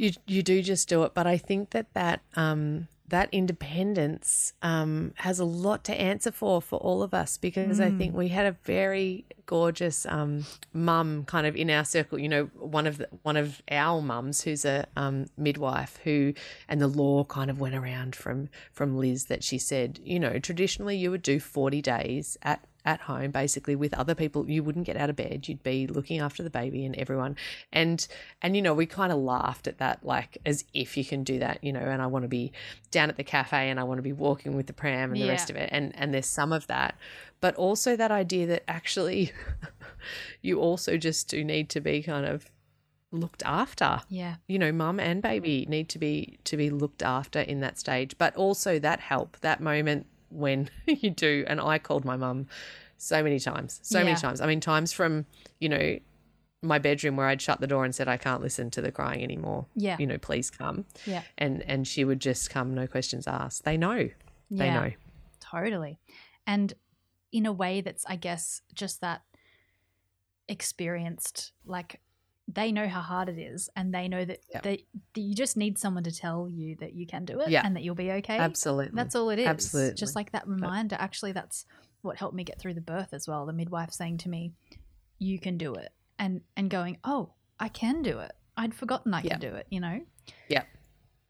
You 0.00 0.12
you 0.26 0.42
do 0.42 0.62
just 0.62 0.88
do 0.88 1.02
it, 1.04 1.14
but 1.14 1.26
I 1.26 1.36
think 1.36 1.70
that 1.70 1.92
that 1.94 2.20
um 2.34 2.88
that 3.10 3.28
independence 3.32 4.52
um, 4.62 5.12
has 5.16 5.40
a 5.40 5.44
lot 5.44 5.82
to 5.82 6.00
answer 6.00 6.30
for 6.30 6.62
for 6.62 6.78
all 6.78 7.02
of 7.02 7.12
us 7.12 7.36
because 7.36 7.80
I 7.80 7.90
think 7.90 8.14
we 8.14 8.28
had 8.28 8.46
a 8.46 8.52
very 8.64 9.24
gorgeous 9.46 10.06
um, 10.06 10.46
mum 10.72 11.24
kind 11.24 11.44
of 11.44 11.56
in 11.56 11.70
our 11.70 11.84
circle. 11.84 12.20
You 12.20 12.28
know, 12.28 12.44
one 12.54 12.86
of 12.86 12.98
the, 12.98 13.08
one 13.22 13.36
of 13.36 13.60
our 13.68 14.00
mums 14.00 14.42
who's 14.42 14.64
a 14.64 14.86
um, 14.96 15.26
midwife 15.36 15.98
who, 16.04 16.34
and 16.68 16.80
the 16.80 16.86
law 16.86 17.24
kind 17.24 17.50
of 17.50 17.58
went 17.58 17.74
around 17.74 18.14
from 18.14 18.48
from 18.72 18.96
Liz 18.96 19.24
that 19.26 19.42
she 19.42 19.58
said, 19.58 19.98
you 20.04 20.20
know, 20.20 20.38
traditionally 20.38 20.96
you 20.96 21.10
would 21.10 21.22
do 21.22 21.40
forty 21.40 21.82
days 21.82 22.38
at 22.42 22.64
at 22.84 23.00
home 23.02 23.30
basically 23.30 23.76
with 23.76 23.92
other 23.94 24.14
people 24.14 24.48
you 24.48 24.62
wouldn't 24.62 24.86
get 24.86 24.96
out 24.96 25.10
of 25.10 25.16
bed. 25.16 25.46
You'd 25.48 25.62
be 25.62 25.86
looking 25.86 26.20
after 26.20 26.42
the 26.42 26.50
baby 26.50 26.84
and 26.84 26.94
everyone. 26.96 27.36
And 27.72 28.06
and 28.42 28.56
you 28.56 28.62
know 28.62 28.74
we 28.74 28.86
kind 28.86 29.12
of 29.12 29.18
laughed 29.18 29.66
at 29.66 29.78
that 29.78 30.04
like 30.04 30.38
as 30.46 30.64
if 30.72 30.96
you 30.96 31.04
can 31.04 31.22
do 31.24 31.38
that 31.40 31.62
you 31.62 31.72
know 31.72 31.80
and 31.80 32.00
I 32.02 32.06
want 32.06 32.24
to 32.24 32.28
be 32.28 32.52
down 32.90 33.10
at 33.10 33.16
the 33.16 33.24
cafe 33.24 33.70
and 33.70 33.78
I 33.78 33.84
want 33.84 33.98
to 33.98 34.02
be 34.02 34.12
walking 34.12 34.56
with 34.56 34.66
the 34.66 34.72
pram 34.72 35.12
and 35.12 35.20
the 35.20 35.26
Yeah. 35.26 35.30
rest 35.32 35.50
of 35.50 35.56
it. 35.56 35.68
And 35.72 35.92
and 35.96 36.12
there's 36.14 36.26
some 36.26 36.52
of 36.52 36.66
that. 36.68 36.96
But 37.40 37.54
also 37.56 37.96
that 37.96 38.10
idea 38.10 38.46
that 38.48 38.64
actually 38.68 39.32
you 40.42 40.60
also 40.60 40.96
just 40.96 41.28
do 41.28 41.44
need 41.44 41.68
to 41.70 41.80
be 41.80 42.02
kind 42.02 42.26
of 42.26 42.46
looked 43.12 43.42
after. 43.44 44.00
Yeah. 44.08 44.36
you 44.46 44.58
know 44.58 44.70
mum 44.72 45.00
and 45.00 45.20
baby 45.20 45.66
need 45.68 45.88
to 45.90 45.98
be 45.98 46.38
to 46.44 46.56
be 46.56 46.70
looked 46.70 47.02
after 47.02 47.40
in 47.40 47.60
that 47.60 47.78
stage. 47.78 48.16
But 48.18 48.36
also 48.36 48.78
that 48.78 49.00
help 49.00 49.36
that 49.40 49.60
moment 49.60 50.06
when 50.30 50.70
you 50.86 51.10
do 51.10 51.44
and 51.46 51.60
i 51.60 51.78
called 51.78 52.04
my 52.04 52.16
mum 52.16 52.46
so 52.96 53.22
many 53.22 53.38
times 53.38 53.80
so 53.82 53.98
Yeah. 53.98 54.04
many 54.04 54.16
times 54.16 54.40
i 54.40 54.46
mean 54.46 54.60
times 54.60 54.92
from 54.92 55.26
you 55.58 55.68
know 55.68 55.98
my 56.62 56.78
bedroom 56.78 57.16
where 57.16 57.26
i'd 57.28 57.40
shut 57.40 57.60
the 57.60 57.66
door 57.66 57.84
and 57.84 57.94
said 57.94 58.06
i 58.08 58.16
can't 58.16 58.42
listen 58.42 58.70
to 58.70 58.82
the 58.82 58.92
crying 58.92 59.22
anymore 59.22 59.66
Yeah. 59.74 59.96
you 59.98 60.06
know 60.06 60.18
please 60.18 60.50
come 60.50 60.84
Yeah. 61.06 61.22
and 61.38 61.62
and 61.62 61.86
she 61.88 62.04
would 62.04 62.20
just 62.20 62.50
come 62.50 62.74
no 62.74 62.86
questions 62.86 63.26
asked 63.26 63.64
they 63.64 63.76
know 63.76 64.10
they 64.50 64.66
Yeah. 64.66 64.80
know 64.80 64.90
Totally. 65.40 65.98
And 66.46 66.74
in 67.32 67.44
a 67.44 67.52
way 67.52 67.80
that's, 67.80 68.04
I 68.06 68.14
guess, 68.14 68.62
just 68.72 69.00
that 69.00 69.22
experienced, 70.48 71.52
like 71.64 72.00
they 72.54 72.72
know 72.72 72.88
how 72.88 73.00
hard 73.00 73.28
it 73.28 73.38
is 73.38 73.68
and 73.76 73.92
they 73.94 74.08
know 74.08 74.24
that, 74.24 74.40
Yeah. 74.52 74.60
that, 74.62 74.80
that 75.14 75.20
you 75.20 75.34
just 75.34 75.56
need 75.56 75.78
someone 75.78 76.04
to 76.04 76.12
tell 76.12 76.48
you 76.48 76.76
that 76.80 76.94
you 76.94 77.06
can 77.06 77.24
do 77.24 77.40
it 77.40 77.48
Yeah. 77.50 77.62
and 77.64 77.74
that 77.76 77.82
you'll 77.82 77.94
be 77.94 78.10
okay. 78.12 78.38
absolutely 78.38 78.96
That's 78.96 79.14
all 79.14 79.30
it 79.30 79.38
is. 79.38 79.46
Absolutely. 79.46 79.94
Just 79.94 80.14
like 80.16 80.32
that 80.32 80.46
reminder. 80.46 80.96
Actually, 80.98 81.32
that's 81.32 81.66
what 82.02 82.16
helped 82.16 82.34
me 82.34 82.44
get 82.44 82.58
through 82.58 82.74
the 82.74 82.80
birth 82.80 83.12
as 83.12 83.26
well. 83.28 83.46
The 83.46 83.52
midwife 83.52 83.92
saying 83.92 84.18
to 84.18 84.28
me, 84.28 84.52
"You 85.18 85.38
can 85.38 85.58
do 85.58 85.74
it," 85.74 85.92
and 86.18 86.40
and 86.56 86.70
going, 86.70 86.96
"Oh, 87.04 87.34
I 87.58 87.68
can 87.68 88.02
do 88.02 88.20
it. 88.20 88.32
I'd 88.56 88.74
forgotten 88.74 89.12
I 89.12 89.22
Yeah. 89.22 89.32
could 89.34 89.40
do 89.40 89.54
it." 89.54 89.66
You 89.70 89.80
know. 89.80 90.00
Yeah. 90.48 90.64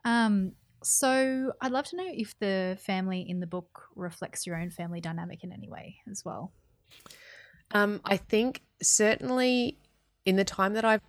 Um. 0.05 0.53
So 0.83 1.53
I'd 1.61 1.71
love 1.71 1.85
to 1.87 1.95
know 1.97 2.07
if 2.07 2.37
the 2.39 2.77
family 2.81 3.21
in 3.29 3.39
the 3.39 3.47
book 3.47 3.83
reflects 3.95 4.47
your 4.47 4.55
own 4.55 4.71
family 4.71 4.99
dynamic 5.01 5.43
in 5.43 5.51
any 5.51 5.69
way 5.69 5.97
as 6.09 6.23
well. 6.25 6.53
Um, 7.71 8.01
I 8.03 8.17
think 8.17 8.63
certainly 8.81 9.77
in 10.25 10.35
the 10.35 10.43
time 10.43 10.73
that 10.73 10.83
I've 10.85 11.01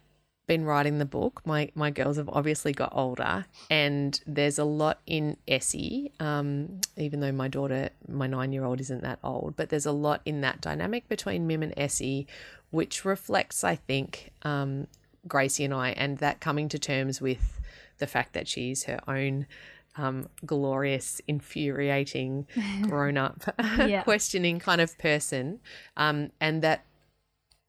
been 0.46 0.64
writing 0.64 0.98
the 0.98 1.04
book, 1.04 1.40
my 1.44 1.70
my 1.74 1.90
girls 1.90 2.16
have 2.16 2.28
obviously 2.28 2.72
got 2.72 2.92
older, 2.92 3.46
and 3.70 4.20
there's 4.26 4.58
a 4.58 4.64
lot 4.64 5.00
in 5.06 5.36
Essie. 5.46 6.12
Um, 6.20 6.80
even 6.96 7.20
though 7.20 7.32
my 7.32 7.48
daughter, 7.48 7.90
my 8.08 8.26
nine 8.26 8.52
year 8.52 8.64
old, 8.64 8.80
isn't 8.80 9.02
that 9.02 9.18
old, 9.22 9.56
but 9.56 9.68
there's 9.68 9.86
a 9.86 9.92
lot 9.92 10.20
in 10.24 10.40
that 10.40 10.60
dynamic 10.60 11.08
between 11.08 11.46
Mim 11.46 11.62
and 11.62 11.72
Essie, 11.76 12.26
which 12.70 13.04
reflects, 13.04 13.62
I 13.62 13.76
think, 13.76 14.32
um, 14.42 14.88
Gracie 15.28 15.64
and 15.64 15.74
I, 15.74 15.90
and 15.90 16.18
that 16.18 16.40
coming 16.40 16.68
to 16.70 16.78
terms 16.78 17.20
with 17.20 17.60
the 17.98 18.06
fact 18.06 18.32
that 18.32 18.48
she's 18.48 18.84
her 18.84 19.00
own. 19.08 19.46
Um, 19.94 20.30
glorious, 20.46 21.20
infuriating, 21.28 22.46
grown 22.80 23.18
up, 23.18 23.42
questioning 24.04 24.58
kind 24.58 24.80
of 24.80 24.96
person, 24.96 25.60
um, 25.98 26.32
and 26.40 26.62
that 26.62 26.86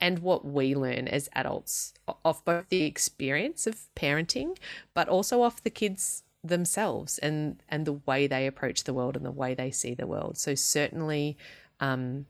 and 0.04 0.20
what 0.20 0.44
we 0.44 0.76
learn 0.76 1.08
as 1.08 1.30
adults 1.34 1.94
off 2.26 2.44
both 2.44 2.68
the 2.68 2.84
experience 2.84 3.66
of 3.66 3.86
parenting, 3.96 4.58
but 4.94 5.08
also 5.08 5.42
off 5.42 5.64
the 5.64 5.70
kids 5.70 6.24
themselves 6.44 7.18
and 7.20 7.64
and 7.70 7.86
the 7.86 7.94
way 7.94 8.28
they 8.28 8.46
approach 8.46 8.84
the 8.84 8.94
world 8.94 9.16
and 9.16 9.26
the 9.26 9.32
way 9.32 9.54
they 9.54 9.72
see 9.72 9.94
the 9.94 10.06
world. 10.06 10.38
So 10.38 10.56
certainly, 10.56 11.38
um, 11.80 12.26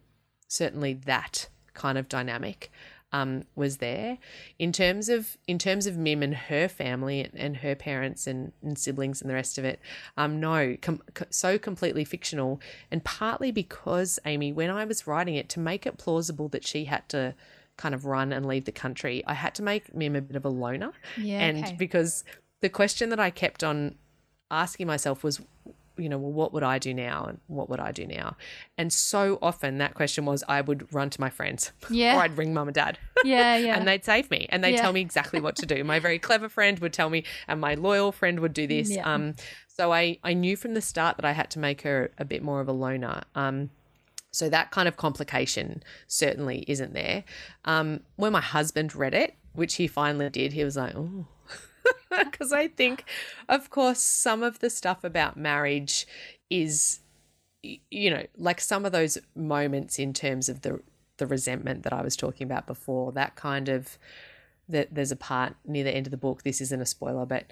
certainly 0.48 0.94
that 0.94 1.50
kind 1.74 1.98
of 1.98 2.08
dynamic 2.08 2.72
um, 3.12 3.44
was 3.56 3.78
there 3.78 4.20
in 4.60 4.72
terms 4.72 5.10
of 5.10 5.36
in 5.48 5.58
terms 5.58 5.88
of 5.88 5.98
Mim 5.98 6.22
and 6.22 6.36
her 6.36 6.68
family 6.68 7.22
and, 7.22 7.34
and 7.34 7.58
her 7.58 7.74
parents 7.74 8.28
and, 8.28 8.52
and 8.62 8.78
siblings 8.78 9.20
and 9.20 9.32
the 9.32 9.36
rest 9.36 9.58
of 9.58 9.66
it. 9.66 9.80
Um, 10.16 10.40
no, 10.40 10.78
com- 10.80 11.02
so 11.32 11.58
completely 11.58 12.06
fictional, 12.06 12.62
and 12.92 13.04
partly 13.04 13.52
because 13.52 14.20
Amy, 14.26 14.54
when 14.54 14.70
I 14.70 14.86
was 14.86 15.08
writing 15.08 15.34
it, 15.34 15.50
to 15.50 15.60
make 15.60 15.88
it 15.88 15.98
plausible 15.98 16.50
that 16.50 16.68
she 16.68 16.86
had 16.86 17.10
to 17.10 17.34
kind 17.78 17.96
of 17.96 18.06
run 18.06 18.32
and 18.34 18.46
leave 18.46 18.66
the 18.66 18.72
country, 18.72 19.24
I 19.26 19.34
had 19.34 19.56
to 19.56 19.64
make 19.64 19.94
Mim 19.96 20.16
a 20.16 20.22
bit 20.22 20.36
of 20.36 20.46
a 20.46 20.50
loner, 20.50 20.92
Yeah. 21.18 21.40
and 21.40 21.64
okay. 21.66 21.76
because 21.78 22.24
the 22.62 22.70
question 22.70 23.10
that 23.10 23.20
I 23.20 23.30
kept 23.30 23.64
on 23.64 23.96
asking 24.52 24.88
myself 24.88 25.24
was 25.24 25.42
you 25.96 26.10
know, 26.10 26.18
well, 26.18 26.32
what 26.32 26.52
would 26.54 26.64
I 26.64 26.80
do 26.80 26.92
now? 26.92 27.26
And 27.26 27.40
what 27.46 27.70
would 27.70 27.80
I 27.80 27.92
do 27.92 28.08
now? 28.08 28.36
And 28.80 28.92
so 28.92 29.38
often 29.44 29.78
that 29.78 29.94
question 29.94 30.26
was, 30.26 30.44
I 30.48 30.60
would 30.62 30.92
run 30.92 31.10
to 31.12 31.22
my 31.22 31.30
friends 31.30 31.72
yeah. 31.90 32.18
or 32.18 32.22
I'd 32.22 32.36
ring 32.36 32.52
mum 32.52 32.68
and 32.68 32.74
dad 32.74 32.98
yeah. 33.24 33.58
Yeah. 33.58 33.78
and 33.78 33.88
they'd 33.88 34.04
save 34.04 34.32
me 34.32 34.48
and 34.50 34.64
they'd 34.64 34.74
Yeah. 34.74 34.82
tell 34.82 34.94
me 34.94 35.02
exactly 35.02 35.40
what 35.40 35.56
to 35.58 35.66
do. 35.66 35.84
My 35.84 36.00
very 36.00 36.18
clever 36.18 36.50
friend 36.50 36.80
would 36.80 36.94
tell 36.94 37.10
me, 37.12 37.26
and 37.48 37.62
my 37.62 37.76
loyal 37.76 38.12
friend 38.12 38.40
would 38.40 38.54
do 38.54 38.66
this. 38.66 38.90
Yeah. 38.90 39.12
Um, 39.12 39.36
so 39.68 39.94
I, 39.94 40.18
I 40.24 40.34
knew 40.34 40.56
from 40.56 40.74
the 40.74 40.82
start 40.82 41.18
that 41.18 41.26
I 41.26 41.32
had 41.34 41.52
to 41.52 41.60
make 41.60 41.84
her 41.84 42.12
a 42.18 42.26
bit 42.26 42.42
more 42.42 42.60
of 42.60 42.68
a 42.68 42.74
loner. 42.74 43.22
Um, 43.36 43.70
so 44.34 44.50
that 44.50 44.72
kind 44.72 44.88
of 44.88 44.98
complication 44.98 45.84
certainly 46.08 46.66
isn't 46.68 46.94
there. 46.94 47.24
Um, 47.66 48.02
when 48.16 48.34
my 48.34 48.42
husband 48.42 48.96
read 48.96 49.14
it, 49.14 49.36
which 49.54 49.76
he 49.76 49.88
finally 49.88 50.30
did, 50.30 50.54
he 50.54 50.64
was 50.64 50.76
like, 50.76 50.96
oh. 50.96 51.28
Because 52.10 52.52
I 52.54 52.68
think, 52.68 53.06
of 53.48 53.70
course, 53.70 54.00
some 54.00 54.42
of 54.42 54.60
the 54.60 54.70
stuff 54.70 55.04
about 55.04 55.38
marriage 55.38 56.08
is, 56.50 57.00
you 57.62 58.10
know, 58.10 58.26
like 58.36 58.60
some 58.60 58.86
of 58.86 58.92
those 58.92 59.20
moments 59.36 60.00
in 60.00 60.14
terms 60.14 60.50
of 60.50 60.62
the 60.62 60.82
the 61.18 61.28
resentment 61.28 61.84
that 61.84 61.94
I 61.94 62.02
was 62.02 62.16
talking 62.16 62.46
about 62.46 62.66
before. 62.66 63.12
That 63.12 63.36
kind 63.36 63.70
of 63.70 63.98
that 64.68 64.96
there's 64.96 65.12
a 65.12 65.16
part 65.16 65.56
near 65.66 65.84
the 65.84 65.96
end 65.96 66.08
of 66.08 66.12
the 66.12 66.18
book. 66.18 66.44
This 66.44 66.60
isn't 66.60 66.82
a 66.82 66.86
spoiler, 66.86 67.26
but 67.26 67.46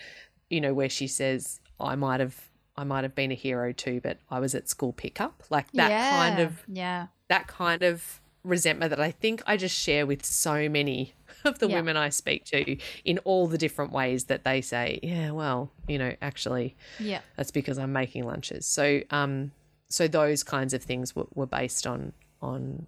you 0.49 0.59
know 0.59 0.73
where 0.73 0.89
she 0.89 1.07
says, 1.07 1.59
"I 1.79 1.95
might 1.95 2.19
have, 2.19 2.49
I 2.81 2.83
might 2.83 3.03
have 3.03 3.15
been 3.15 3.31
a 3.31 3.35
hero 3.35 3.71
too, 3.71 4.01
but 4.01 4.17
I 4.29 4.39
was 4.39 4.55
at 4.55 4.67
school 4.67 4.93
pickup." 4.93 5.43
Like 5.49 5.71
that 5.73 5.89
yeah. 5.89 6.09
kind 6.09 6.39
of 6.39 6.63
Yeah. 6.67 7.07
that 7.29 7.47
kind 7.47 7.83
of 7.83 8.19
resentment 8.43 8.89
that 8.89 8.99
I 8.99 9.11
think 9.11 9.43
I 9.45 9.55
just 9.55 9.77
share 9.77 10.05
with 10.07 10.25
so 10.25 10.67
many 10.67 11.13
of 11.45 11.59
the 11.59 11.67
Yeah. 11.69 11.75
women 11.75 11.95
I 11.95 12.09
speak 12.09 12.43
to 12.45 12.77
in 13.05 13.19
all 13.19 13.45
the 13.47 13.57
different 13.57 13.91
ways 13.91 14.25
that 14.25 14.43
they 14.43 14.61
say, 14.61 14.99
yeah, 15.03 15.29
well, 15.31 15.71
you 15.87 15.97
know, 15.99 16.15
actually 16.23 16.75
Yeah. 16.99 17.21
that's 17.37 17.51
because 17.51 17.77
I'm 17.77 17.93
making 17.93 18.25
lunches. 18.25 18.65
So, 18.65 19.01
um, 19.11 19.51
so 19.89 20.07
those 20.07 20.41
kinds 20.43 20.73
of 20.73 20.81
things 20.83 21.15
were, 21.15 21.27
were 21.35 21.45
based 21.61 21.85
on 21.85 22.13
on 22.41 22.87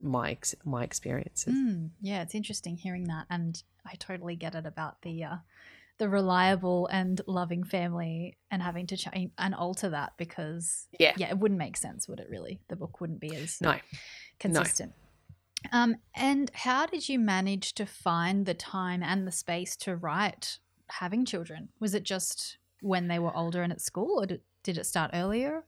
my 0.00 0.30
ex- 0.30 0.54
my 0.64 0.82
experiences. 0.84 1.52
Mm, 1.54 1.90
yeah, 2.00 2.22
it's 2.22 2.34
interesting 2.34 2.76
hearing 2.76 3.04
that, 3.04 3.26
and 3.28 3.62
I 3.84 3.94
totally 3.98 4.36
get 4.36 4.54
it 4.54 4.64
about 4.66 5.02
the 5.02 5.24
uh, 5.24 5.36
the 5.98 6.08
reliable 6.08 6.86
and 6.88 7.20
loving 7.26 7.64
family 7.64 8.36
and 8.50 8.62
having 8.62 8.86
to 8.88 8.96
change 8.96 9.32
and 9.38 9.54
alter 9.54 9.88
that 9.90 10.12
because 10.16 10.88
Yeah. 10.98 11.12
yeah, 11.16 11.28
it 11.30 11.38
wouldn't 11.38 11.58
make 11.58 11.76
sense, 11.76 12.06
would 12.08 12.20
it? 12.20 12.28
Really, 12.30 12.60
the 12.68 12.76
book 12.76 13.00
wouldn't 13.00 13.20
be 13.20 13.34
as 13.34 13.60
No, 13.60 13.76
consistent. 14.38 14.92
Um, 15.72 15.96
and 16.14 16.50
how 16.54 16.86
did 16.86 17.08
you 17.08 17.18
manage 17.18 17.74
to 17.74 17.86
find 17.86 18.46
the 18.46 18.54
time 18.54 19.02
and 19.02 19.26
the 19.26 19.32
space 19.32 19.74
to 19.78 19.96
write 19.96 20.58
having 20.88 21.24
children? 21.24 21.70
Was 21.80 21.94
it 21.94 22.04
just 22.04 22.58
when 22.82 23.08
they 23.08 23.18
were 23.18 23.34
older 23.34 23.62
and 23.62 23.72
at 23.72 23.80
school, 23.80 24.20
or 24.20 24.26
did, 24.26 24.42
did 24.62 24.78
it 24.78 24.86
start 24.86 25.10
earlier? 25.14 25.64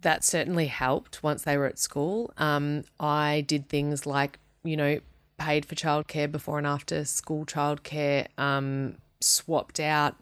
that 0.00 0.22
certainly 0.22 0.66
helped 0.66 1.22
once 1.22 1.44
they 1.44 1.56
were 1.56 1.64
at 1.64 1.78
school. 1.78 2.30
Um, 2.36 2.84
I 3.00 3.42
did 3.48 3.70
things 3.70 4.04
like, 4.04 4.38
you 4.62 4.76
know, 4.76 5.00
paid 5.38 5.64
for 5.64 5.74
childcare 5.74 6.30
before 6.30 6.58
and 6.58 6.66
after 6.66 7.06
school 7.06 7.46
childcare, 7.46 8.26
um, 8.38 8.98
swapped 9.24 9.80
out, 9.80 10.16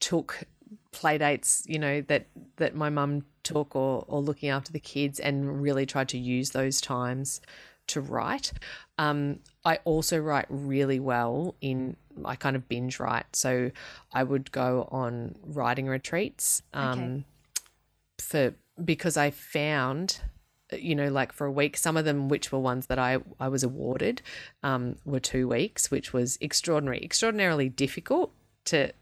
took 0.00 0.44
play 0.92 1.18
dates, 1.18 1.62
you 1.66 1.78
know, 1.78 2.00
that, 2.02 2.26
that 2.56 2.74
my 2.74 2.90
mum 2.90 3.24
took 3.42 3.76
or, 3.76 4.04
or 4.08 4.20
looking 4.20 4.48
after 4.48 4.72
the 4.72 4.80
kids 4.80 5.20
and 5.20 5.62
really 5.62 5.86
tried 5.86 6.08
to 6.08 6.18
use 6.18 6.50
those 6.50 6.80
times 6.80 7.40
to 7.86 8.00
write. 8.00 8.52
Um, 8.98 9.40
I 9.64 9.78
also 9.84 10.18
write 10.18 10.46
really 10.48 11.00
well 11.00 11.54
in, 11.60 11.96
I 12.24 12.36
kind 12.36 12.56
of 12.56 12.68
binge 12.68 13.00
write. 13.00 13.34
So 13.34 13.70
I 14.12 14.22
would 14.22 14.52
go 14.52 14.88
on 14.90 15.34
writing 15.42 15.86
retreats. 15.86 16.62
Um, 16.72 16.98
Okay. 16.98 17.24
for 18.20 18.54
because 18.84 19.16
I 19.16 19.30
found 19.30 20.20
you 20.78 20.94
know 20.94 21.08
like 21.08 21.32
for 21.32 21.46
a 21.46 21.50
week 21.52 21.76
some 21.76 21.96
of 21.96 22.04
them 22.04 22.28
which 22.28 22.52
were 22.52 22.58
ones 22.58 22.86
that 22.86 22.98
I 22.98 23.18
I 23.38 23.48
was 23.48 23.62
awarded 23.62 24.22
um 24.62 24.96
were 25.04 25.20
2 25.20 25.48
weeks 25.48 25.90
which 25.90 26.12
was 26.12 26.38
extraordinary 26.40 27.00
extraordinarily 27.02 27.68
difficult 27.68 28.32
to 28.66 28.92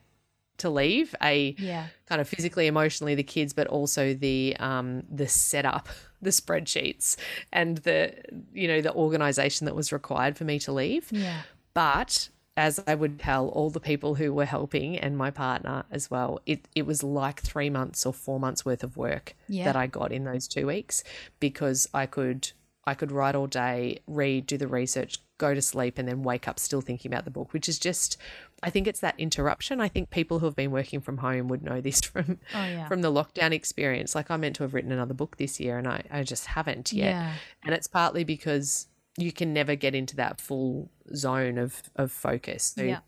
to 0.58 0.70
leave 0.70 1.14
a 1.22 1.54
Yeah. 1.58 1.86
kind 2.06 2.20
of 2.20 2.28
physically 2.28 2.66
emotionally 2.66 3.14
the 3.14 3.22
kids 3.22 3.52
but 3.52 3.66
also 3.68 4.12
the 4.14 4.56
um 4.58 5.02
the 5.10 5.28
setup 5.28 5.88
the 6.22 6.30
spreadsheets 6.30 7.16
and 7.52 7.78
the 7.78 8.12
you 8.52 8.66
know 8.66 8.80
the 8.80 8.92
organization 8.92 9.66
that 9.66 9.74
was 9.76 9.92
required 9.92 10.36
for 10.36 10.44
me 10.44 10.58
to 10.60 10.72
leave 10.72 11.06
Yeah. 11.12 11.42
but 11.74 12.28
as 12.58 12.80
I 12.86 12.94
would 12.94 13.18
tell 13.20 13.48
all 13.48 13.70
the 13.70 13.80
people 13.80 14.16
who 14.16 14.32
were 14.34 14.44
helping 14.44 14.98
and 14.98 15.16
my 15.16 15.30
partner 15.30 15.84
as 15.90 16.10
well, 16.10 16.40
it, 16.44 16.66
it 16.74 16.84
was 16.86 17.02
like 17.02 17.40
three 17.40 17.70
months 17.70 18.04
or 18.04 18.12
four 18.12 18.38
months 18.40 18.64
worth 18.64 18.82
of 18.82 18.96
work 18.96 19.34
Yeah. 19.48 19.64
that 19.66 19.76
I 19.76 19.86
got 19.86 20.12
in 20.12 20.24
those 20.24 20.48
two 20.48 20.66
weeks 20.66 21.04
because 21.40 21.88
I 21.94 22.06
could 22.06 22.52
I 22.84 22.94
could 22.94 23.12
write 23.12 23.34
all 23.34 23.46
day, 23.46 23.98
read, 24.06 24.46
do 24.46 24.56
the 24.56 24.66
research, 24.66 25.18
go 25.36 25.52
to 25.52 25.60
sleep, 25.60 25.98
and 25.98 26.08
then 26.08 26.22
wake 26.22 26.48
up 26.48 26.58
still 26.58 26.80
thinking 26.80 27.12
about 27.12 27.26
the 27.26 27.30
book, 27.30 27.52
which 27.52 27.68
is 27.68 27.78
just 27.78 28.16
I 28.62 28.70
think 28.70 28.86
it's 28.88 29.00
that 29.00 29.14
interruption. 29.18 29.80
I 29.80 29.88
think 29.88 30.08
people 30.10 30.38
who 30.38 30.46
have 30.46 30.56
been 30.56 30.70
working 30.70 31.00
from 31.00 31.18
home 31.18 31.48
would 31.48 31.62
know 31.62 31.80
this 31.82 32.00
from 32.12 32.38
Oh, 32.54 32.64
yeah. 32.64 32.88
from 32.88 33.02
the 33.02 33.12
lockdown 33.12 33.52
experience. 33.52 34.14
Like 34.14 34.30
I 34.30 34.36
meant 34.38 34.56
to 34.56 34.62
have 34.64 34.74
written 34.74 34.90
another 34.90 35.14
book 35.14 35.36
this 35.36 35.60
year 35.60 35.76
and 35.78 35.86
I, 35.86 36.02
I 36.10 36.22
just 36.22 36.46
haven't 36.46 36.92
yet. 36.92 37.10
Yeah. 37.10 37.32
And 37.64 37.74
it's 37.74 37.86
partly 37.86 38.24
because 38.24 38.88
you 39.18 39.32
can 39.32 39.52
never 39.52 39.74
get 39.74 39.94
into 39.94 40.16
that 40.16 40.40
full 40.40 40.90
zone 41.14 41.58
of, 41.58 41.82
of 41.96 42.12
focus. 42.12 42.72
So 42.76 42.82
Yeah. 42.82 43.00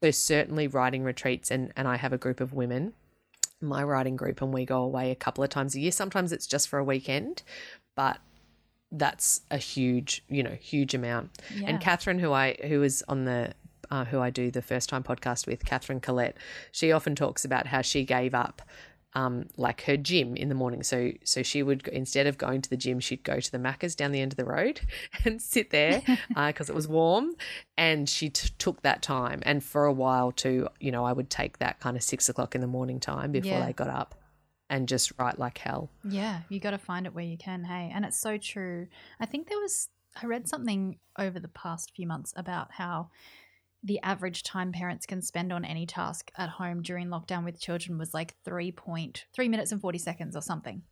there's 0.00 0.16
certainly 0.16 0.68
writing 0.68 1.02
retreats 1.02 1.50
and, 1.50 1.72
and 1.76 1.86
I 1.88 1.96
have 1.96 2.12
a 2.12 2.18
group 2.18 2.40
of 2.40 2.52
women, 2.52 2.94
my 3.60 3.82
writing 3.82 4.16
group, 4.16 4.40
and 4.40 4.54
we 4.54 4.64
go 4.64 4.82
away 4.82 5.10
a 5.10 5.14
couple 5.16 5.42
of 5.44 5.50
times 5.50 5.74
a 5.74 5.80
year. 5.80 5.92
Sometimes 5.92 6.32
it's 6.32 6.46
just 6.46 6.68
for 6.68 6.78
a 6.78 6.84
weekend, 6.84 7.42
but 7.96 8.18
that's 8.92 9.40
a 9.50 9.58
huge, 9.58 10.24
you 10.28 10.42
know, 10.42 10.56
huge 10.60 10.94
amount. 10.94 11.30
Yeah. 11.54 11.68
And 11.68 11.80
Katherine, 11.80 12.18
who 12.20 12.32
I 12.32 12.56
who 12.66 12.82
is 12.82 13.04
on 13.08 13.24
the 13.24 13.52
uh, 13.90 14.04
who 14.04 14.20
I 14.20 14.30
do 14.30 14.50
the 14.50 14.62
first 14.62 14.88
time 14.88 15.02
podcast 15.02 15.46
with, 15.46 15.64
Katherine 15.64 16.00
Collette, 16.00 16.36
she 16.72 16.92
often 16.92 17.14
talks 17.16 17.44
about 17.44 17.66
how 17.66 17.82
she 17.82 18.04
gave 18.04 18.34
up 18.34 18.62
um, 19.14 19.46
like 19.56 19.82
her 19.82 19.96
gym 19.96 20.36
in 20.36 20.48
the 20.48 20.54
morning. 20.54 20.82
So 20.82 21.10
so 21.24 21.42
she 21.42 21.62
would 21.62 21.88
instead 21.88 22.26
of 22.26 22.38
going 22.38 22.62
to 22.62 22.70
the 22.70 22.76
gym, 22.76 23.00
she'd 23.00 23.24
go 23.24 23.40
to 23.40 23.50
the 23.52 23.58
Macca's 23.58 23.94
down 23.96 24.12
the 24.12 24.20
end 24.20 24.32
of 24.32 24.36
the 24.36 24.44
road 24.44 24.80
and 25.24 25.40
sit 25.42 25.70
there 25.70 26.02
because 26.28 26.68
it 26.68 26.74
was 26.74 26.86
warm. 26.86 27.34
And 27.76 28.08
she 28.08 28.30
t- 28.30 28.50
took 28.58 28.82
that 28.82 29.02
time. 29.02 29.40
And 29.44 29.64
for 29.64 29.84
a 29.84 29.92
while 29.92 30.30
too, 30.32 30.68
you 30.78 30.92
know, 30.92 31.04
I 31.04 31.12
would 31.12 31.30
take 31.30 31.58
that 31.58 31.80
kind 31.80 31.96
of 31.96 32.02
six 32.02 32.28
o'clock 32.28 32.54
in 32.54 32.60
the 32.60 32.66
morning 32.66 33.00
time 33.00 33.32
before 33.32 33.50
Yeah. 33.58 33.66
they 33.66 33.72
got 33.72 33.88
up 33.88 34.14
and 34.68 34.86
just 34.86 35.12
write 35.18 35.38
like 35.38 35.58
hell. 35.58 35.90
Yeah, 36.04 36.42
you 36.48 36.60
got 36.60 36.70
to 36.70 36.78
find 36.78 37.04
it 37.06 37.14
where 37.14 37.24
you 37.24 37.36
can. 37.36 37.64
Hey, 37.64 37.90
and 37.92 38.04
it's 38.04 38.20
so 38.20 38.38
true. 38.38 38.86
I 39.18 39.26
think 39.26 39.48
there 39.48 39.58
was 39.58 39.88
I 40.22 40.26
read 40.26 40.48
something 40.48 40.98
over 41.18 41.38
the 41.40 41.48
past 41.48 41.92
few 41.94 42.06
months 42.06 42.32
about 42.36 42.72
how 42.72 43.10
the 43.82 44.00
average 44.02 44.42
time 44.42 44.72
parents 44.72 45.06
can 45.06 45.22
spend 45.22 45.52
on 45.52 45.64
any 45.64 45.86
task 45.86 46.30
at 46.36 46.50
home 46.50 46.82
during 46.82 47.08
lockdown 47.08 47.44
with 47.44 47.60
children 47.60 47.98
was 47.98 48.12
like 48.12 48.34
three 48.44 48.72
point 48.72 49.24
three 49.32 49.48
minutes 49.48 49.72
and 49.72 49.80
forty 49.80 49.98
seconds 49.98 50.36
or 50.36 50.42
something. 50.42 50.82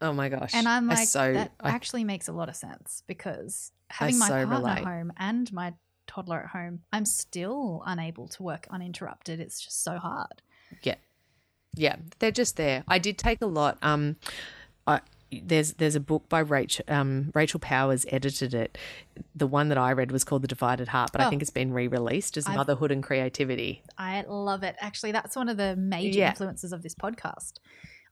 Oh 0.00 0.12
my 0.12 0.28
gosh! 0.28 0.52
And 0.54 0.68
I'm 0.68 0.88
like, 0.88 1.08
so 1.08 1.32
that 1.32 1.52
I- 1.60 1.70
actually 1.70 2.04
makes 2.04 2.28
a 2.28 2.32
lot 2.32 2.48
of 2.48 2.56
sense 2.56 3.02
because 3.06 3.72
having 3.88 4.18
my 4.18 4.28
so 4.28 4.46
partner 4.46 4.56
relate. 4.56 4.84
home 4.84 5.12
and 5.16 5.52
my 5.52 5.74
toddler 6.06 6.40
at 6.40 6.48
home, 6.48 6.80
I'm 6.92 7.06
still 7.06 7.82
unable 7.86 8.28
to 8.28 8.42
work 8.42 8.66
uninterrupted. 8.70 9.40
It's 9.40 9.60
just 9.60 9.82
so 9.82 9.96
hard. 9.98 10.42
Yeah, 10.82 10.96
yeah, 11.74 11.96
they're 12.18 12.32
just 12.32 12.56
there. 12.56 12.84
I 12.88 12.98
did 12.98 13.16
take 13.16 13.40
a 13.40 13.46
lot. 13.46 13.78
Um, 13.80 14.16
I, 14.86 15.00
there's 15.44 15.74
there's 15.74 15.94
a 15.94 16.00
book 16.00 16.28
by 16.28 16.40
Rachel 16.40 16.84
um, 16.88 17.30
Rachel 17.34 17.60
Powers 17.60 18.04
edited 18.10 18.54
it. 18.54 18.76
The 19.34 19.46
one 19.46 19.68
that 19.70 19.78
I 19.78 19.92
read 19.92 20.12
was 20.12 20.24
called 20.24 20.42
The 20.42 20.48
Divided 20.48 20.88
Heart, 20.88 21.10
but 21.12 21.20
Oh. 21.20 21.24
I 21.24 21.30
think 21.30 21.42
it's 21.42 21.50
been 21.50 21.72
re-released 21.72 22.36
as 22.36 22.46
I've- 22.46 22.56
Motherhood 22.56 22.90
and 22.90 23.02
Creativity. 23.02 23.82
I 23.98 24.22
love 24.28 24.62
it. 24.62 24.76
Actually, 24.80 25.12
that's 25.12 25.34
one 25.36 25.48
of 25.48 25.56
the 25.56 25.74
major 25.76 26.18
Yeah. 26.18 26.30
influences 26.30 26.72
of 26.72 26.82
this 26.82 26.94
podcast. 26.94 27.54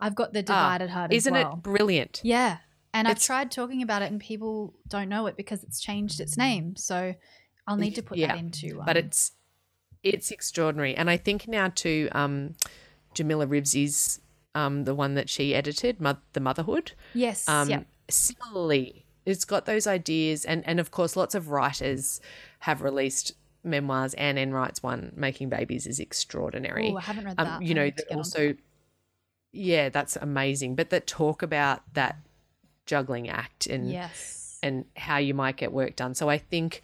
I've 0.01 0.15
got 0.15 0.33
the 0.33 0.43
divided 0.43 0.91
heart 0.91 1.13
as 1.13 1.19
Isn't 1.19 1.33
well. 1.35 1.53
it 1.55 1.63
brilliant? 1.63 2.21
Yeah. 2.25 2.59
And 2.95 3.07
I've 3.09 3.21
tried 3.23 3.51
talking 3.51 3.83
about 3.83 4.03
it 4.03 4.11
and 4.11 4.21
people 4.21 4.75
don't 4.89 5.09
know 5.09 5.27
it 5.27 5.37
because 5.37 5.63
it's 5.65 5.81
changed 5.81 6.21
its 6.21 6.37
name. 6.37 6.77
So 6.77 7.15
I'll 7.67 7.77
need 7.77 7.95
to 7.95 8.03
put 8.03 8.19
Yeah, 8.19 8.29
that 8.29 8.39
into 8.39 8.81
um, 8.81 8.87
But 8.87 8.97
it's 8.97 9.33
it's 10.03 10.31
extraordinary, 10.33 10.97
and 10.97 11.09
I 11.09 11.17
think 11.17 11.47
now 11.47 11.69
too. 11.69 12.09
Um, 12.13 12.57
Jamila 13.15 13.47
Rizvi's 13.47 14.21
um, 14.55 14.85
the 14.85 14.95
one 14.95 15.15
that 15.15 15.29
she 15.29 15.55
edited, 15.55 16.01
Mo- 16.01 16.19
the 16.33 16.41
Motherhood. 16.41 16.93
Yes. 17.15 17.49
Um, 17.49 17.69
yeah. 17.71 17.83
Similarly, 18.09 19.05
it's 19.25 19.45
got 19.45 19.67
those 19.67 19.87
ideas, 19.87 20.45
and 20.45 20.67
and 20.67 20.79
of 20.81 20.91
course, 20.91 21.17
lots 21.17 21.35
of 21.35 21.49
writers 21.49 22.21
have 22.61 22.83
released 22.83 23.33
memoirs. 23.65 24.15
Anne 24.15 24.37
Enright's 24.39 24.83
one, 24.83 25.13
"Making 25.17 25.49
Babies," 25.49 25.87
is 25.87 25.99
extraordinary. 26.01 26.91
Oh, 26.93 26.97
I 26.97 27.01
haven't 27.03 27.25
read 27.25 27.35
um, 27.39 27.47
that. 27.47 27.63
you 27.63 27.75
know, 27.75 27.91
that 27.91 28.15
also, 28.15 28.55
yeah, 29.53 29.89
that's 29.89 30.17
amazing. 30.17 30.75
But 30.75 30.91
that 30.91 31.07
talk 31.07 31.43
about 31.43 31.83
that 31.95 32.17
juggling 32.87 33.29
act 33.29 33.67
and 33.67 33.91
Yes. 33.91 34.59
and 34.63 34.85
how 34.97 35.19
you 35.19 35.35
might 35.35 35.57
get 35.57 35.73
work 35.73 35.97
done. 35.97 36.15
So 36.15 36.29
I 36.29 36.39
think. 36.39 36.83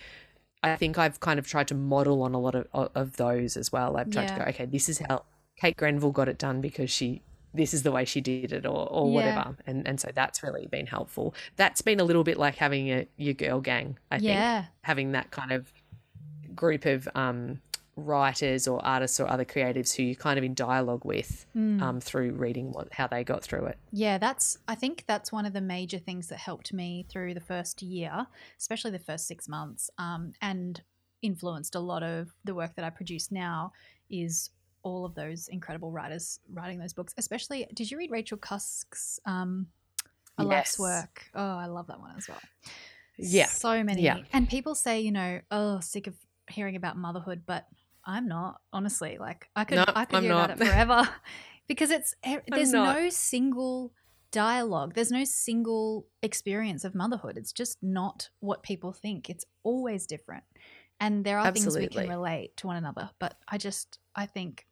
I 0.61 0.75
think 0.75 0.99
I've 0.99 1.21
kind 1.21 1.39
of 1.39 1.47
tried 1.47 1.69
to 1.69 1.77
model 1.77 2.21
on 2.25 2.35
a 2.35 2.41
lot 2.41 2.57
of, 2.57 2.67
of 2.73 3.17
those 3.17 3.57
as 3.57 3.71
well. 3.71 3.97
I've 3.97 4.11
tried 4.11 4.25
Yeah. 4.25 4.39
to 4.39 4.43
go, 4.43 4.49
okay, 4.51 4.67
this 4.67 4.89
is 4.89 4.99
how 4.99 5.23
Kate 5.57 5.77
Grenville 5.77 6.11
got 6.11 6.29
it 6.29 6.37
done 6.37 6.61
because 6.61 6.91
she, 6.91 7.23
this 7.55 7.73
is 7.75 7.83
the 7.83 7.91
way 7.93 8.05
she 8.05 8.21
did 8.21 8.53
it, 8.53 8.67
or, 8.67 8.87
or 8.91 9.09
Yeah. 9.09 9.15
whatever. 9.15 9.57
And 9.67 9.87
and 9.89 9.99
so 10.01 10.11
that's 10.15 10.43
really 10.43 10.67
been 10.67 10.87
helpful. 10.87 11.35
That's 11.57 11.83
been 11.83 12.01
a 12.01 12.05
little 12.05 12.25
bit 12.25 12.37
like 12.39 12.57
having 12.57 12.89
a 12.91 13.07
your 13.17 13.35
girl 13.35 13.61
gang. 13.61 13.99
I 14.11 14.17
Yeah. 14.19 14.63
think 14.63 14.71
having 14.83 15.13
that 15.13 15.31
kind 15.31 15.53
of 15.53 15.73
group 16.55 16.85
of 16.87 17.09
um, 17.15 17.61
writers 17.97 18.69
or 18.69 18.85
artists 18.85 19.19
or 19.19 19.29
other 19.29 19.45
creatives 19.45 19.97
who 19.97 20.03
you're 20.05 20.15
kind 20.15 20.39
of 20.39 20.45
in 20.45 20.55
dialogue 20.55 21.05
with 21.05 21.47
Mm. 21.57 21.83
um, 21.83 22.01
through 22.01 22.33
reading 22.33 22.71
what 22.73 22.93
how 22.93 23.07
they 23.09 23.25
got 23.25 23.43
through 23.43 23.67
it. 23.67 23.79
Yeah, 23.91 24.19
that's 24.19 24.59
I 24.69 24.75
think 24.77 25.05
that's 25.07 25.33
one 25.33 25.47
of 25.47 25.53
the 25.53 25.61
major 25.61 25.99
things 25.99 26.29
that 26.29 26.39
helped 26.39 26.73
me 26.73 27.07
through 27.09 27.35
the 27.35 27.41
first 27.41 27.83
year, 27.83 28.27
especially 28.59 28.93
the 28.93 28.99
first 29.01 29.27
six 29.27 29.49
months, 29.49 29.91
um, 29.99 30.33
and 30.41 30.83
influenced 31.23 31.75
a 31.75 31.81
lot 31.81 32.03
of 32.05 32.33
the 32.45 32.55
work 32.55 32.77
that 32.77 32.85
I 32.85 32.91
produce 32.91 33.33
now. 33.33 33.73
Is 34.11 34.51
all 34.83 35.05
of 35.05 35.15
those 35.15 35.49
incredible 35.49 35.91
writers 35.91 36.41
writing 36.53 36.79
those 36.79 36.93
books. 36.93 37.15
Especially, 37.19 37.67
did 37.75 37.91
you 37.91 37.99
read 37.99 38.11
Rachel 38.11 38.39
Cusk's 38.39 39.21
um, 39.27 39.67
A 40.39 40.45
Life's 40.45 40.79
Work? 40.79 41.25
Oh, 41.35 41.57
I 41.57 41.67
love 41.67 41.87
that 41.89 42.01
one 42.01 42.15
as 42.17 42.29
well. 42.29 42.41
Yeah. 43.19 43.47
so 43.47 43.83
many. 43.83 44.03
Yeah. 44.03 44.19
And 44.33 44.49
people 44.49 44.75
say, 44.75 45.01
you 45.01 45.13
know, 45.13 45.41
oh, 45.51 45.81
sick 45.81 46.07
of 46.07 46.15
hearing 46.49 46.77
about 46.77 46.97
motherhood, 46.97 47.43
but 47.47 47.67
I'm 48.05 48.29
not 48.29 48.61
honestly. 48.73 49.19
Like 49.19 49.49
I 49.57 49.65
could, 49.65 49.77
No, 49.77 49.85
I 49.89 50.05
could 50.05 50.17
I'm 50.17 50.23
hear 50.23 50.33
not. 50.33 50.51
about 50.51 50.61
it 50.61 50.67
forever 50.71 51.09
because 51.67 51.91
it's 51.91 52.15
there's 52.49 52.73
no 52.73 53.11
single 53.11 53.93
dialogue. 54.31 54.95
There's 54.95 55.11
no 55.11 55.25
single 55.25 56.07
experience 56.23 56.85
of 56.85 56.95
motherhood. 56.95 57.37
It's 57.37 57.53
just 57.53 57.79
not 57.83 58.31
what 58.41 58.63
people 58.63 58.93
think. 58.93 59.29
It's 59.29 59.45
always 59.63 60.07
different. 60.07 60.45
And 61.01 61.25
there 61.25 61.39
are 61.39 61.53
things 61.53 61.77
we 61.77 61.87
can 61.89 62.09
relate 62.09 62.57
to 62.59 62.67
one 62.67 62.77
another, 62.77 63.11
but 63.19 63.39
I 63.47 63.59
just 63.59 63.99
I 64.17 64.27
think 64.27 64.67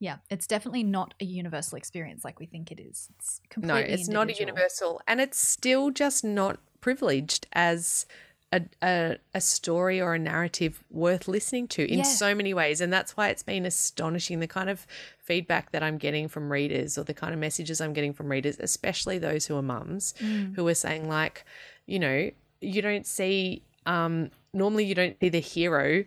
yeah, 0.00 0.16
it's 0.30 0.48
definitely 0.48 0.82
not 0.82 1.14
a 1.20 1.24
universal 1.24 1.78
experience 1.78 2.24
like 2.24 2.40
we 2.40 2.46
think 2.46 2.72
it 2.72 2.80
is. 2.80 3.08
It's 3.16 3.40
No, 3.60 3.76
it's 3.76 4.08
not 4.08 4.28
a 4.28 4.34
universal, 4.34 5.00
and 5.06 5.20
it's 5.20 5.38
still 5.38 5.90
just 5.90 6.24
not 6.24 6.58
privileged 6.80 7.46
as 7.52 8.06
a, 8.52 8.62
a, 8.82 9.16
a 9.32 9.40
story 9.40 10.00
or 10.00 10.14
a 10.14 10.18
narrative 10.18 10.82
worth 10.90 11.28
listening 11.28 11.68
to 11.68 11.84
in 11.90 11.98
Yeah. 11.98 12.04
so 12.04 12.34
many 12.34 12.52
ways. 12.52 12.80
And 12.80 12.92
that's 12.92 13.16
why 13.16 13.28
it's 13.28 13.42
been 13.44 13.64
astonishing 13.64 14.40
the 14.40 14.48
kind 14.48 14.68
of 14.68 14.86
feedback 15.20 15.70
that 15.70 15.82
I'm 15.82 15.96
getting 15.98 16.26
from 16.28 16.50
readers 16.52 16.98
or 16.98 17.04
the 17.04 17.14
kind 17.14 17.32
of 17.32 17.38
messages 17.38 17.80
I'm 17.80 17.92
getting 17.92 18.12
from 18.12 18.28
readers, 18.28 18.58
especially 18.58 19.18
those 19.18 19.46
who 19.46 19.56
are 19.56 19.62
mums, 19.62 20.14
Mm. 20.20 20.54
who 20.56 20.66
are 20.68 20.74
saying, 20.74 21.08
like, 21.08 21.44
you 21.86 21.98
know, 21.98 22.30
you 22.60 22.82
don't 22.82 23.06
see, 23.06 23.62
um, 23.86 24.30
normally 24.52 24.84
you 24.84 24.94
don't 24.94 25.16
see 25.20 25.28
the 25.28 25.40
hero 25.40 26.04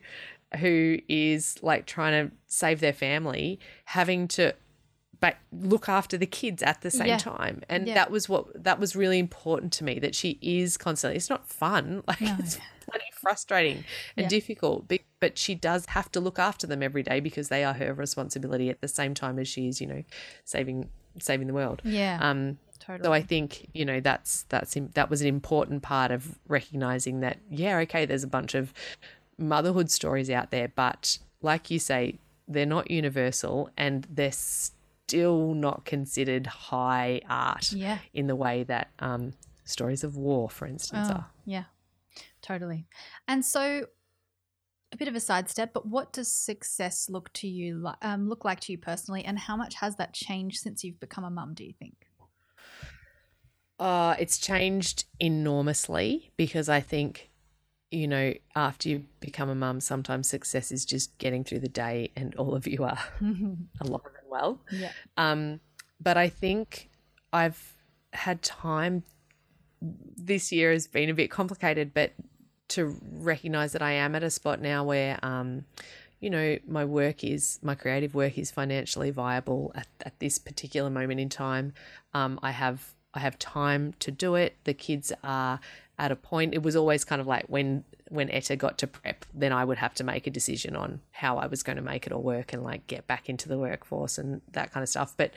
who 0.60 0.98
is 1.10 1.58
like 1.62 1.86
trying 1.86 2.30
to 2.30 2.36
save 2.48 2.80
their 2.80 2.94
family 2.94 3.60
having 3.86 4.28
to 4.28 4.54
but 5.20 5.38
look 5.52 5.90
after 5.90 6.18
the 6.18 6.26
kids 6.26 6.62
at 6.62 6.82
the 6.82 6.92
same 6.92 7.08
Yeah. 7.08 7.18
time 7.18 7.64
and 7.70 7.88
Yeah. 7.88 7.96
that 7.96 8.12
was 8.12 8.30
what 8.30 8.64
that 8.64 8.80
was 8.80 8.96
really 8.96 9.18
important 9.20 9.74
to 9.74 9.84
me 9.84 9.98
that 10.00 10.14
she 10.14 10.38
is 10.42 10.78
constantly 10.78 11.18
it's 11.18 11.30
not 11.30 11.48
fun 11.48 12.04
like 12.08 12.22
No. 12.22 12.36
it's 12.40 12.60
bloody 12.88 13.06
frustrating 13.14 13.84
and 14.16 14.26
Yeah. 14.26 14.30
difficult 14.30 14.88
but, 14.88 15.00
but 15.20 15.38
she 15.38 15.56
does 15.56 15.88
have 15.88 16.12
to 16.12 16.20
look 16.20 16.38
after 16.38 16.68
them 16.68 16.84
every 16.84 17.02
day 17.04 17.20
because 17.20 17.50
they 17.50 17.64
are 17.64 17.74
her 17.74 17.94
responsibility 17.94 18.70
at 18.70 18.82
the 18.82 18.88
same 18.88 19.14
time 19.14 19.40
as 19.40 19.48
she 19.48 19.68
is 19.68 19.82
you 19.82 19.88
know 19.88 20.04
saving 20.44 20.90
saving 21.20 21.48
the 21.48 21.54
world 21.54 21.82
Yeah. 21.84 22.20
um 22.22 22.60
totally. 22.86 23.06
so 23.06 23.14
I 23.14 23.22
think 23.22 23.68
you 23.74 23.86
know 23.86 24.00
that's 24.00 24.44
that's 24.50 24.78
that 24.94 25.10
was 25.10 25.22
an 25.22 25.28
important 25.28 25.82
part 25.84 26.12
of 26.12 26.38
recognizing 26.48 27.20
that 27.22 27.38
yeah 27.50 27.78
okay 27.80 28.06
there's 28.06 28.24
a 28.24 28.28
bunch 28.28 28.56
of 28.56 28.74
motherhood 29.38 29.92
stories 29.92 30.30
out 30.30 30.52
there 30.52 30.72
but 30.76 31.18
like 31.42 31.70
you 31.70 31.80
say 31.80 32.18
they're 32.48 32.66
not 32.66 32.90
universal 32.90 33.70
and 33.78 34.08
they're 34.10 34.32
still 34.32 35.54
not 35.54 35.86
considered 35.86 36.48
high 36.48 37.22
art 37.30 37.72
yeah. 37.72 38.00
in 38.14 38.28
the 38.28 38.36
way 38.36 38.64
that 38.64 38.90
um, 39.00 39.34
stories 39.64 40.04
of 40.04 40.16
war 40.16 40.50
for 40.50 40.66
instance 40.66 41.08
Oh, 41.12 41.16
are 41.16 41.28
yeah, 41.46 41.66
totally. 42.42 42.88
And 43.28 43.46
so, 43.46 43.86
a 44.92 44.98
bit 44.98 45.08
of 45.08 45.16
a 45.16 45.20
sidestep, 45.20 45.74
but 45.74 45.86
what 45.86 46.14
does 46.14 46.32
success 46.32 47.10
look 47.10 47.32
to 47.34 47.48
you 47.48 47.88
um, 48.02 48.30
look 48.30 48.46
like 48.46 48.60
to 48.62 48.72
you 48.72 48.78
personally, 48.78 49.24
and 49.26 49.38
how 49.38 49.56
much 49.56 49.76
has 49.76 49.96
that 49.98 50.14
changed 50.14 50.58
since 50.58 50.84
you've 50.84 51.00
become 51.00 51.24
a 51.24 51.30
mum? 51.30 51.54
Do 51.54 51.64
you 51.64 51.74
think? 51.78 52.05
Uh, 53.80 54.16
it's 54.20 54.38
changed 54.38 55.06
enormously 55.20 56.32
because 56.38 56.70
I 56.70 56.80
think, 56.80 57.30
you 57.92 58.08
know, 58.08 58.34
after 58.56 58.90
you 58.90 59.06
become 59.20 59.50
a 59.50 59.56
mum, 59.56 59.82
sometimes 59.82 60.30
success 60.30 60.72
is 60.72 60.86
just 60.86 61.18
getting 61.18 61.44
through 61.44 61.60
the 61.60 61.70
day, 61.70 62.12
and 62.16 62.34
all 62.36 62.56
of 62.56 62.68
you 62.68 62.84
are 62.84 62.98
alive 63.22 63.62
and 63.82 64.30
well. 64.30 64.62
Yeah. 64.72 64.92
Um, 65.18 65.60
but 66.00 66.18
I 66.18 66.30
think 66.30 66.90
I've 67.34 67.74
had 68.14 68.42
time. 68.42 69.04
This 69.82 70.52
year 70.52 70.72
has 70.72 70.88
been 70.88 71.10
a 71.10 71.14
bit 71.14 71.30
complicated, 71.30 71.94
but 71.94 72.14
to 72.70 72.98
recognize 73.12 73.74
that 73.74 73.82
I 73.82 73.92
am 73.92 74.16
at 74.16 74.24
a 74.24 74.30
spot 74.30 74.62
now 74.62 74.84
where, 74.84 75.20
um, 75.22 75.66
you 76.20 76.30
know, 76.30 76.58
my 76.68 76.86
work 76.86 77.24
is 77.24 77.60
my 77.62 77.76
creative 77.76 78.16
work 78.16 78.38
is 78.38 78.50
financially 78.50 79.12
viable 79.12 79.72
at, 79.76 79.88
at 80.02 80.20
this 80.20 80.40
particular 80.40 80.90
moment 80.90 81.20
in 81.20 81.30
time. 81.30 81.74
Um, 82.14 82.40
I 82.42 82.52
have 82.52 82.95
I 83.16 83.20
have 83.20 83.40
time 83.40 83.94
to 84.00 84.12
do 84.12 84.36
it. 84.36 84.56
The 84.64 84.74
kids 84.74 85.12
are 85.24 85.60
at 85.98 86.12
a 86.12 86.16
point. 86.16 86.54
It 86.54 86.64
was 86.64 86.76
always 86.76 87.04
kind 87.04 87.22
of 87.22 87.28
like 87.28 87.46
when 87.48 87.84
when 88.10 88.30
Etta 88.30 88.56
got 88.56 88.78
to 88.78 88.88
prep, 88.88 89.26
then 89.34 89.52
I 89.52 89.66
would 89.66 89.80
have 89.80 89.96
to 89.96 90.04
make 90.04 90.28
a 90.28 90.30
decision 90.30 90.76
on 90.76 91.02
how 91.12 91.38
I 91.38 91.48
was 91.48 91.64
going 91.64 91.78
to 91.78 91.82
make 91.82 92.06
it 92.06 92.14
all 92.14 92.22
work 92.22 92.54
and 92.54 92.64
like 92.64 92.86
get 92.86 93.08
back 93.08 93.30
into 93.30 93.50
the 93.50 93.58
workforce 93.58 94.20
and 94.20 94.42
that 94.52 94.72
kind 94.72 94.84
of 94.84 94.90
stuff. 94.90 95.16
But 95.18 95.32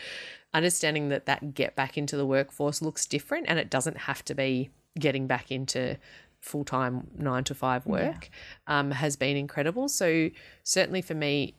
understanding 0.52 1.08
that 1.08 1.26
that 1.26 1.54
get 1.54 1.74
back 1.74 1.96
into 1.96 2.16
the 2.16 2.26
workforce 2.26 2.82
looks 2.82 3.06
different 3.06 3.46
and 3.48 3.58
it 3.58 3.70
doesn't 3.70 3.96
have 3.96 4.24
to 4.26 4.34
be 4.34 4.70
getting 4.98 5.26
back 5.26 5.50
into 5.50 5.96
full 6.40 6.64
time 6.64 7.06
nine 7.16 7.44
to 7.44 7.54
five 7.54 7.86
work 7.86 8.30
yeah. 8.68 8.78
um, 8.80 8.90
has 8.90 9.16
been 9.16 9.36
incredible. 9.36 9.88
So 9.88 10.30
certainly 10.62 11.02
for 11.02 11.14
me, 11.14 11.54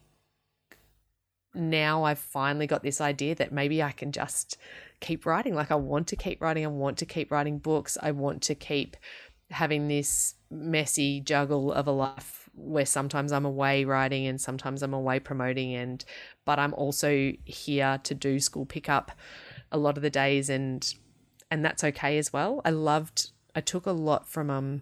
now 1.54 2.04
I've 2.04 2.20
finally 2.20 2.68
got 2.68 2.84
this 2.84 3.02
idea 3.02 3.36
that 3.36 3.52
maybe 3.52 3.82
I 3.82 3.92
can 3.92 4.12
just 4.12 4.58
keep 5.00 5.26
writing. 5.26 5.56
Like 5.56 5.72
I 5.72 5.76
want 5.76 6.08
to 6.08 6.16
keep 6.16 6.42
writing. 6.42 6.66
I 6.66 6.70
want 6.70 6.98
to 7.00 7.06
keep 7.06 7.32
writing 7.32 7.58
books. 7.58 7.98
I 8.02 8.12
want 8.12 8.42
to 8.44 8.56
keep 8.56 8.98
having 9.52 9.88
this 9.88 10.36
messy 10.52 11.22
juggle 11.22 11.72
of 11.72 11.88
a 11.88 11.92
life 11.92 12.50
where 12.54 12.86
sometimes 12.86 13.32
I'm 13.32 13.46
away 13.46 13.86
writing 13.86 14.28
and 14.28 14.40
sometimes 14.40 14.84
I'm 14.84 14.94
away 14.94 15.20
promoting 15.20 15.74
and 15.74 16.04
but 16.46 16.60
I'm 16.60 16.74
also 16.74 17.32
here 17.46 18.00
to 18.04 18.14
do 18.14 18.40
school 18.40 18.66
pickup 18.66 19.12
a 19.72 19.78
lot 19.78 19.98
of 19.98 20.04
the 20.04 20.10
days 20.10 20.50
and 20.50 20.94
and 21.50 21.64
that's 21.66 21.84
okay 21.84 22.18
as 22.18 22.32
well. 22.32 22.62
I 22.66 22.72
loved 22.72 23.32
I 23.56 23.62
took 23.62 23.86
a 23.86 23.92
lot 23.92 24.28
from 24.28 24.50
um 24.50 24.82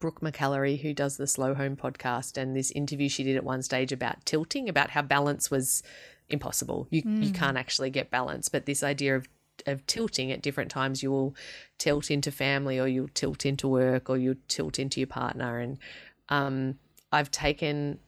Brooke 0.00 0.20
McAlary, 0.20 0.80
who 0.80 0.94
does 0.94 1.18
the 1.18 1.26
Slow 1.26 1.54
Home 1.54 1.76
podcast, 1.76 2.38
and 2.38 2.56
this 2.56 2.70
interview 2.70 3.10
she 3.10 3.22
did 3.22 3.36
at 3.36 3.44
one 3.44 3.62
stage 3.62 3.92
about 3.92 4.24
tilting, 4.24 4.66
about 4.66 4.90
how 4.90 5.02
balance 5.02 5.50
was 5.50 5.82
impossible. 6.30 6.86
You 6.90 7.02
mm. 7.02 7.24
you 7.24 7.32
can't 7.32 7.56
actually 7.56 7.90
get 7.90 8.10
balance, 8.10 8.48
but 8.48 8.66
this 8.66 8.82
idea 8.82 9.16
of 9.16 9.28
of 9.66 9.86
tilting 9.86 10.32
at 10.32 10.40
different 10.40 10.70
times, 10.70 11.02
you 11.02 11.10
will 11.10 11.34
tilt 11.78 12.10
into 12.10 12.30
family, 12.30 12.78
or 12.78 12.88
you'll 12.88 13.08
tilt 13.08 13.44
into 13.44 13.68
work, 13.68 14.08
or 14.08 14.16
you'll 14.16 14.36
tilt 14.48 14.78
into 14.78 15.00
your 15.00 15.06
partner, 15.06 15.58
and 15.58 15.78
um, 16.28 16.78
I've 17.12 17.30
taken 17.30 17.98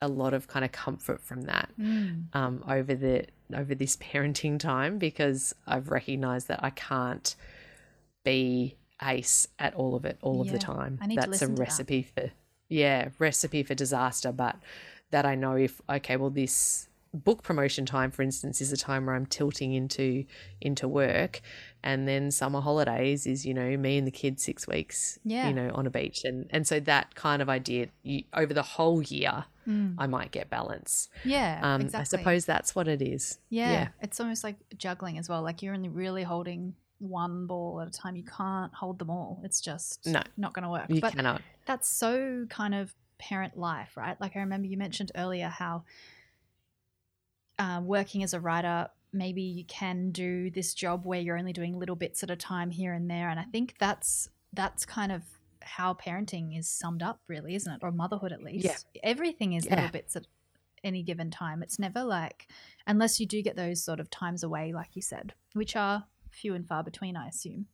a 0.00 0.08
lot 0.08 0.32
of 0.32 0.46
kind 0.46 0.64
of 0.64 0.70
comfort 0.70 1.20
from 1.20 1.42
that 1.42 1.70
mm. 1.78 2.24
um, 2.34 2.62
over 2.68 2.94
the 2.94 3.24
over 3.54 3.74
this 3.74 3.96
parenting 4.12 4.58
time 4.58 4.98
because 4.98 5.54
I've 5.66 5.90
recognized 5.90 6.48
that 6.48 6.60
I 6.62 6.70
can't 6.70 7.34
be 8.24 8.76
ace 9.02 9.46
at 9.58 9.74
all 9.74 9.94
of 9.94 10.04
it 10.04 10.18
all 10.22 10.44
yeah, 10.44 10.52
of 10.52 10.52
the 10.52 10.58
time. 10.58 10.98
That's 11.14 11.42
a 11.42 11.48
recipe 11.48 12.08
that. 12.14 12.26
for 12.26 12.32
yeah, 12.68 13.08
recipe 13.18 13.62
for 13.62 13.74
disaster. 13.74 14.32
But 14.32 14.56
that 15.10 15.24
I 15.24 15.34
know 15.34 15.56
if 15.56 15.80
okay, 15.88 16.16
well 16.16 16.30
this 16.30 16.87
book 17.14 17.42
promotion 17.42 17.86
time, 17.86 18.10
for 18.10 18.22
instance, 18.22 18.60
is 18.60 18.72
a 18.72 18.76
time 18.76 19.06
where 19.06 19.14
I'm 19.14 19.26
tilting 19.26 19.72
into 19.72 20.24
into 20.60 20.88
work, 20.88 21.40
and 21.82 22.06
then 22.06 22.30
summer 22.30 22.60
holidays 22.60 23.26
is 23.26 23.46
you 23.46 23.54
know 23.54 23.76
me 23.76 23.98
and 23.98 24.06
the 24.06 24.12
kids 24.12 24.42
six 24.42 24.66
weeks, 24.66 25.18
yeah. 25.24 25.48
you 25.48 25.54
know, 25.54 25.70
on 25.74 25.86
a 25.86 25.90
beach, 25.90 26.24
and 26.24 26.46
and 26.50 26.66
so 26.66 26.80
that 26.80 27.14
kind 27.14 27.42
of 27.42 27.48
idea 27.48 27.88
you, 28.02 28.24
over 28.34 28.52
the 28.52 28.62
whole 28.62 29.02
year, 29.02 29.44
mm. 29.66 29.94
I 29.98 30.06
might 30.06 30.30
get 30.30 30.50
balance. 30.50 31.08
Yeah, 31.24 31.60
um, 31.62 31.82
exactly. 31.82 32.00
I 32.00 32.04
suppose 32.04 32.44
that's 32.44 32.74
what 32.74 32.88
it 32.88 33.02
is. 33.02 33.38
Yeah, 33.50 33.72
yeah, 33.72 33.88
it's 34.00 34.20
almost 34.20 34.44
like 34.44 34.56
juggling 34.76 35.18
as 35.18 35.28
well. 35.28 35.42
Like 35.42 35.62
you're 35.62 35.74
only 35.74 35.88
really 35.88 36.22
holding 36.22 36.74
one 36.98 37.46
ball 37.46 37.80
at 37.80 37.88
a 37.88 37.90
time. 37.90 38.16
You 38.16 38.24
can't 38.24 38.74
hold 38.74 38.98
them 38.98 39.10
all. 39.10 39.40
It's 39.44 39.60
just 39.60 40.06
no. 40.06 40.22
not 40.36 40.52
going 40.52 40.64
to 40.64 40.68
work. 40.68 40.86
You 40.88 41.00
but 41.00 41.14
cannot. 41.14 41.42
That's 41.66 41.88
so 41.88 42.46
kind 42.48 42.74
of 42.74 42.94
parent 43.18 43.56
life, 43.56 43.96
right? 43.96 44.20
Like 44.20 44.36
I 44.36 44.40
remember 44.40 44.66
you 44.66 44.76
mentioned 44.76 45.12
earlier 45.16 45.48
how 45.48 45.84
um, 47.58 47.86
working 47.86 48.22
as 48.22 48.34
a 48.34 48.40
writer, 48.40 48.88
maybe 49.12 49.42
you 49.42 49.64
can 49.64 50.10
do 50.10 50.50
this 50.50 50.74
job 50.74 51.04
where 51.04 51.20
you're 51.20 51.38
only 51.38 51.52
doing 51.52 51.78
little 51.78 51.96
bits 51.96 52.22
at 52.22 52.30
a 52.30 52.36
time 52.36 52.70
here 52.70 52.92
and 52.92 53.10
there. 53.10 53.28
And 53.28 53.40
I 53.40 53.44
think 53.44 53.74
that's 53.78 54.28
that's 54.52 54.84
kind 54.84 55.12
of 55.12 55.22
how 55.62 55.94
parenting 55.94 56.58
is 56.58 56.68
summed 56.68 57.02
up, 57.02 57.20
really, 57.28 57.54
isn't 57.54 57.72
it? 57.72 57.80
Or 57.82 57.92
motherhood, 57.92 58.32
at 58.32 58.42
least. 58.42 58.64
Yeah. 58.94 59.00
Everything 59.02 59.52
is 59.52 59.66
yeah. 59.66 59.76
little 59.76 59.90
bits 59.90 60.16
at 60.16 60.26
any 60.84 61.02
given 61.02 61.30
time. 61.30 61.62
It's 61.62 61.78
never 61.78 62.02
like, 62.02 62.48
unless 62.86 63.20
you 63.20 63.26
do 63.26 63.42
get 63.42 63.56
those 63.56 63.82
sort 63.82 64.00
of 64.00 64.10
times 64.10 64.42
away, 64.42 64.72
like 64.72 64.94
you 64.94 65.02
said, 65.02 65.34
which 65.52 65.76
are 65.76 66.04
few 66.30 66.54
and 66.54 66.66
far 66.66 66.82
between, 66.82 67.16
I 67.16 67.28
assume. 67.28 67.66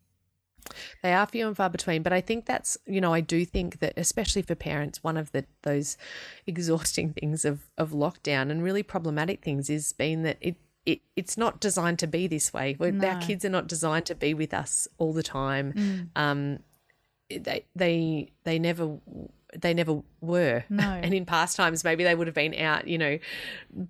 They 1.02 1.12
are 1.12 1.26
few 1.26 1.46
and 1.46 1.56
far 1.56 1.70
between, 1.70 2.02
but 2.02 2.12
I 2.12 2.20
think 2.20 2.46
that's 2.46 2.76
you 2.86 3.00
know 3.00 3.12
I 3.12 3.20
do 3.20 3.44
think 3.44 3.80
that 3.80 3.94
especially 3.96 4.42
for 4.42 4.54
parents, 4.54 5.02
one 5.02 5.16
of 5.16 5.32
the 5.32 5.44
those 5.62 5.96
exhausting 6.46 7.12
things 7.20 7.44
of 7.44 7.66
of 7.78 7.90
lockdown 7.90 8.50
and 8.50 8.62
really 8.62 8.82
problematic 8.82 9.42
things 9.42 9.68
is 9.70 9.92
being 9.92 10.22
that 10.22 10.38
it 10.40 10.56
it, 10.86 11.00
it's 11.16 11.38
not 11.38 11.60
designed 11.60 11.98
to 12.00 12.06
be 12.06 12.26
this 12.26 12.52
way. 12.52 12.76
No. 12.78 13.08
Our 13.08 13.20
kids 13.20 13.44
are 13.44 13.50
not 13.50 13.66
designed 13.66 14.06
to 14.06 14.14
be 14.14 14.34
with 14.34 14.52
us 14.52 14.86
all 14.98 15.12
the 15.12 15.22
time. 15.22 15.72
Mm. 15.72 16.08
Um, 16.20 16.58
they 17.30 17.64
they 17.74 18.32
they 18.44 18.58
never 18.58 18.98
they 19.56 19.74
never 19.74 20.02
were. 20.20 20.64
No. 20.68 20.82
and 21.02 21.14
in 21.14 21.24
past 21.24 21.56
times, 21.56 21.84
maybe 21.84 22.04
they 22.04 22.14
would 22.14 22.26
have 22.26 22.34
been 22.34 22.54
out, 22.54 22.86
you 22.86 22.98
know, 22.98 23.18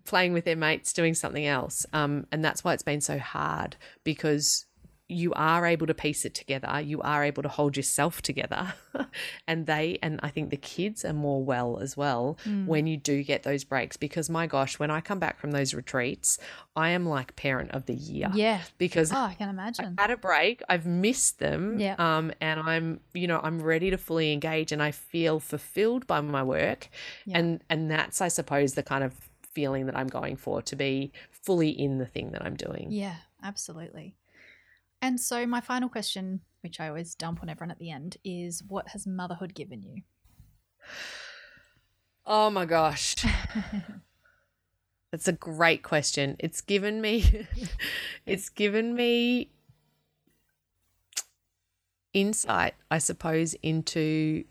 playing 0.05 0.33
with 0.33 0.45
their 0.45 0.57
mates, 0.57 0.93
doing 0.93 1.15
something 1.15 1.47
else. 1.47 1.87
Um, 1.93 2.27
and 2.31 2.45
that's 2.45 2.63
why 2.63 2.75
it's 2.75 2.83
been 2.83 3.01
so 3.01 3.19
hard 3.19 3.77
because 4.05 4.67
you 5.09 5.35
are 5.35 5.67
able 5.67 5.87
to 5.87 5.93
piece 5.93 6.25
it 6.25 6.35
together. 6.35 6.81
You 6.81 7.03
are 7.03 7.23
able 7.23 7.43
to 7.43 7.49
hold 7.49 7.77
yourself 7.77 8.23
together. 8.23 8.75
and 9.47 9.67
they, 9.67 9.99
and 10.03 10.19
I 10.23 10.31
think 10.31 10.49
the 10.49 10.57
kids 10.57 11.05
are 11.05 11.13
more 11.13 11.45
well 11.45 11.79
as 11.79 11.95
well 11.95 12.39
mm. 12.45 12.67
when 12.67 12.87
you 12.87 12.97
do 12.97 13.23
get 13.23 13.43
those 13.43 13.65
breaks. 13.65 13.99
Because 13.99 14.31
my 14.31 14.47
gosh, 14.47 14.79
when 14.79 14.91
I 14.91 15.03
come 15.03 15.19
back 15.19 15.39
from 15.39 15.51
those 15.51 15.75
retreats, 15.75 16.39
I 16.75 16.91
am 16.91 17.05
like 17.05 17.37
parent 17.37 17.73
of 17.73 17.85
the 17.85 17.95
year. 17.95 18.31
Yeah. 18.35 18.63
Because 18.79 19.13
oh, 19.13 19.17
I 19.17 19.35
can 19.35 19.51
imagine. 19.51 19.95
I 19.99 20.03
had 20.03 20.11
a 20.11 20.17
break, 20.17 20.63
I've 20.71 20.87
missed 20.87 21.39
them. 21.39 21.79
Yeah. 21.79 21.97
Um, 21.99 22.33
and 22.41 22.61
I'm, 22.61 23.01
you 23.13 23.27
know, 23.27 23.41
I'm 23.43 23.63
ready 23.63 23.91
to 23.91 23.99
fully 23.99 24.33
engage 24.33 24.73
and 24.73 24.83
I 24.83 24.91
feel 24.91 25.39
fulfilled 25.39 26.07
by 26.07 26.23
my 26.23 26.43
work. 26.43 26.89
Yeah. 27.27 27.39
And 27.39 27.63
and 27.69 27.91
that's 27.91 28.23
I 28.23 28.29
suppose 28.29 28.73
the 28.73 28.83
kind 28.83 29.05
of 29.05 29.13
feeling 29.53 29.87
that 29.87 29.97
I'm 29.97 30.09
going 30.09 30.37
for 30.37 30.63
to 30.63 30.77
be 30.77 31.13
fully 31.31 31.71
in 31.71 31.99
the 31.99 32.07
thing 32.07 32.33
that 32.33 32.43
I'm 32.43 32.57
doing. 32.57 32.89
Yeah, 32.91 33.17
absolutely. 33.43 34.17
And 35.05 35.21
so, 35.21 35.47
my 35.47 35.61
final 35.61 35.91
question, 35.91 36.41
which 36.63 36.81
I 36.81 36.89
always 36.89 37.15
dump 37.15 37.43
on 37.43 37.51
everyone 37.51 37.71
at 37.71 37.79
the 37.79 37.91
end, 37.91 38.17
is 38.25 38.63
what 38.67 38.89
has 38.89 39.07
motherhood 39.07 39.55
given 39.55 39.83
you? 39.83 40.01
Oh 42.25 42.49
my 42.49 42.65
gosh. 42.65 43.17
That's 45.13 45.29
a 45.29 45.33
great 45.33 45.83
question. 45.83 46.37
It's 46.39 46.63
given 46.63 47.03
me 47.03 47.47
it's 48.27 48.49
given 48.49 48.95
me 48.95 49.51
insight, 52.15 52.73
I 52.91 52.97
suppose, 52.97 53.53
into 53.63 54.45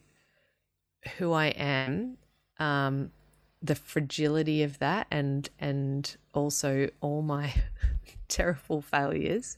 who 1.18 1.34
I 1.34 1.48
am, 1.48 2.20
um, 2.60 3.12
the 3.64 3.74
fragility 3.74 4.62
of 4.62 4.78
that 4.78 5.08
and 5.10 5.50
and 5.58 6.16
also 6.32 6.90
all 7.02 7.24
my 7.24 7.52
terrible 8.28 8.84
failures 8.84 9.58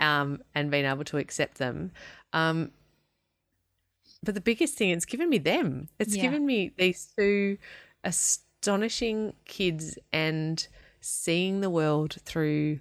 um, 0.00 0.42
and 0.54 0.70
being 0.70 0.84
able 0.84 1.04
to 1.04 1.18
accept 1.18 1.58
them. 1.58 1.92
Um, 2.32 2.72
but 4.22 4.34
the 4.34 4.40
biggest 4.40 4.76
thing, 4.76 4.90
it's 4.90 5.04
given 5.04 5.28
me 5.28 5.38
them. 5.38 5.88
It's 5.98 6.16
yeah. 6.16 6.22
given 6.22 6.44
me 6.44 6.72
these 6.76 7.12
two 7.16 7.58
astonishing 8.04 9.34
kids 9.44 9.98
and 10.12 10.66
seeing 11.00 11.60
the 11.60 11.70
world 11.70 12.16
through 12.24 12.80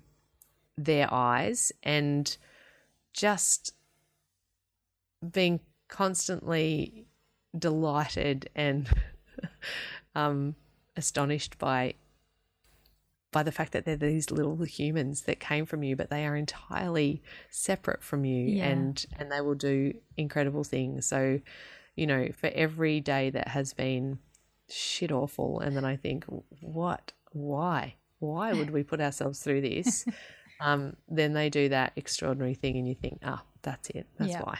their 0.78 1.13
eyes 1.13 1.72
and 1.84 2.36
just 3.13 3.74
being 5.32 5.59
constantly 5.88 7.05
delighted 7.57 8.49
and 8.55 8.89
um, 10.15 10.55
astonished 10.95 11.57
by 11.57 11.93
by 13.32 13.43
the 13.43 13.51
fact 13.51 13.73
that 13.73 13.86
they're 13.86 13.95
these 13.95 14.32
little 14.32 14.63
humans 14.63 15.21
that 15.21 15.39
came 15.39 15.65
from 15.65 15.84
you 15.84 15.95
but 15.95 16.09
they 16.09 16.25
are 16.25 16.36
entirely 16.36 17.21
separate 17.49 18.03
from 18.03 18.25
you 18.25 18.45
yeah. 18.45 18.65
and 18.65 19.05
and 19.19 19.32
they 19.32 19.41
will 19.41 19.55
do 19.55 19.93
incredible 20.17 20.63
things 20.63 21.05
so 21.05 21.39
you 21.95 22.07
know 22.07 22.30
for 22.32 22.49
every 22.53 22.99
day 22.99 23.30
that 23.30 23.49
has 23.49 23.73
been 23.73 24.19
shit 24.71 25.11
awful. 25.11 25.59
And 25.59 25.75
then 25.75 25.86
I 25.86 25.95
think, 25.95 26.25
what? 26.61 27.13
Why? 27.32 27.95
Why 28.19 28.53
would 28.53 28.71
we 28.71 28.84
put 28.84 29.01
ourselves 29.01 29.39
through 29.39 29.61
this? 29.61 30.05
um, 30.61 30.95
then 31.07 31.34
they 31.34 31.49
do 31.49 31.69
that 31.69 31.93
extraordinary 31.95 32.53
thing, 32.53 32.77
and 32.77 32.88
you 32.88 32.95
think, 32.95 33.19
ah, 33.23 33.41
oh, 33.43 33.47
that's 33.61 33.89
it. 33.91 34.07
That's 34.17 34.32
yeah. 34.32 34.41
why. 34.41 34.59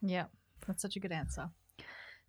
Yeah, 0.00 0.24
that's 0.66 0.82
such 0.82 0.96
a 0.96 1.00
good 1.00 1.12
answer. 1.12 1.50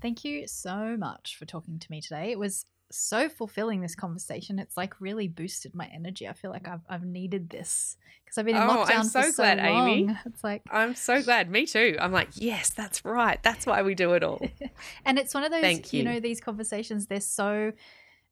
Thank 0.01 0.23
you 0.23 0.47
so 0.47 0.95
much 0.97 1.35
for 1.37 1.45
talking 1.45 1.77
to 1.77 1.91
me 1.91 2.01
today. 2.01 2.31
It 2.31 2.39
was 2.39 2.65
so 2.91 3.29
fulfilling 3.29 3.81
this 3.81 3.95
conversation. 3.95 4.59
It's 4.59 4.75
like 4.75 4.99
really 4.99 5.27
boosted 5.27 5.75
my 5.75 5.89
energy. 5.93 6.27
I 6.27 6.33
feel 6.33 6.51
like 6.51 6.67
I've, 6.67 6.81
I've 6.89 7.05
needed 7.05 7.49
this 7.49 7.97
because 8.25 8.37
I've 8.37 8.45
been 8.45 8.55
in 8.55 8.63
oh, 8.63 8.85
lockdown 8.85 8.99
I'm 8.99 9.03
so 9.03 9.21
for 9.23 9.31
glad, 9.33 9.59
so 9.59 9.63
long. 9.63 9.89
Amy. 9.89 10.17
It's 10.25 10.43
like 10.43 10.63
I'm 10.69 10.95
so 10.95 11.21
glad. 11.21 11.49
Me 11.49 11.65
too. 11.65 11.97
I'm 11.99 12.11
like, 12.11 12.29
yes, 12.33 12.69
that's 12.71 13.05
right. 13.05 13.41
That's 13.43 13.65
why 13.65 13.81
we 13.81 13.95
do 13.95 14.13
it 14.13 14.23
all. 14.23 14.41
and 15.05 15.19
it's 15.19 15.33
one 15.33 15.43
of 15.43 15.51
those, 15.51 15.93
you. 15.93 15.99
you 15.99 16.03
know, 16.03 16.19
these 16.19 16.41
conversations. 16.41 17.07
They're 17.07 17.21
so 17.21 17.71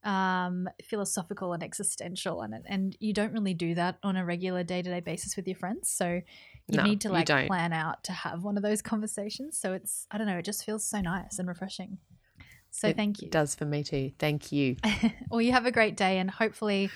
um, 0.04 0.70
philosophical 0.84 1.54
and 1.54 1.64
existential, 1.64 2.42
and 2.42 2.56
and 2.66 2.96
you 3.00 3.14
don't 3.14 3.34
really 3.34 3.54
do 3.54 3.76
that 3.76 3.98
on 4.04 4.16
a 4.16 4.26
regular 4.26 4.64
day 4.64 4.82
to 4.82 4.90
day 4.90 5.02
basis 5.02 5.36
with 5.36 5.48
your 5.48 5.58
friends. 5.58 5.90
So 5.90 6.22
you 6.68 6.78
no, 6.78 6.84
need 6.84 7.02
to 7.02 7.10
like 7.10 7.28
plan 7.28 7.74
out 7.74 8.04
to 8.06 8.12
have 8.12 8.44
one 8.44 8.58
of 8.58 8.64
those 8.64 8.82
conversations. 8.82 9.60
So 9.60 9.74
it's 9.74 10.08
I 10.12 10.18
don't 10.18 10.28
know. 10.28 10.38
It 10.38 10.46
just 10.46 10.66
feels 10.66 10.86
so 10.86 11.02
nice 11.02 11.40
and 11.40 11.48
refreshing. 11.48 11.98
So 12.72 12.90
it 12.90 12.96
thank 12.96 13.22
you. 13.22 13.28
It 13.28 13.32
does 13.32 13.56
for 13.56 13.66
me 13.66 13.84
too. 13.84 14.12
Thank 14.20 14.52
you. 14.52 14.76
well, 15.30 15.42
you 15.42 15.52
have 15.52 15.66
a 15.66 15.72
great 15.72 15.98
day, 15.98 16.20
and 16.20 16.30
hopefully 16.30 16.90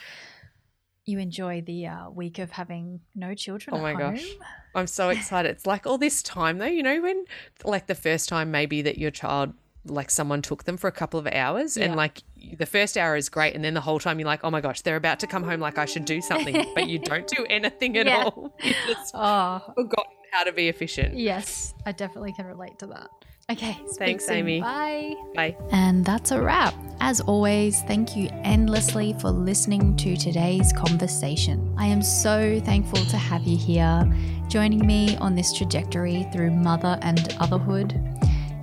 you 1.06 1.20
enjoy 1.20 1.62
the 1.62 1.88
uh, 1.88 2.10
week 2.10 2.40
of 2.40 2.52
having 2.52 3.02
no 3.16 3.34
children. 3.34 3.76
Oh 3.76 3.82
my 3.82 3.94
home. 3.94 4.16
gosh, 4.16 4.26
I'm 4.76 4.88
so 4.88 5.10
excited! 5.10 5.50
it's 5.52 5.66
like 5.66 5.88
all 5.88 5.98
this 5.98 6.22
time 6.22 6.58
though. 6.58 6.66
You 6.66 6.84
know 6.84 7.02
when 7.02 7.26
like 7.64 7.88
the 7.88 7.96
first 7.96 8.30
time 8.30 8.52
maybe 8.52 8.82
that 8.84 8.98
your 8.98 9.12
child 9.12 9.54
like 9.86 10.12
someone 10.12 10.42
took 10.42 10.66
them 10.66 10.78
for 10.78 10.88
a 10.88 10.92
couple 10.92 11.20
of 11.20 11.28
hours 11.28 11.76
yeah. 11.76 11.86
and 11.86 11.96
like 11.96 12.22
the 12.58 12.66
first 12.66 12.98
hour 12.98 13.16
is 13.16 13.30
great 13.30 13.56
and 13.56 13.64
then 13.64 13.74
the 13.74 13.82
whole 13.82 14.00
time 14.00 14.20
you're 14.20 14.28
like 14.28 14.42
oh 14.44 14.52
my 14.52 14.62
gosh 14.62 14.82
they're 14.82 14.96
about 14.96 15.20
to 15.20 15.28
come 15.28 15.44
home 15.44 15.60
like 15.60 15.78
i 15.78 15.86
should 15.86 16.06
do 16.06 16.22
something 16.22 16.66
but 16.76 16.88
you 16.88 17.00
don't 17.00 17.28
do 17.28 17.46
anything 17.50 17.98
at 17.98 18.06
yeah. 18.06 18.24
all 18.24 18.56
you 18.64 18.74
just 18.88 19.12
oh. 19.16 19.60
forgotten 19.76 20.12
how 20.32 20.44
to 20.44 20.52
be 20.52 20.70
efficient 20.70 21.18
yes 21.18 21.74
i 21.86 21.92
definitely 21.92 22.32
can 22.34 22.46
relate 22.46 22.78
to 22.78 22.86
that 22.86 23.10
Okay. 23.52 23.78
Thanks, 23.98 24.26
soon. 24.26 24.38
Amy. 24.38 24.62
Bye. 24.62 25.16
Bye. 25.36 25.58
And 25.72 26.06
that's 26.06 26.32
a 26.32 26.42
wrap. 26.42 26.74
As 27.02 27.20
always, 27.20 27.82
thank 27.82 28.16
you 28.16 28.30
endlessly 28.44 29.14
for 29.20 29.30
listening 29.30 29.98
to 29.98 30.16
today's 30.16 30.72
conversation. 30.72 31.74
I 31.78 31.88
am 31.88 32.02
so 32.02 32.62
thankful 32.62 33.04
to 33.06 33.18
have 33.18 33.44
you 33.44 33.58
here, 33.58 34.10
joining 34.48 34.86
me 34.86 35.18
on 35.18 35.36
this 35.36 35.52
trajectory 35.52 36.28
through 36.32 36.52
mother 36.52 36.98
and 37.02 37.18
otherhood. 37.40 38.00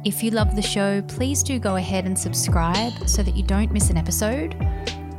If 0.06 0.22
you 0.22 0.30
love 0.30 0.56
the 0.56 0.62
show, 0.62 1.02
please 1.02 1.42
do 1.42 1.58
go 1.58 1.76
ahead 1.76 2.06
and 2.06 2.18
subscribe 2.18 3.08
so 3.08 3.22
that 3.22 3.36
you 3.36 3.42
don't 3.42 3.72
miss 3.72 3.90
an 3.90 3.98
episode. 3.98 4.54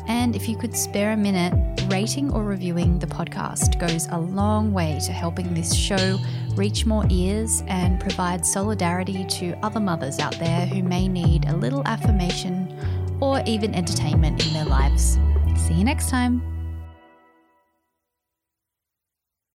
And 0.10 0.36
if 0.36 0.50
you 0.50 0.58
could 0.58 0.76
spare 0.76 1.12
a 1.12 1.18
minute, 1.18 1.54
rating 1.90 2.32
or 2.34 2.44
reviewing 2.44 2.98
the 3.00 3.08
podcast 3.08 3.80
goes 3.80 4.08
a 4.12 4.20
long 4.20 4.74
way 4.74 5.00
to 5.06 5.12
helping 5.12 5.54
this 5.54 5.74
show 5.74 6.18
reach 6.56 6.86
more 6.86 7.06
ears 7.10 7.64
and 7.68 8.00
provide 8.00 8.46
solidarity 8.46 9.24
to 9.26 9.54
other 9.64 9.80
mothers 9.80 10.20
out 10.20 10.38
there 10.40 10.66
who 10.66 10.84
may 10.84 11.08
need 11.08 11.46
a 11.46 11.56
little 11.56 11.84
affirmation 11.86 12.76
or 13.22 13.42
even 13.46 13.74
entertainment 13.76 14.46
in 14.46 14.54
their 14.54 14.66
lives. 14.66 15.20
See 15.56 15.76
you 15.76 15.84
next 15.84 16.10
time. 16.10 16.59